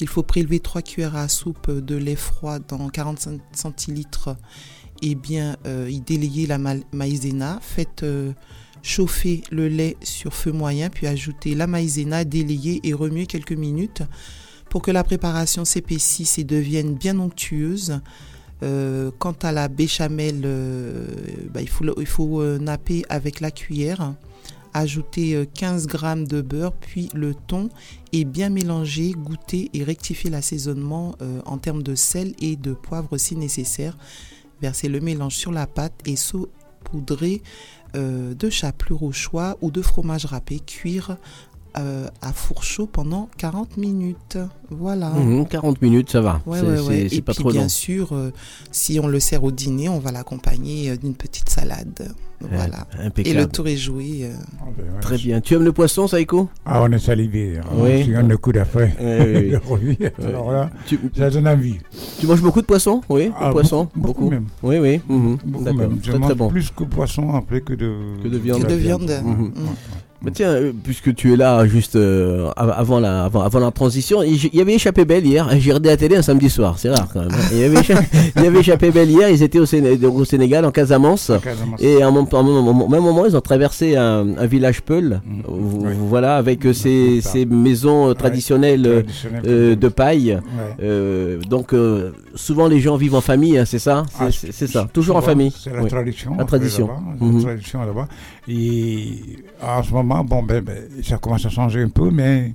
[0.00, 4.36] il faut prélever 3 cuillères à soupe de lait froid dans 45 centilitres
[5.02, 7.58] et bien euh, y délayer la ma- maïzena.
[7.62, 8.32] Faites euh,
[8.82, 14.02] chauffer le lait sur feu moyen, puis ajoutez la maïzena, délayer et remuer quelques minutes
[14.68, 18.00] pour que la préparation s'épaississe et devienne bien onctueuse.
[19.18, 20.40] Quant à la béchamel,
[21.52, 21.68] bah, il
[22.06, 24.14] faut, napper avec la cuillère.
[24.74, 27.68] Ajouter euh, 15 g de beurre, puis le thon
[28.12, 33.16] et bien mélanger, goûter et rectifier l'assaisonnement euh, en termes de sel et de poivre
[33.16, 33.96] si nécessaire.
[34.60, 37.42] Versez le mélange sur la pâte et saupoudrer
[37.96, 40.58] euh, de chapelure au choix ou de fromage râpé.
[40.58, 41.16] Cuire
[41.76, 44.38] euh, à four chaud pendant 40 minutes.
[44.70, 45.10] Voilà.
[45.10, 46.40] Mhm, 40 minutes, ça va.
[46.46, 47.08] Ouais, c'est ouais, ouais.
[47.14, 47.68] Et pas puis trop bien long.
[47.68, 48.32] sûr, euh,
[48.70, 52.14] si on le sert au dîner, on va l'accompagner d'une petite salade.
[52.40, 52.86] Voilà.
[53.02, 53.36] impeccable.
[53.36, 54.20] Et le tour est joué.
[54.24, 55.00] euh.
[55.00, 55.40] Très bien.
[55.40, 56.48] Tu aimes le poisson, Saïko?
[56.66, 57.58] Ah, on est salivé.
[57.76, 58.04] Oui.
[58.04, 58.94] Si on a coup d'après.
[59.00, 59.98] Oui, oui, oui.
[60.18, 60.26] Oui.
[60.26, 61.78] Alors là, Tu- ça donne envie.
[62.20, 64.46] Tu manges beaucoup de poisson Oui, Ah, de poisson beaucoup, beaucoup même.
[64.62, 65.00] Oui, oui.
[65.08, 65.98] mhm, Beaucoup même.
[66.02, 66.48] Je Très, mange très bon.
[66.48, 68.62] plus que poisson après que de, Que de viande.
[68.62, 69.10] Que de viande.
[69.24, 69.42] Mhm.
[69.42, 69.64] Ouais, ouais.
[70.32, 74.22] Tiens, euh, puisque tu es là juste euh, av- avant, la, avant, avant la transition,
[74.22, 75.48] il y avait échappé belle hier.
[75.58, 77.30] J'ai regardé la télé un samedi soir, c'est rare quand même.
[77.32, 77.48] hein.
[77.52, 79.28] Il y avait échappé, il y avait échappé belle hier.
[79.28, 81.80] Ils étaient au, Séné- au Sénégal, en Casamance, Casamance.
[81.82, 85.40] et à au même moment, ils ont traversé un, un village Peul, Mm.
[85.46, 90.38] Vo- voilà, avec euh, ces, ces maisons traditionnelles traditionnelles euh, de paille.
[90.82, 91.72] Euh, donc
[92.34, 95.22] souvent les gens vivent en famille, hein, c'est ça, c'est Ah, c'est- ça, toujours en
[95.22, 95.52] famille.
[95.58, 96.34] C'est la tradition.
[96.38, 96.86] La tradition.
[96.88, 97.36] là-bas, Mhm.
[97.38, 98.08] La tradition là-bas.
[98.48, 99.06] Et
[99.82, 102.54] ce moment, bon, ben, ben, ça commence à changer un peu, mais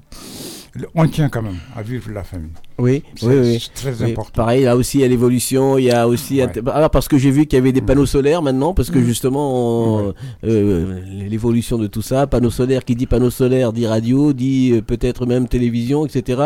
[0.96, 2.52] on tient quand même à vivre la famille.
[2.80, 4.32] Oui, C'est- oui, très Oui, important.
[4.34, 6.42] Pareil, là aussi, il y a l'évolution, il y a aussi...
[6.42, 6.48] Ouais.
[6.74, 9.04] Alors, parce que j'ai vu qu'il y avait des panneaux solaires maintenant, parce que Mm.
[9.06, 10.14] justement, on-
[10.46, 11.00] euh,
[11.30, 15.26] l'évolution de tout ça, panneaux solaires, qui dit panneaux solaires, dit radio, dit euh, peut-être
[15.26, 16.42] même télévision, etc.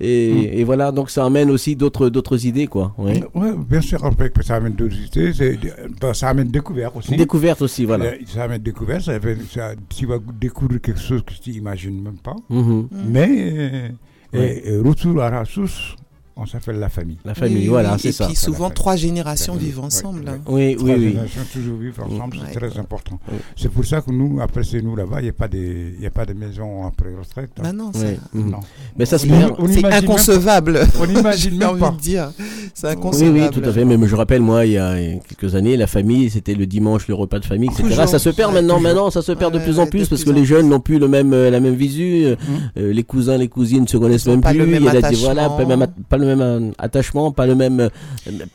[0.00, 0.58] Et, Mm.
[0.58, 2.94] et voilà, donc ça amène aussi d'autres d'autres idées, quoi.
[2.98, 3.22] Ouais.
[3.34, 5.32] Oui, bien sûr, après que ça amène d'autres idées,
[6.00, 7.16] ben, ça amène découverte aussi.
[7.16, 8.06] Découverte aussi, voilà.
[8.06, 12.02] Euh, Ça amène découverte, ça fait- ça- tu vas découvrir quelque chose que tu n'imagines
[12.02, 12.36] même pas.
[12.50, 12.88] Mhm.
[13.08, 13.88] Mais, euh,
[14.34, 15.96] À la source,
[16.40, 17.18] on s'appelle la famille.
[17.24, 17.98] La famille, Oui, voilà, oui.
[18.00, 18.26] c'est Et ça.
[18.26, 20.24] puis C'est la souvent trois générations vivent ensemble.
[20.24, 20.40] ouais.
[20.46, 21.08] Oui, Trois oui, oui.
[21.10, 23.18] générations toujours vivre ensemble, c'est très important.
[23.30, 23.38] Oui.
[23.56, 26.02] C'est pour ça que nous, après c'est nous là-bas, il n'y a pas des, il
[26.02, 27.50] y a pas de maison après retraite.
[27.58, 27.62] hein.
[27.64, 27.90] Bah non,
[28.34, 28.50] Mhm.
[28.50, 28.60] Non.
[28.96, 29.42] Mais ça se On perd.
[29.52, 30.80] im- on c'est inconcevable.
[31.00, 31.90] On n'imagine même envie pas.
[31.90, 32.30] de dire.
[32.74, 33.38] C'est Oui, inconcevable.
[33.38, 33.84] oui, tout à fait.
[33.84, 34.94] Même je rappelle, moi, il y a
[35.28, 37.82] quelques années, la famille, c'était le dimanche, le repas de famille, etc.
[37.88, 38.08] Toujours.
[38.08, 38.80] ça se perd maintenant.
[38.80, 41.08] Maintenant, ça se perd de plus en plus parce que les jeunes n'ont plus le
[41.08, 42.26] même, euh, la même visu.
[42.28, 42.36] Mhm.
[42.78, 44.58] euh, les cousins, les cousines ne se connaissent même plus.
[45.20, 45.48] voilà,
[46.08, 47.80] pas, le le même euh, attachement, pas le même.
[47.80, 47.88] euh,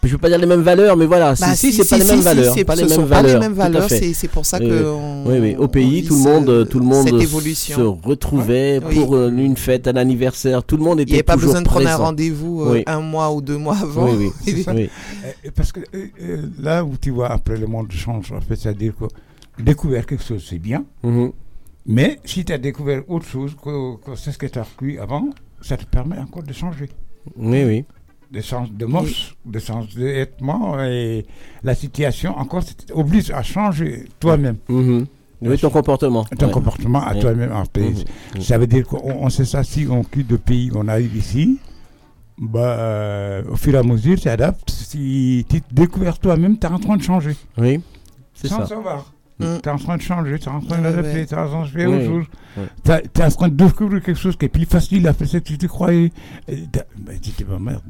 [0.04, 1.34] je veux pas dire les mêmes valeurs, mais voilà.
[1.40, 2.84] Bah, si, si, si, c'est pas si, les si, mêmes si, valeurs, c'est- pas les
[2.84, 3.42] ce mêmes sont pas les valeurs.
[3.42, 4.00] mêmes tout à valeurs, fait.
[4.00, 5.56] c'est- c'est pour ça que Euh, on- oui, oui.
[5.58, 9.96] Au pays, tout le monde, tout le monde se- retrouvait pour euh, une fête, un
[9.96, 10.64] anniversaire.
[10.64, 12.84] Tout le monde Il était n'y avait pas besoin de prendre un rendez-vous euh, Oui.
[12.88, 14.08] un mois ou deux mois avant.
[14.14, 14.90] Oui, oui.
[15.46, 18.56] Euh, Parce que euh, euh, là où tu vois, après le monde change, en fait,
[18.56, 19.06] c'est-à-dire que
[19.62, 20.84] découvrir quelque chose, c'est bien.
[21.04, 21.32] Mhm.
[21.86, 25.00] Mais si tu as découvert autre chose que, que c'est ce que tu as recueilli
[25.00, 25.26] avant,
[25.62, 26.90] ça te permet encore de changer.
[27.38, 27.86] Oui, oui.
[28.32, 31.26] De sens de mœurs, de sens de vêtements et
[31.64, 34.58] la situation encore ça t'oblige à changer toi-même.
[34.70, 35.06] Mhm.
[35.44, 36.24] Oui, ton comportement.
[36.24, 36.52] Ton Ouais.
[36.52, 37.20] comportement à Ouais.
[37.20, 38.06] toi-même en pays.
[38.36, 38.42] Mhm.
[38.42, 41.60] Ça veut dire qu'on on sait ça si on quitte le pays, on arrive ici.
[42.40, 44.70] Bah, euh, au fur et à mesure, tu adaptes.
[44.72, 47.36] Si tu te découvres toi-même, tu es en train de changer.
[47.60, 47.80] Oui,
[48.34, 48.66] c'est Sans ça.
[48.68, 49.13] savoir.
[49.40, 49.46] Mm.
[49.64, 51.26] Tu es en train de changer, tu es en train Ouais, d'adapter, ouais.
[51.26, 52.26] tu es en train de faire Oui, autre chose.
[52.58, 53.04] ouais.
[53.14, 55.44] Tu es en train de découvrir quelque chose qui est plus facile après ce que
[55.44, 56.12] tu te croyais.
[56.48, 56.54] Bah,
[57.22, 57.82] tu te dis, bah, merde,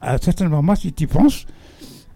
[0.00, 1.46] à, à certains moments, si tu penses,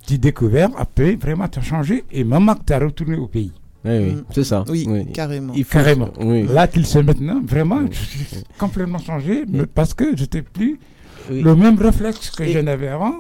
[0.07, 3.53] tu découvres, après, vraiment, tu as changé et maman, tu as retourné au pays.
[3.85, 4.65] Oui, oui, c'est ça.
[4.69, 5.53] Oui, carrément.
[5.55, 6.11] Il Carrément.
[6.21, 6.47] Oui.
[6.49, 8.27] Là, tu le sais maintenant, vraiment, je suis
[8.59, 10.43] complètement changé mais parce que je n'étais
[11.31, 13.15] le même réflexe que je n'avais avant.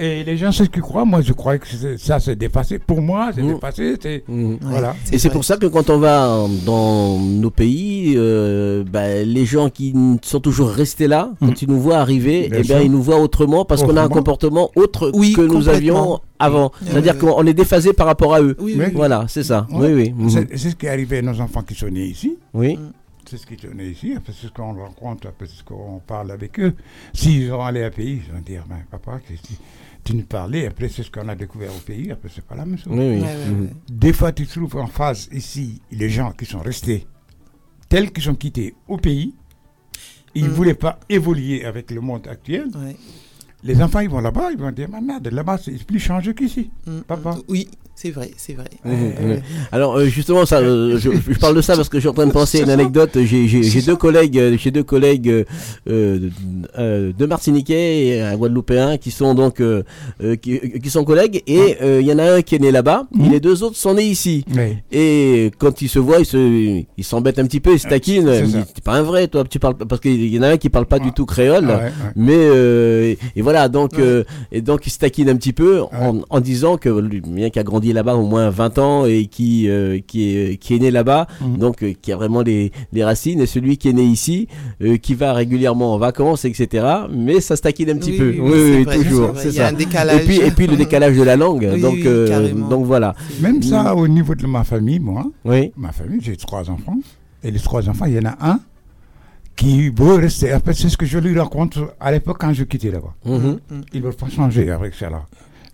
[0.00, 1.04] Et les gens, c'est ce qu'ils croient.
[1.04, 1.66] Moi, je croyais que
[1.98, 2.78] ça, c'est dépassé.
[2.78, 3.54] Pour moi, c'est Mm.
[3.54, 3.96] dépassé.
[4.00, 4.58] c'est- Mhm.
[4.62, 4.94] Voilà.
[5.12, 9.70] Et c'est pour ça que quand on va dans nos pays, euh, bah, les gens
[9.70, 13.02] qui sont toujours restés là, quand ils nous voient arriver, Bien eh bien, ils nous
[13.02, 16.70] voient autrement parce qu'on a un comportement autre Oui, que nous avions avant.
[16.80, 18.56] Oui, C'est-à-dire oui, qu'on est déphasé par rapport à eux.
[18.60, 18.78] Oui.
[18.94, 19.66] Voilà, c'est ça.
[19.72, 19.88] Ouais.
[19.88, 20.14] Oui, oui.
[20.16, 20.30] Mhm.
[20.30, 22.36] C'est c'est ce qui est arrivé à nos enfants qui sont nés ici.
[22.54, 22.78] Oui.
[23.28, 24.14] C'est ce qui nés ici.
[24.16, 26.74] après, C'est ce qu'on rencontre, après, c'est ce qu'on parle avec eux.
[27.12, 29.34] S'ils ont allé à pays, ils vont dire ben, Papa, que
[30.02, 30.66] tu, nous parlais?
[30.66, 32.10] Après, c'est ce qu'on a découvert au pays.
[32.10, 32.92] Après, c'est pas la même chose.
[32.96, 33.20] Oui, oui.
[33.20, 33.60] Mhm.
[33.64, 33.70] ouais.
[33.90, 37.06] Des fois, tu trouves en face ici les gens qui sont restés
[37.90, 39.34] tels qu'ils sont quittés au pays.
[40.34, 40.54] Ils ne Mhm.
[40.54, 42.68] voulaient pas évoluer avec le monde actuel.
[43.62, 46.70] Les enfants, ils vont là-bas, ils vont dire Mais merde, là-bas, c'est plus changé qu'ici.
[47.06, 47.36] Papa.
[47.48, 47.68] Oui,
[48.00, 48.68] c'est vrai, c'est vrai.
[48.84, 49.40] Mhm, mhm.
[49.72, 52.12] Alors euh, justement ça, euh, je, je parle de ça parce que je suis en
[52.14, 53.18] train de penser à une anecdote.
[53.24, 55.44] J'ai deux collègues, euh, j'ai deux collègues euh,
[55.90, 56.30] euh,
[56.78, 59.82] euh, deux Martiniquais et un Guadeloupéen qui sont donc euh,
[60.22, 62.70] euh, qui, qui sont collègues et euh, il y en a un qui est né
[62.70, 64.44] là-bas et les deux autres sont nés ici.
[64.54, 64.76] Oui.
[64.92, 68.30] Et quand ils se voient, ils se ils s'embêtent un petit peu, ils se taquinent.
[68.32, 70.68] c'est Ils pas un vrai, toi, tu parles parce qu'il y en a un qui
[70.68, 71.90] parle pas du tout créole, Ah ouais, ouais.
[72.14, 75.80] mais euh, et, et voilà donc euh, et donc il se taquine un petit peu
[75.82, 77.50] en, en disant que lui, bien
[77.88, 81.26] qui là-bas au moins 20 ans et qui euh, qui est qui est né là-bas,
[81.40, 81.56] Mhm.
[81.58, 84.48] donc euh, qui a vraiment les, les racines et celui qui est né ici,
[84.82, 86.86] euh, qui va régulièrement en vacances, etc.
[87.10, 89.68] Mais ça se taquine un petit Oui, peu, oui, oui, vrai, toujours, c'est ça.
[89.68, 90.22] un décalage.
[90.22, 93.14] Et puis et puis le décalage de la langue, Oui, donc euh, donc voilà.
[93.40, 95.72] Même ça, au niveau de ma famille, moi, Oui.
[95.76, 96.98] ma famille, j'ai trois enfants.
[97.44, 98.60] Et les trois enfants, il y en a un
[99.56, 100.52] qui veut rester.
[100.52, 103.14] Après, c'est ce que je lui raconte à l'époque quand je quittais là-bas.
[103.24, 103.58] Mhm.
[103.92, 105.22] Il ne veut pas changer avec ça là.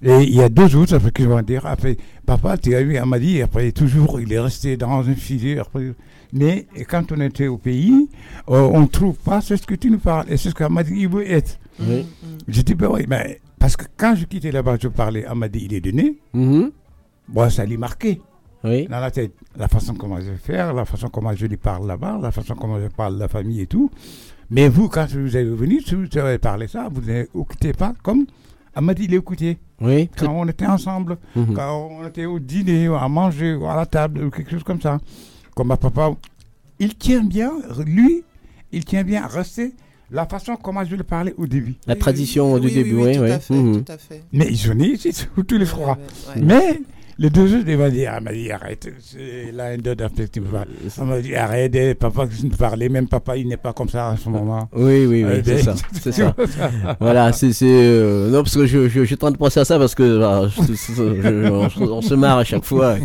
[0.06, 2.94] Et il y a deux autres après, qui vont dire après, papa, tu as vu,
[2.96, 5.58] elle m'a dit, après, toujours, il est resté dans un filet.
[5.58, 5.94] Après,
[6.34, 8.10] mais et quand on était au pays,
[8.50, 10.26] euh, on ne trouve pas c'est ce que tu nous parles.
[10.28, 11.58] Et c'est ce qu'elle m'a dit, il veut être.
[11.80, 12.04] Oui.
[12.46, 15.48] J'ai dit, ben oui, mais parce que quand je quittais là-bas, je parlais, elle m'a
[15.48, 16.18] dit, il est donné.
[16.34, 16.70] Mhm.
[17.28, 18.20] Bon, ça lui marqué.
[18.62, 18.86] Oui.
[18.88, 21.86] Dans la tête, la façon comment je vais faire, la façon comment je lui parle
[21.86, 23.90] là-bas, la façon comment je parle de la famille et tout.
[24.50, 28.26] Mais vous, quand vous êtes venu, si vous avez parlé ça, vous n'écoutez pas comme
[28.76, 29.58] elle m'a dit, il écoutait.
[29.80, 30.08] Oui.
[30.16, 31.54] Quand on était ensemble, Mhm.
[31.54, 34.80] quand on était au dîner, à manger, ou à la table, ou quelque chose comme
[34.80, 34.98] ça.
[35.54, 36.10] Comme ma papa,
[36.78, 37.52] il tient bien,
[37.86, 38.24] lui,
[38.72, 39.72] il tient bien à rester
[40.10, 41.74] la façon comment je lui parlais au début.
[41.86, 43.30] La tradition du début, oui, oui.
[43.56, 43.84] Mhm.
[44.32, 45.98] Mais ils sont ici, tous tous les trois.
[46.36, 46.80] Mais
[47.18, 48.88] les deux autres, ils m'ont dit, elle m'a dit, arrête.
[49.00, 49.94] C'est l'un d'eux.
[49.98, 54.10] Elle m'a dit, arrête, papa, qui ne parlait, même papa, il n'est pas comme ça
[54.10, 54.68] en ce moment.
[54.74, 56.34] Oui, oui, oui, c'est ça, c'est ça.
[57.00, 59.60] voilà, c'est, c'est, euh, non, parce que je, je, je suis en train de penser
[59.60, 62.96] à ça parce que je- je- je- on, se- on se marre à chaque fois,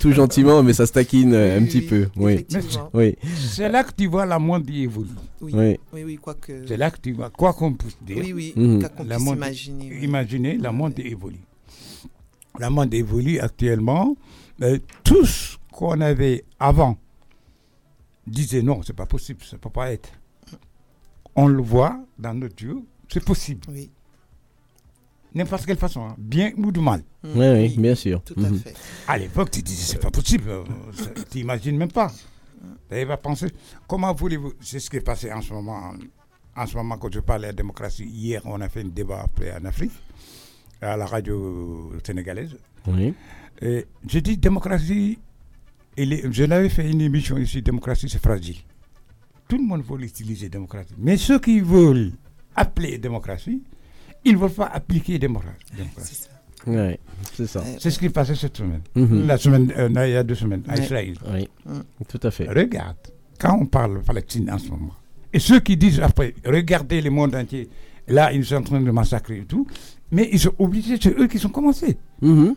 [0.00, 2.06] tout gentiment, mais ça se taquine euh, un petit peu.
[2.16, 2.44] Oui,
[2.92, 5.08] oui, C'est là que tu vois la monde évolue.
[5.40, 6.16] Oui, Oui.
[6.16, 6.52] quoi que.
[6.66, 8.16] C'est là que tu vois, quoi qu'on puisse dire.
[8.18, 8.80] Oui, oui, Mhm.
[8.80, 9.88] quoi qu'on la puisse imaginer.
[9.90, 10.04] oui.
[10.04, 11.36] Imaginer, la monde évolue.
[12.58, 14.16] La monde évolue actuellement.
[14.62, 16.96] Euh, tout ce qu'on avait avant
[18.26, 20.08] disait non, c'est pas possible, ça peut pas être.
[21.36, 22.76] On le voit dans notre Dieu,
[23.12, 23.62] c'est possible.
[23.68, 23.90] Oui.
[25.34, 27.02] N'importe quelle façon, hein, bien ou de mal.
[27.24, 28.22] oui, oui, bien sûr.
[28.22, 28.58] Tout à Mhm.
[28.60, 28.74] fait.
[29.08, 30.48] À l'époque, tu disais, c'est pas possible.
[30.48, 30.62] euh,
[31.30, 32.08] Tu n'imagines même pas.
[32.08, 33.48] Tu n'avais pas pensé.
[33.88, 35.90] Comment voulez-vous C'est ce qui est passé en ce moment.
[36.56, 38.88] En, en ce moment, quand je parle de la démocratie, hier, on a fait un
[38.88, 39.90] débat après en Afrique,
[40.84, 42.56] à la radio sénégalaise.
[42.86, 43.14] Oui.
[43.62, 45.18] Et j'ai dit, démocratie,
[45.96, 48.56] est- je l'avais fait une émission ici, démocratie, c'est fragile.
[49.48, 50.94] Tout le monde veut utiliser démocratie.
[50.98, 52.12] Mais ceux qui veulent
[52.56, 53.62] appelée démocratie,
[54.24, 55.58] ils ne veulent pas appliquer démocratie.
[55.76, 56.28] démocratie.
[56.66, 56.98] Ouais,
[57.34, 57.62] c'est ça.
[57.78, 58.80] C'est ce qui passait cette semaine.
[58.94, 59.26] Mhm.
[59.26, 60.78] La semaine, euh, il y a deux semaines, à.
[60.78, 61.14] Israël.
[61.30, 61.48] Oui,
[62.08, 62.48] tout à fait.
[62.48, 62.96] Regarde,
[63.38, 64.94] quand on parle de Palestine en ce moment,
[65.30, 67.68] et ceux qui disent après, regardez le monde entier,
[68.08, 69.66] là, ils sont en train de massacrer et tout,
[70.14, 71.96] mais ils sont obligés, c'est eux qui sont commencés.
[72.22, 72.54] Mhm.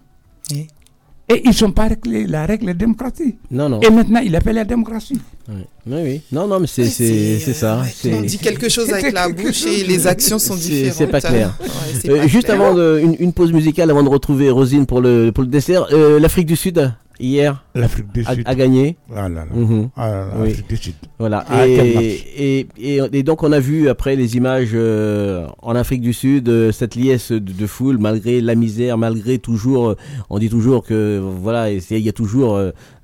[1.30, 3.38] Et ils ne sont pas réglés la règle démocratique.
[3.52, 3.82] Non, non.
[3.82, 5.20] Et maintenant, ils appellent la démocratie.
[5.50, 5.56] Oui,
[5.88, 6.22] oui, oui.
[6.32, 7.84] Non, non, mais c'est c'est c'est ça.
[7.94, 10.94] c'est- On dit quelque chose avec la bouche et les actions sont C'est- différentes.
[10.98, 11.58] C'est pas clair.
[11.60, 11.68] Ouais,
[12.02, 12.62] c'est Euh, pas juste clair.
[12.62, 15.88] avant de- une, une pause musicale, avant de retrouver Rosine pour le, pour le dessert,
[15.92, 18.44] euh, l'Afrique du Sud, hier, L'Afrique du a, Sud.
[18.46, 18.98] a gagné.
[19.16, 19.46] Ah là là.
[19.54, 19.90] Mhm.
[19.96, 20.50] Ah là là, Oui.
[20.50, 20.94] l'Afrique du Sud.
[21.20, 21.46] Voilà.
[21.50, 26.02] Ah, et, et, et, et donc on a vu après les images euh, en Afrique
[26.02, 29.96] du Sud, euh, cette liesse de, de foule, malgré la misère, malgré toujours, euh,
[30.30, 32.60] on dit toujours que voilà, il y a toujours.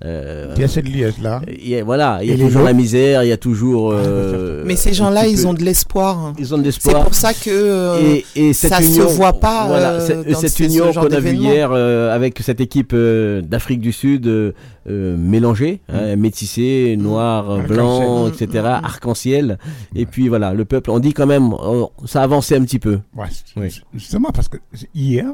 [0.06, 1.42] Il y a cette liesse-là.
[1.48, 3.92] il y a- voilà, il y a toujours la misère, il y a toujours.
[3.93, 6.33] euh, Mais ces gens-là, ils peu- ont de l'espoir.
[6.38, 6.98] Ils ont de l'espoir.
[6.98, 9.67] C'est pour ça que euh, et, et cette ça union, se voit pas.
[9.67, 12.59] Voilà, euh, cette, dans cette ce- ce union qu'on a vue hier euh, avec cette
[12.61, 14.53] équipe euh, d'Afrique du Sud euh,
[14.90, 19.57] euh, mélangée, hein, métissée, noir, blanc, etc., arc-en-ciel.
[19.95, 22.99] Et puis voilà, le peuple, on dit quand même, oh, ça avançait un petit peu.
[23.15, 23.82] Ouais, Oui.
[23.93, 24.57] Justement, parce que
[24.93, 25.25] hier,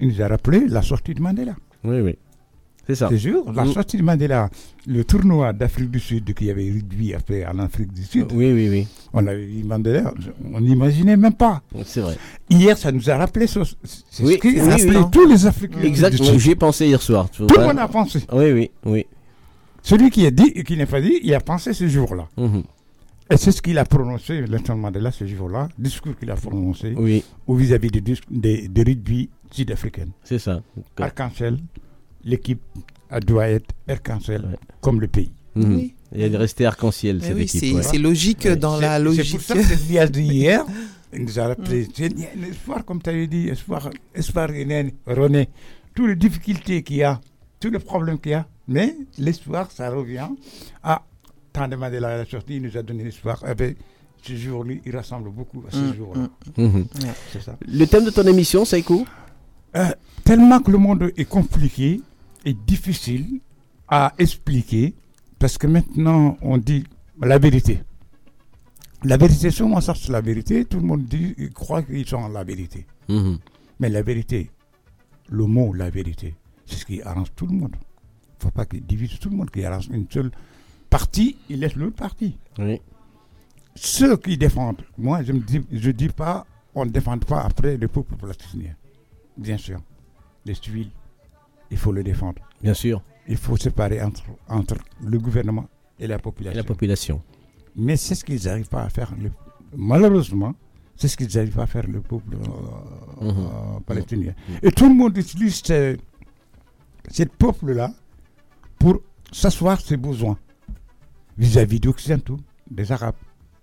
[0.00, 1.56] il nous a rappelé la sortie de Mandela.
[1.84, 2.16] Oui, oui.
[2.86, 3.08] C'est ça.
[3.10, 4.48] C'est sûr, la sortie de Mandela,
[4.86, 8.26] le tournoi d'Afrique du Sud qui avait réduit après en Afrique du Sud.
[8.32, 8.86] Oui, oui, oui.
[9.12, 10.14] On avait vu Mandela,
[10.52, 11.62] on n'imaginait même pas.
[11.84, 12.16] C'est vrai.
[12.48, 13.66] Hier, ça nous a rappelé ce, Oui,
[14.10, 15.04] ce qui oui, a rappelé oui.
[15.10, 15.80] tous les Africains.
[15.82, 17.28] Exactement, j'y ai pensé hier soir.
[17.30, 18.20] Tout le monde a pensé.
[18.32, 19.06] Oui, oui, oui.
[19.82, 22.28] Celui qui a dit et qui n'a pas dit, il a pensé ce jour-là.
[22.36, 22.62] Mhm.
[23.30, 27.24] Et c'est ce qu'il a prononcé, Nelson Mandela, ce jour-là, discours qu'il a prononcé Oui.
[27.48, 30.10] au vis-à-vis des, dis- des, des rugby sud-africaines.
[30.22, 30.60] C'est ça.
[30.96, 31.58] Arc-en-ciel,
[32.26, 32.60] l'équipe
[33.26, 35.30] doit être arc-en-ciel comme le pays.
[35.54, 35.90] Mhm.
[36.12, 37.60] Il est resté arc-en-ciel, cette oui, équipe.
[37.60, 37.82] c'est- ouais.
[37.82, 39.30] c'est logique dans la C'est logique.
[39.32, 40.64] pour ça que cette liasse d'hier,
[41.14, 44.48] il nous a rappelé, c'est un espoir, comme tu avais dit, espoir, espoir
[45.06, 45.48] rené.
[45.94, 47.20] Toutes les difficultés qu'il y a,
[47.58, 50.28] tous les problèmes qu'il y a, mais l'espoir, ça revient
[50.82, 51.02] à
[51.52, 53.42] tant de Mandela à la sortie, il nous a donné l'espoir.
[53.50, 53.74] Eh ben,
[54.22, 56.28] ce jour-là, il ressemble beaucoup à ce Mm, jour-là.
[56.58, 56.86] Mhm.
[57.32, 57.56] C'est ça.
[57.66, 59.06] Le thème de ton émission, Saïko
[59.76, 59.90] Euh,
[60.24, 62.00] tellement que le monde est compliqué
[62.46, 63.40] et difficile
[63.88, 64.94] à expliquer,
[65.38, 66.84] parce que maintenant on dit
[67.20, 67.82] la vérité.
[69.04, 72.26] La vérité, souvent ça c'est la vérité, tout le monde dit, il croit qu'ils sont
[72.28, 72.86] la vérité.
[73.08, 73.38] Mhm.
[73.80, 74.50] Mais la vérité,
[75.28, 76.34] le mot la vérité,
[76.64, 77.76] c'est ce qui arrange tout le monde.
[77.76, 80.30] Il ne faut pas qu'il divise tout le monde, qu'il arrange une seule
[80.88, 82.38] partie, il laisse l'autre partie.
[82.58, 82.80] Oui.
[83.74, 87.76] Ceux qui défendent, moi je ne dis, je dis pas, on ne défend pas après
[87.76, 88.74] le peuple palestinien.
[89.36, 89.80] Bien sûr.
[90.44, 90.90] Les civils,
[91.70, 92.42] il faut le défendre.
[92.62, 93.02] Bien sûr.
[93.28, 95.66] Il faut séparer entre, entre le gouvernement
[95.98, 96.52] et la population.
[96.58, 97.22] Et la population.
[97.74, 99.12] Mais c'est ce qu'ils n'arrivent pas à faire.
[99.20, 99.32] le-
[99.76, 100.54] malheureusement,
[100.94, 103.30] c'est ce qu'ils n'arrivent pas à faire le peuple euh, Mhm.
[103.30, 104.32] euh, palestinien.
[104.62, 105.96] Et tout le monde utilise ce,
[107.10, 107.92] cette peuple-là
[108.78, 109.00] pour
[109.32, 110.38] s'asseoir ses besoins
[111.36, 112.38] vis-à-vis d'Occidentaux,
[112.70, 113.14] des Arabes,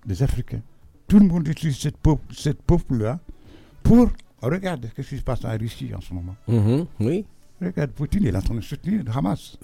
[0.05, 0.61] des Africains.
[1.07, 3.19] Tout le monde utilise cette peuple, cette peuple-là
[3.81, 4.09] pour...
[4.41, 6.35] Regarde ce qui se passe en Russie en ce moment.
[6.49, 6.85] Mhm.
[6.99, 7.25] Oui,
[7.65, 9.57] Regarde, Poutine, il est en train de soutenir le Hamas.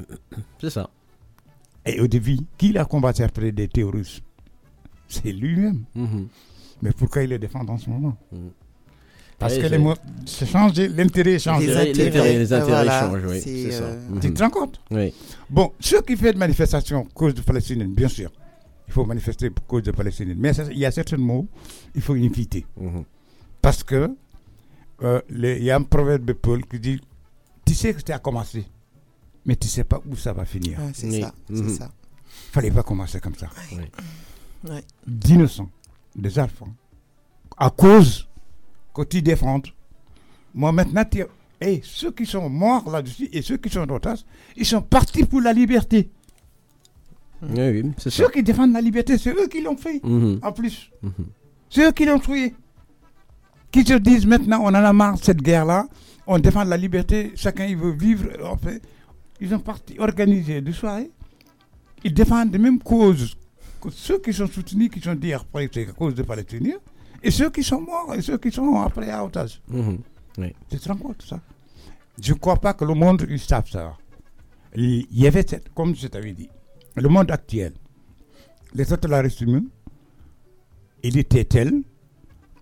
[0.60, 0.90] c'est ça.
[1.86, 4.22] Et au début, qui l'a combattu après des terroristes?
[5.08, 5.84] C'est lui-même.
[5.96, 6.28] Mhm.
[6.82, 8.16] Mais pourquoi il les défend en ce moment?
[9.40, 9.96] Parce Ouais, que les mots,
[10.26, 11.66] c'est changé, l'intérêt change.
[11.66, 13.84] Les intérêts- les intérêts voilà, changent, oui, c'est, ça.
[13.84, 14.20] euh, Mhm.
[14.20, 14.82] Tu te rends compte?
[14.92, 15.14] Oui.
[15.50, 18.30] Bon, ceux qui font des manifestations cause de Palestine, bien sûr,
[18.88, 20.36] il faut manifester pour cause de Palestine.
[20.38, 21.48] Mais ça, il y a certains mots,
[21.96, 22.66] il faut éviter.
[22.78, 23.04] Mhm.
[23.62, 24.10] Parce que
[25.02, 27.00] euh, il y a un proverbe de Paul qui dit
[27.70, 28.66] Tu sais que tu as commencé,
[29.46, 30.80] mais tu ne sais pas où ça va finir.
[30.80, 31.22] Ouais, c'est Oui.
[31.22, 31.70] ça, c'est Mhm.
[31.70, 31.92] ça.
[32.52, 33.48] fallait pas commencer comme ça.
[34.68, 34.84] Ouais.
[35.06, 35.70] D'innocents,
[36.16, 36.74] des enfants,
[37.56, 38.28] à cause
[38.94, 39.62] que tu défends.
[40.56, 41.24] Moi, maintenant, tu-
[41.62, 44.26] hey, ceux qui sont morts là-dessus et ceux qui sont en otage,
[44.58, 46.10] ils sont partis pour la liberté.
[47.44, 48.24] Oui, oui, c'est ça.
[48.24, 50.40] Ceux qui défendent la liberté, c'est eux qui l'ont fait, Mhm.
[50.42, 50.90] en plus.
[51.04, 51.12] Mhm.
[51.70, 52.56] C'est eux qui l'ont tué.
[53.72, 55.88] Qui se disent maintenant, on en a marre de cette guerre-là,
[56.32, 58.28] on défend la liberté, chacun il veut vivre.
[58.46, 58.82] En fait,
[59.42, 61.10] ils sont partis organiser des soirées.
[62.04, 63.36] Ils défendent les mêmes causes
[63.82, 66.78] que ceux qui sont soutenus, qui sont dit après c'est à cause des Palestiniens,
[67.24, 69.60] et ceux qui sont morts, et ceux qui sont après à otage.
[69.70, 70.00] Mhm.
[70.38, 70.54] Oui.
[70.70, 71.40] Tu te rends compte de ça?
[72.22, 73.98] Je ne crois pas que le monde, ils savent ça.
[74.76, 76.50] Il y avait, cette, comme je t'avais dit,
[76.96, 77.74] le monde actuel,
[78.76, 79.64] les totalitaristes humains,
[81.02, 81.82] il était tel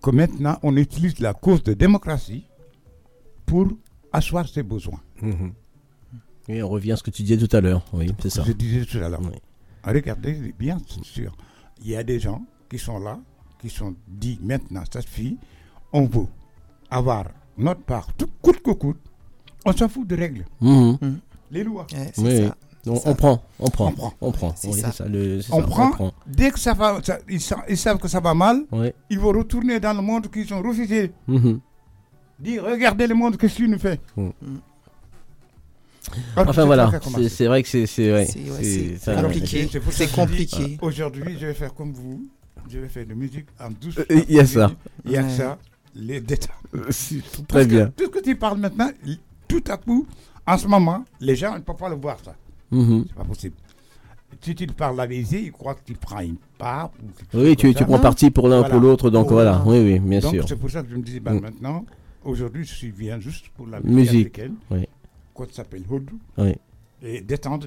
[0.02, 2.46] que maintenant on utilise la cause de démocratie
[3.48, 3.66] pour
[4.12, 5.00] asseoir ses besoins.
[5.20, 5.52] Mhm.
[6.48, 7.84] Et on revient à ce que tu disais tout à l'heure.
[7.92, 8.42] Oui, c'est ça.
[8.46, 9.20] Je disais tout à l'heure.
[9.22, 9.38] Oui.
[9.84, 11.36] Regardez bien, c'est sûr.
[11.82, 13.18] Il y a des gens qui sont là
[13.60, 15.36] qui sont dits maintenant, ça suffit.
[15.92, 16.26] On veut
[16.90, 17.24] avoir
[17.56, 18.98] notre part, tout coûte que coûte.
[19.64, 20.44] On s'en fout de règles.
[20.60, 21.18] Mhm.
[21.50, 21.86] Les lois.
[22.18, 22.48] Oui.
[22.86, 24.52] On, on prend, on prend, on prend.
[24.56, 25.04] C'est Oui, ça.
[25.06, 28.20] le- on, ça, prend, Dès que ça va, ça- ils, sa- ils savent que ça
[28.20, 28.92] va mal, Oui.
[29.10, 31.12] ils vont retourner dans le monde qu'ils ont refusé.
[31.26, 31.60] Mhm.
[32.38, 34.30] Dire, regardez le monde, qu'est-ce qu'il nous fait Mm.
[36.34, 36.90] Parce que Enfin c'est voilà,
[37.28, 38.26] c'est vrai que c'est c'est ouais,
[39.20, 39.68] compliqué.
[39.90, 40.78] C'est dis, compliqué.
[40.80, 42.26] Aujourd'hui, je vais faire comme vous.
[42.70, 43.98] Je vais faire de musique en douce.
[43.98, 44.70] Euh, il y a ça.
[45.04, 45.28] Il y a Ouais.
[45.28, 45.58] ça.
[45.94, 46.48] Les détails.
[46.72, 47.92] très Parce que bien.
[47.96, 48.90] Tout ce que tu parles maintenant,
[49.46, 50.06] tout à coup,
[50.46, 52.34] en ce moment, les gens ne peuvent pas le voir, ça.
[52.70, 53.04] Mhm.
[53.08, 53.56] C'est pas possible.
[54.40, 56.90] Si tu parles la vérité, ils croient que tu prends une part.
[57.34, 59.62] ou Oui, tu- tu prends parti pour l'un, pour l'autre, donc voilà.
[59.66, 60.44] Oui, oui, bien Donc, sûr.
[60.48, 61.40] C'est pour ça que je me disais, ben, Mm.
[61.40, 61.84] maintenant,
[62.24, 64.86] aujourd'hui, je suis bien juste pour la Musique, africaine, oui.
[65.34, 66.54] qu'on s'appelle Houdou, Oui.
[67.02, 67.66] et détendre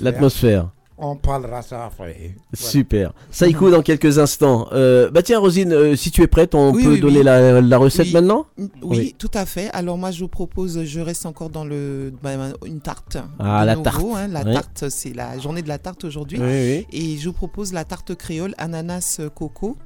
[0.00, 0.70] l'atmosphère.
[0.98, 2.34] On parlera ça après.
[2.52, 2.70] Voilà.
[2.70, 3.12] Super.
[3.30, 4.68] Saïko dans quelques instants.
[4.72, 7.24] Euh, bah tiens Rosine, euh, si tu es prête, on Oui, peut oui, donner oui.
[7.24, 8.12] La, la recette Oui.
[8.12, 9.68] maintenant Mm, Oui, tout à fait.
[9.70, 12.30] Alors moi, je vous propose, je reste encore dans le bah,
[12.66, 13.16] une tarte.
[13.40, 14.04] Ah, la nouveau, tarte.
[14.16, 14.52] hein, la Oui.
[14.52, 16.38] tarte, c'est la journée de la tarte aujourd'hui.
[16.38, 16.86] Oui, oui.
[16.92, 19.76] Et je vous propose la tarte créole ananas coco.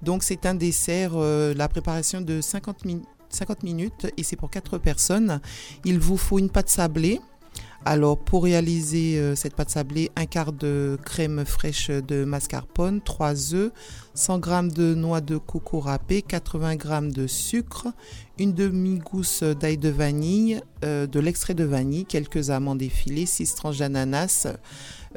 [0.00, 3.00] Donc c'est un dessert, euh, la préparation de 50, min-
[3.34, 5.40] 50 minutes et c'est pour 4 personnes.
[5.84, 7.20] Il vous faut une pâte sablée.
[7.84, 13.54] Alors pour réaliser euh, cette pâte sablée, un quart de crème fraîche de mascarpone, 3
[13.54, 13.72] œufs,
[14.14, 17.88] 100 g de noix de coco râpée, 80 g de sucre,
[18.38, 23.78] une demi-gousse d'ail de vanille, euh, de l'extrait de vanille, quelques amandes effilées, 6 tranches
[23.78, 24.46] d'ananas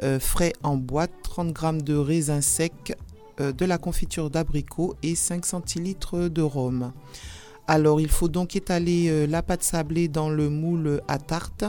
[0.02, 2.96] euh, frais en boîte, 30 g de raisins secs,
[3.38, 6.90] de la confiture d'abricot et 5 centilitres de rhum.
[7.68, 11.64] Alors il faut donc étaler euh, la pâte sablée dans le moule à tarte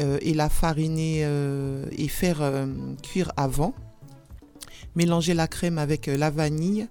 [0.00, 2.66] euh, et la fariner euh, et faire
[3.02, 3.74] cuire avant.
[4.96, 6.86] Mélanger la crème avec la vanille,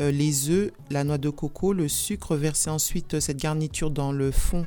[0.00, 2.34] les œufs, la noix de coco, le sucre.
[2.34, 4.66] Verser ensuite cette garniture dans le fond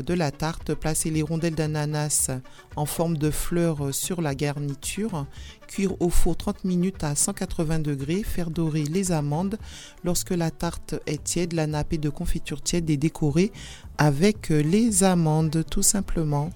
[0.00, 0.74] de la tarte.
[0.74, 2.30] Placer les rondelles d'ananas
[2.76, 5.26] en forme de fleurs euh, sur la garniture.
[5.66, 8.22] Cuire au four 30 minutes à 180 degrés.
[8.22, 9.58] Faire dorer les amandes.
[10.04, 13.52] Lorsque la tarte est tiède, la napper de confiture tiède et décorer
[13.98, 16.50] avec les amandes tout simplement.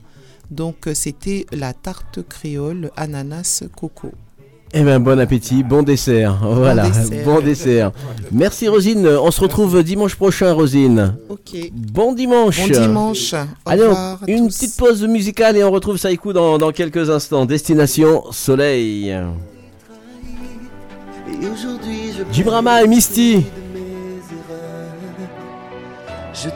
[0.51, 4.13] Donc c'était la tarte créole ananas coco.
[4.75, 6.37] Eh ben bon appétit, bon dessert.
[6.43, 7.25] Voilà, dessert.
[7.25, 7.91] bon dessert.
[8.31, 11.15] Merci Rosine, on se retrouve dimanche prochain Rosine.
[11.31, 11.71] Ok.
[11.73, 12.61] Bon dimanche.
[12.61, 13.33] Bon dimanche.
[13.33, 14.59] Au Allez, on- une tous.
[14.59, 17.47] petite pause musicale et on retrouve Saïkou dans, dans quelques instants.
[17.47, 19.09] Destination Soleil.
[19.11, 19.21] Et
[22.33, 23.45] Jibrama et Misty.
[26.35, 26.49] Je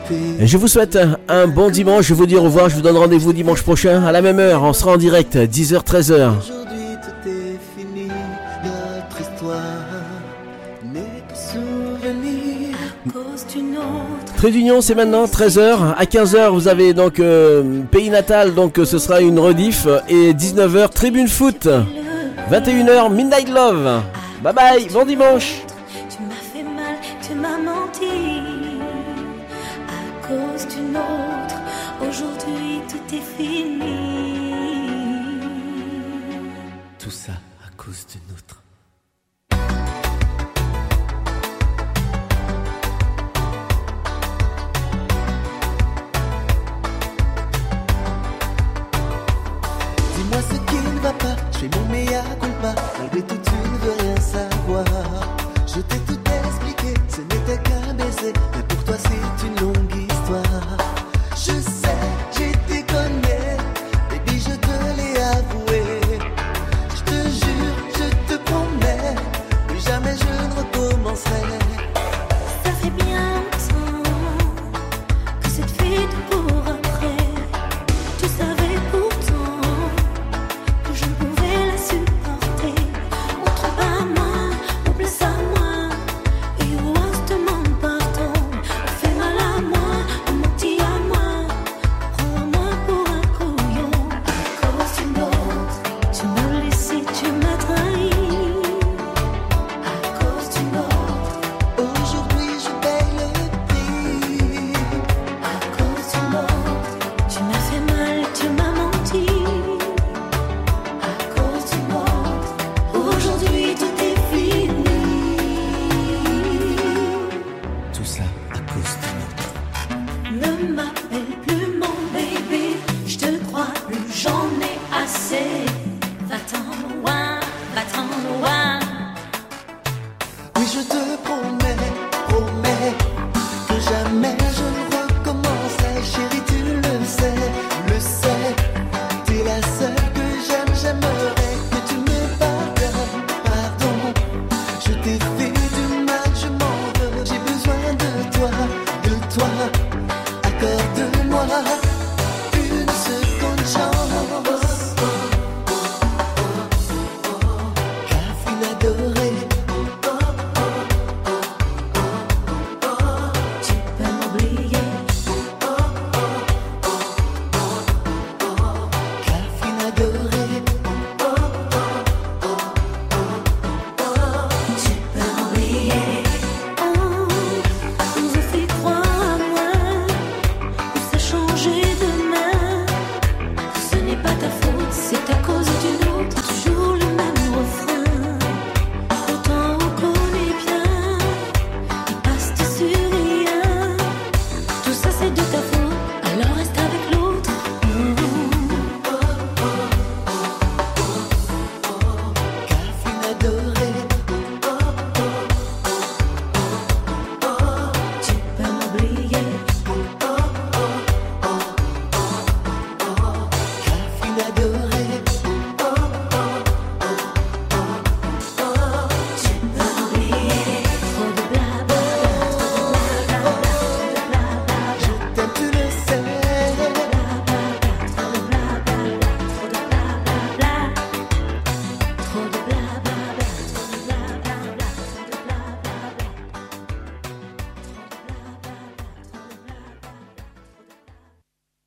[0.43, 2.05] Et Je vous souhaite un, un bon dimanche.
[2.05, 2.69] Je vous dis au revoir.
[2.69, 4.63] Je vous donne rendez-vous dimanche prochain à la même heure.
[4.63, 6.31] On sera en direct 10h-13h.
[14.51, 15.93] D'union, c'est maintenant 13h.
[15.97, 19.87] À 15h, vous avez donc euh, Pays Natal, donc euh, ce sera une rediff.
[20.09, 21.67] Et 19h, Tribune Foot.
[22.51, 24.01] 21h, Midnight Love.
[24.41, 25.63] Bye bye, bon dimanche.
[51.03, 52.73] Va pas, je fais mon mea culpa.
[52.97, 55.12] Malgré tout, tu ne veux rien savoir.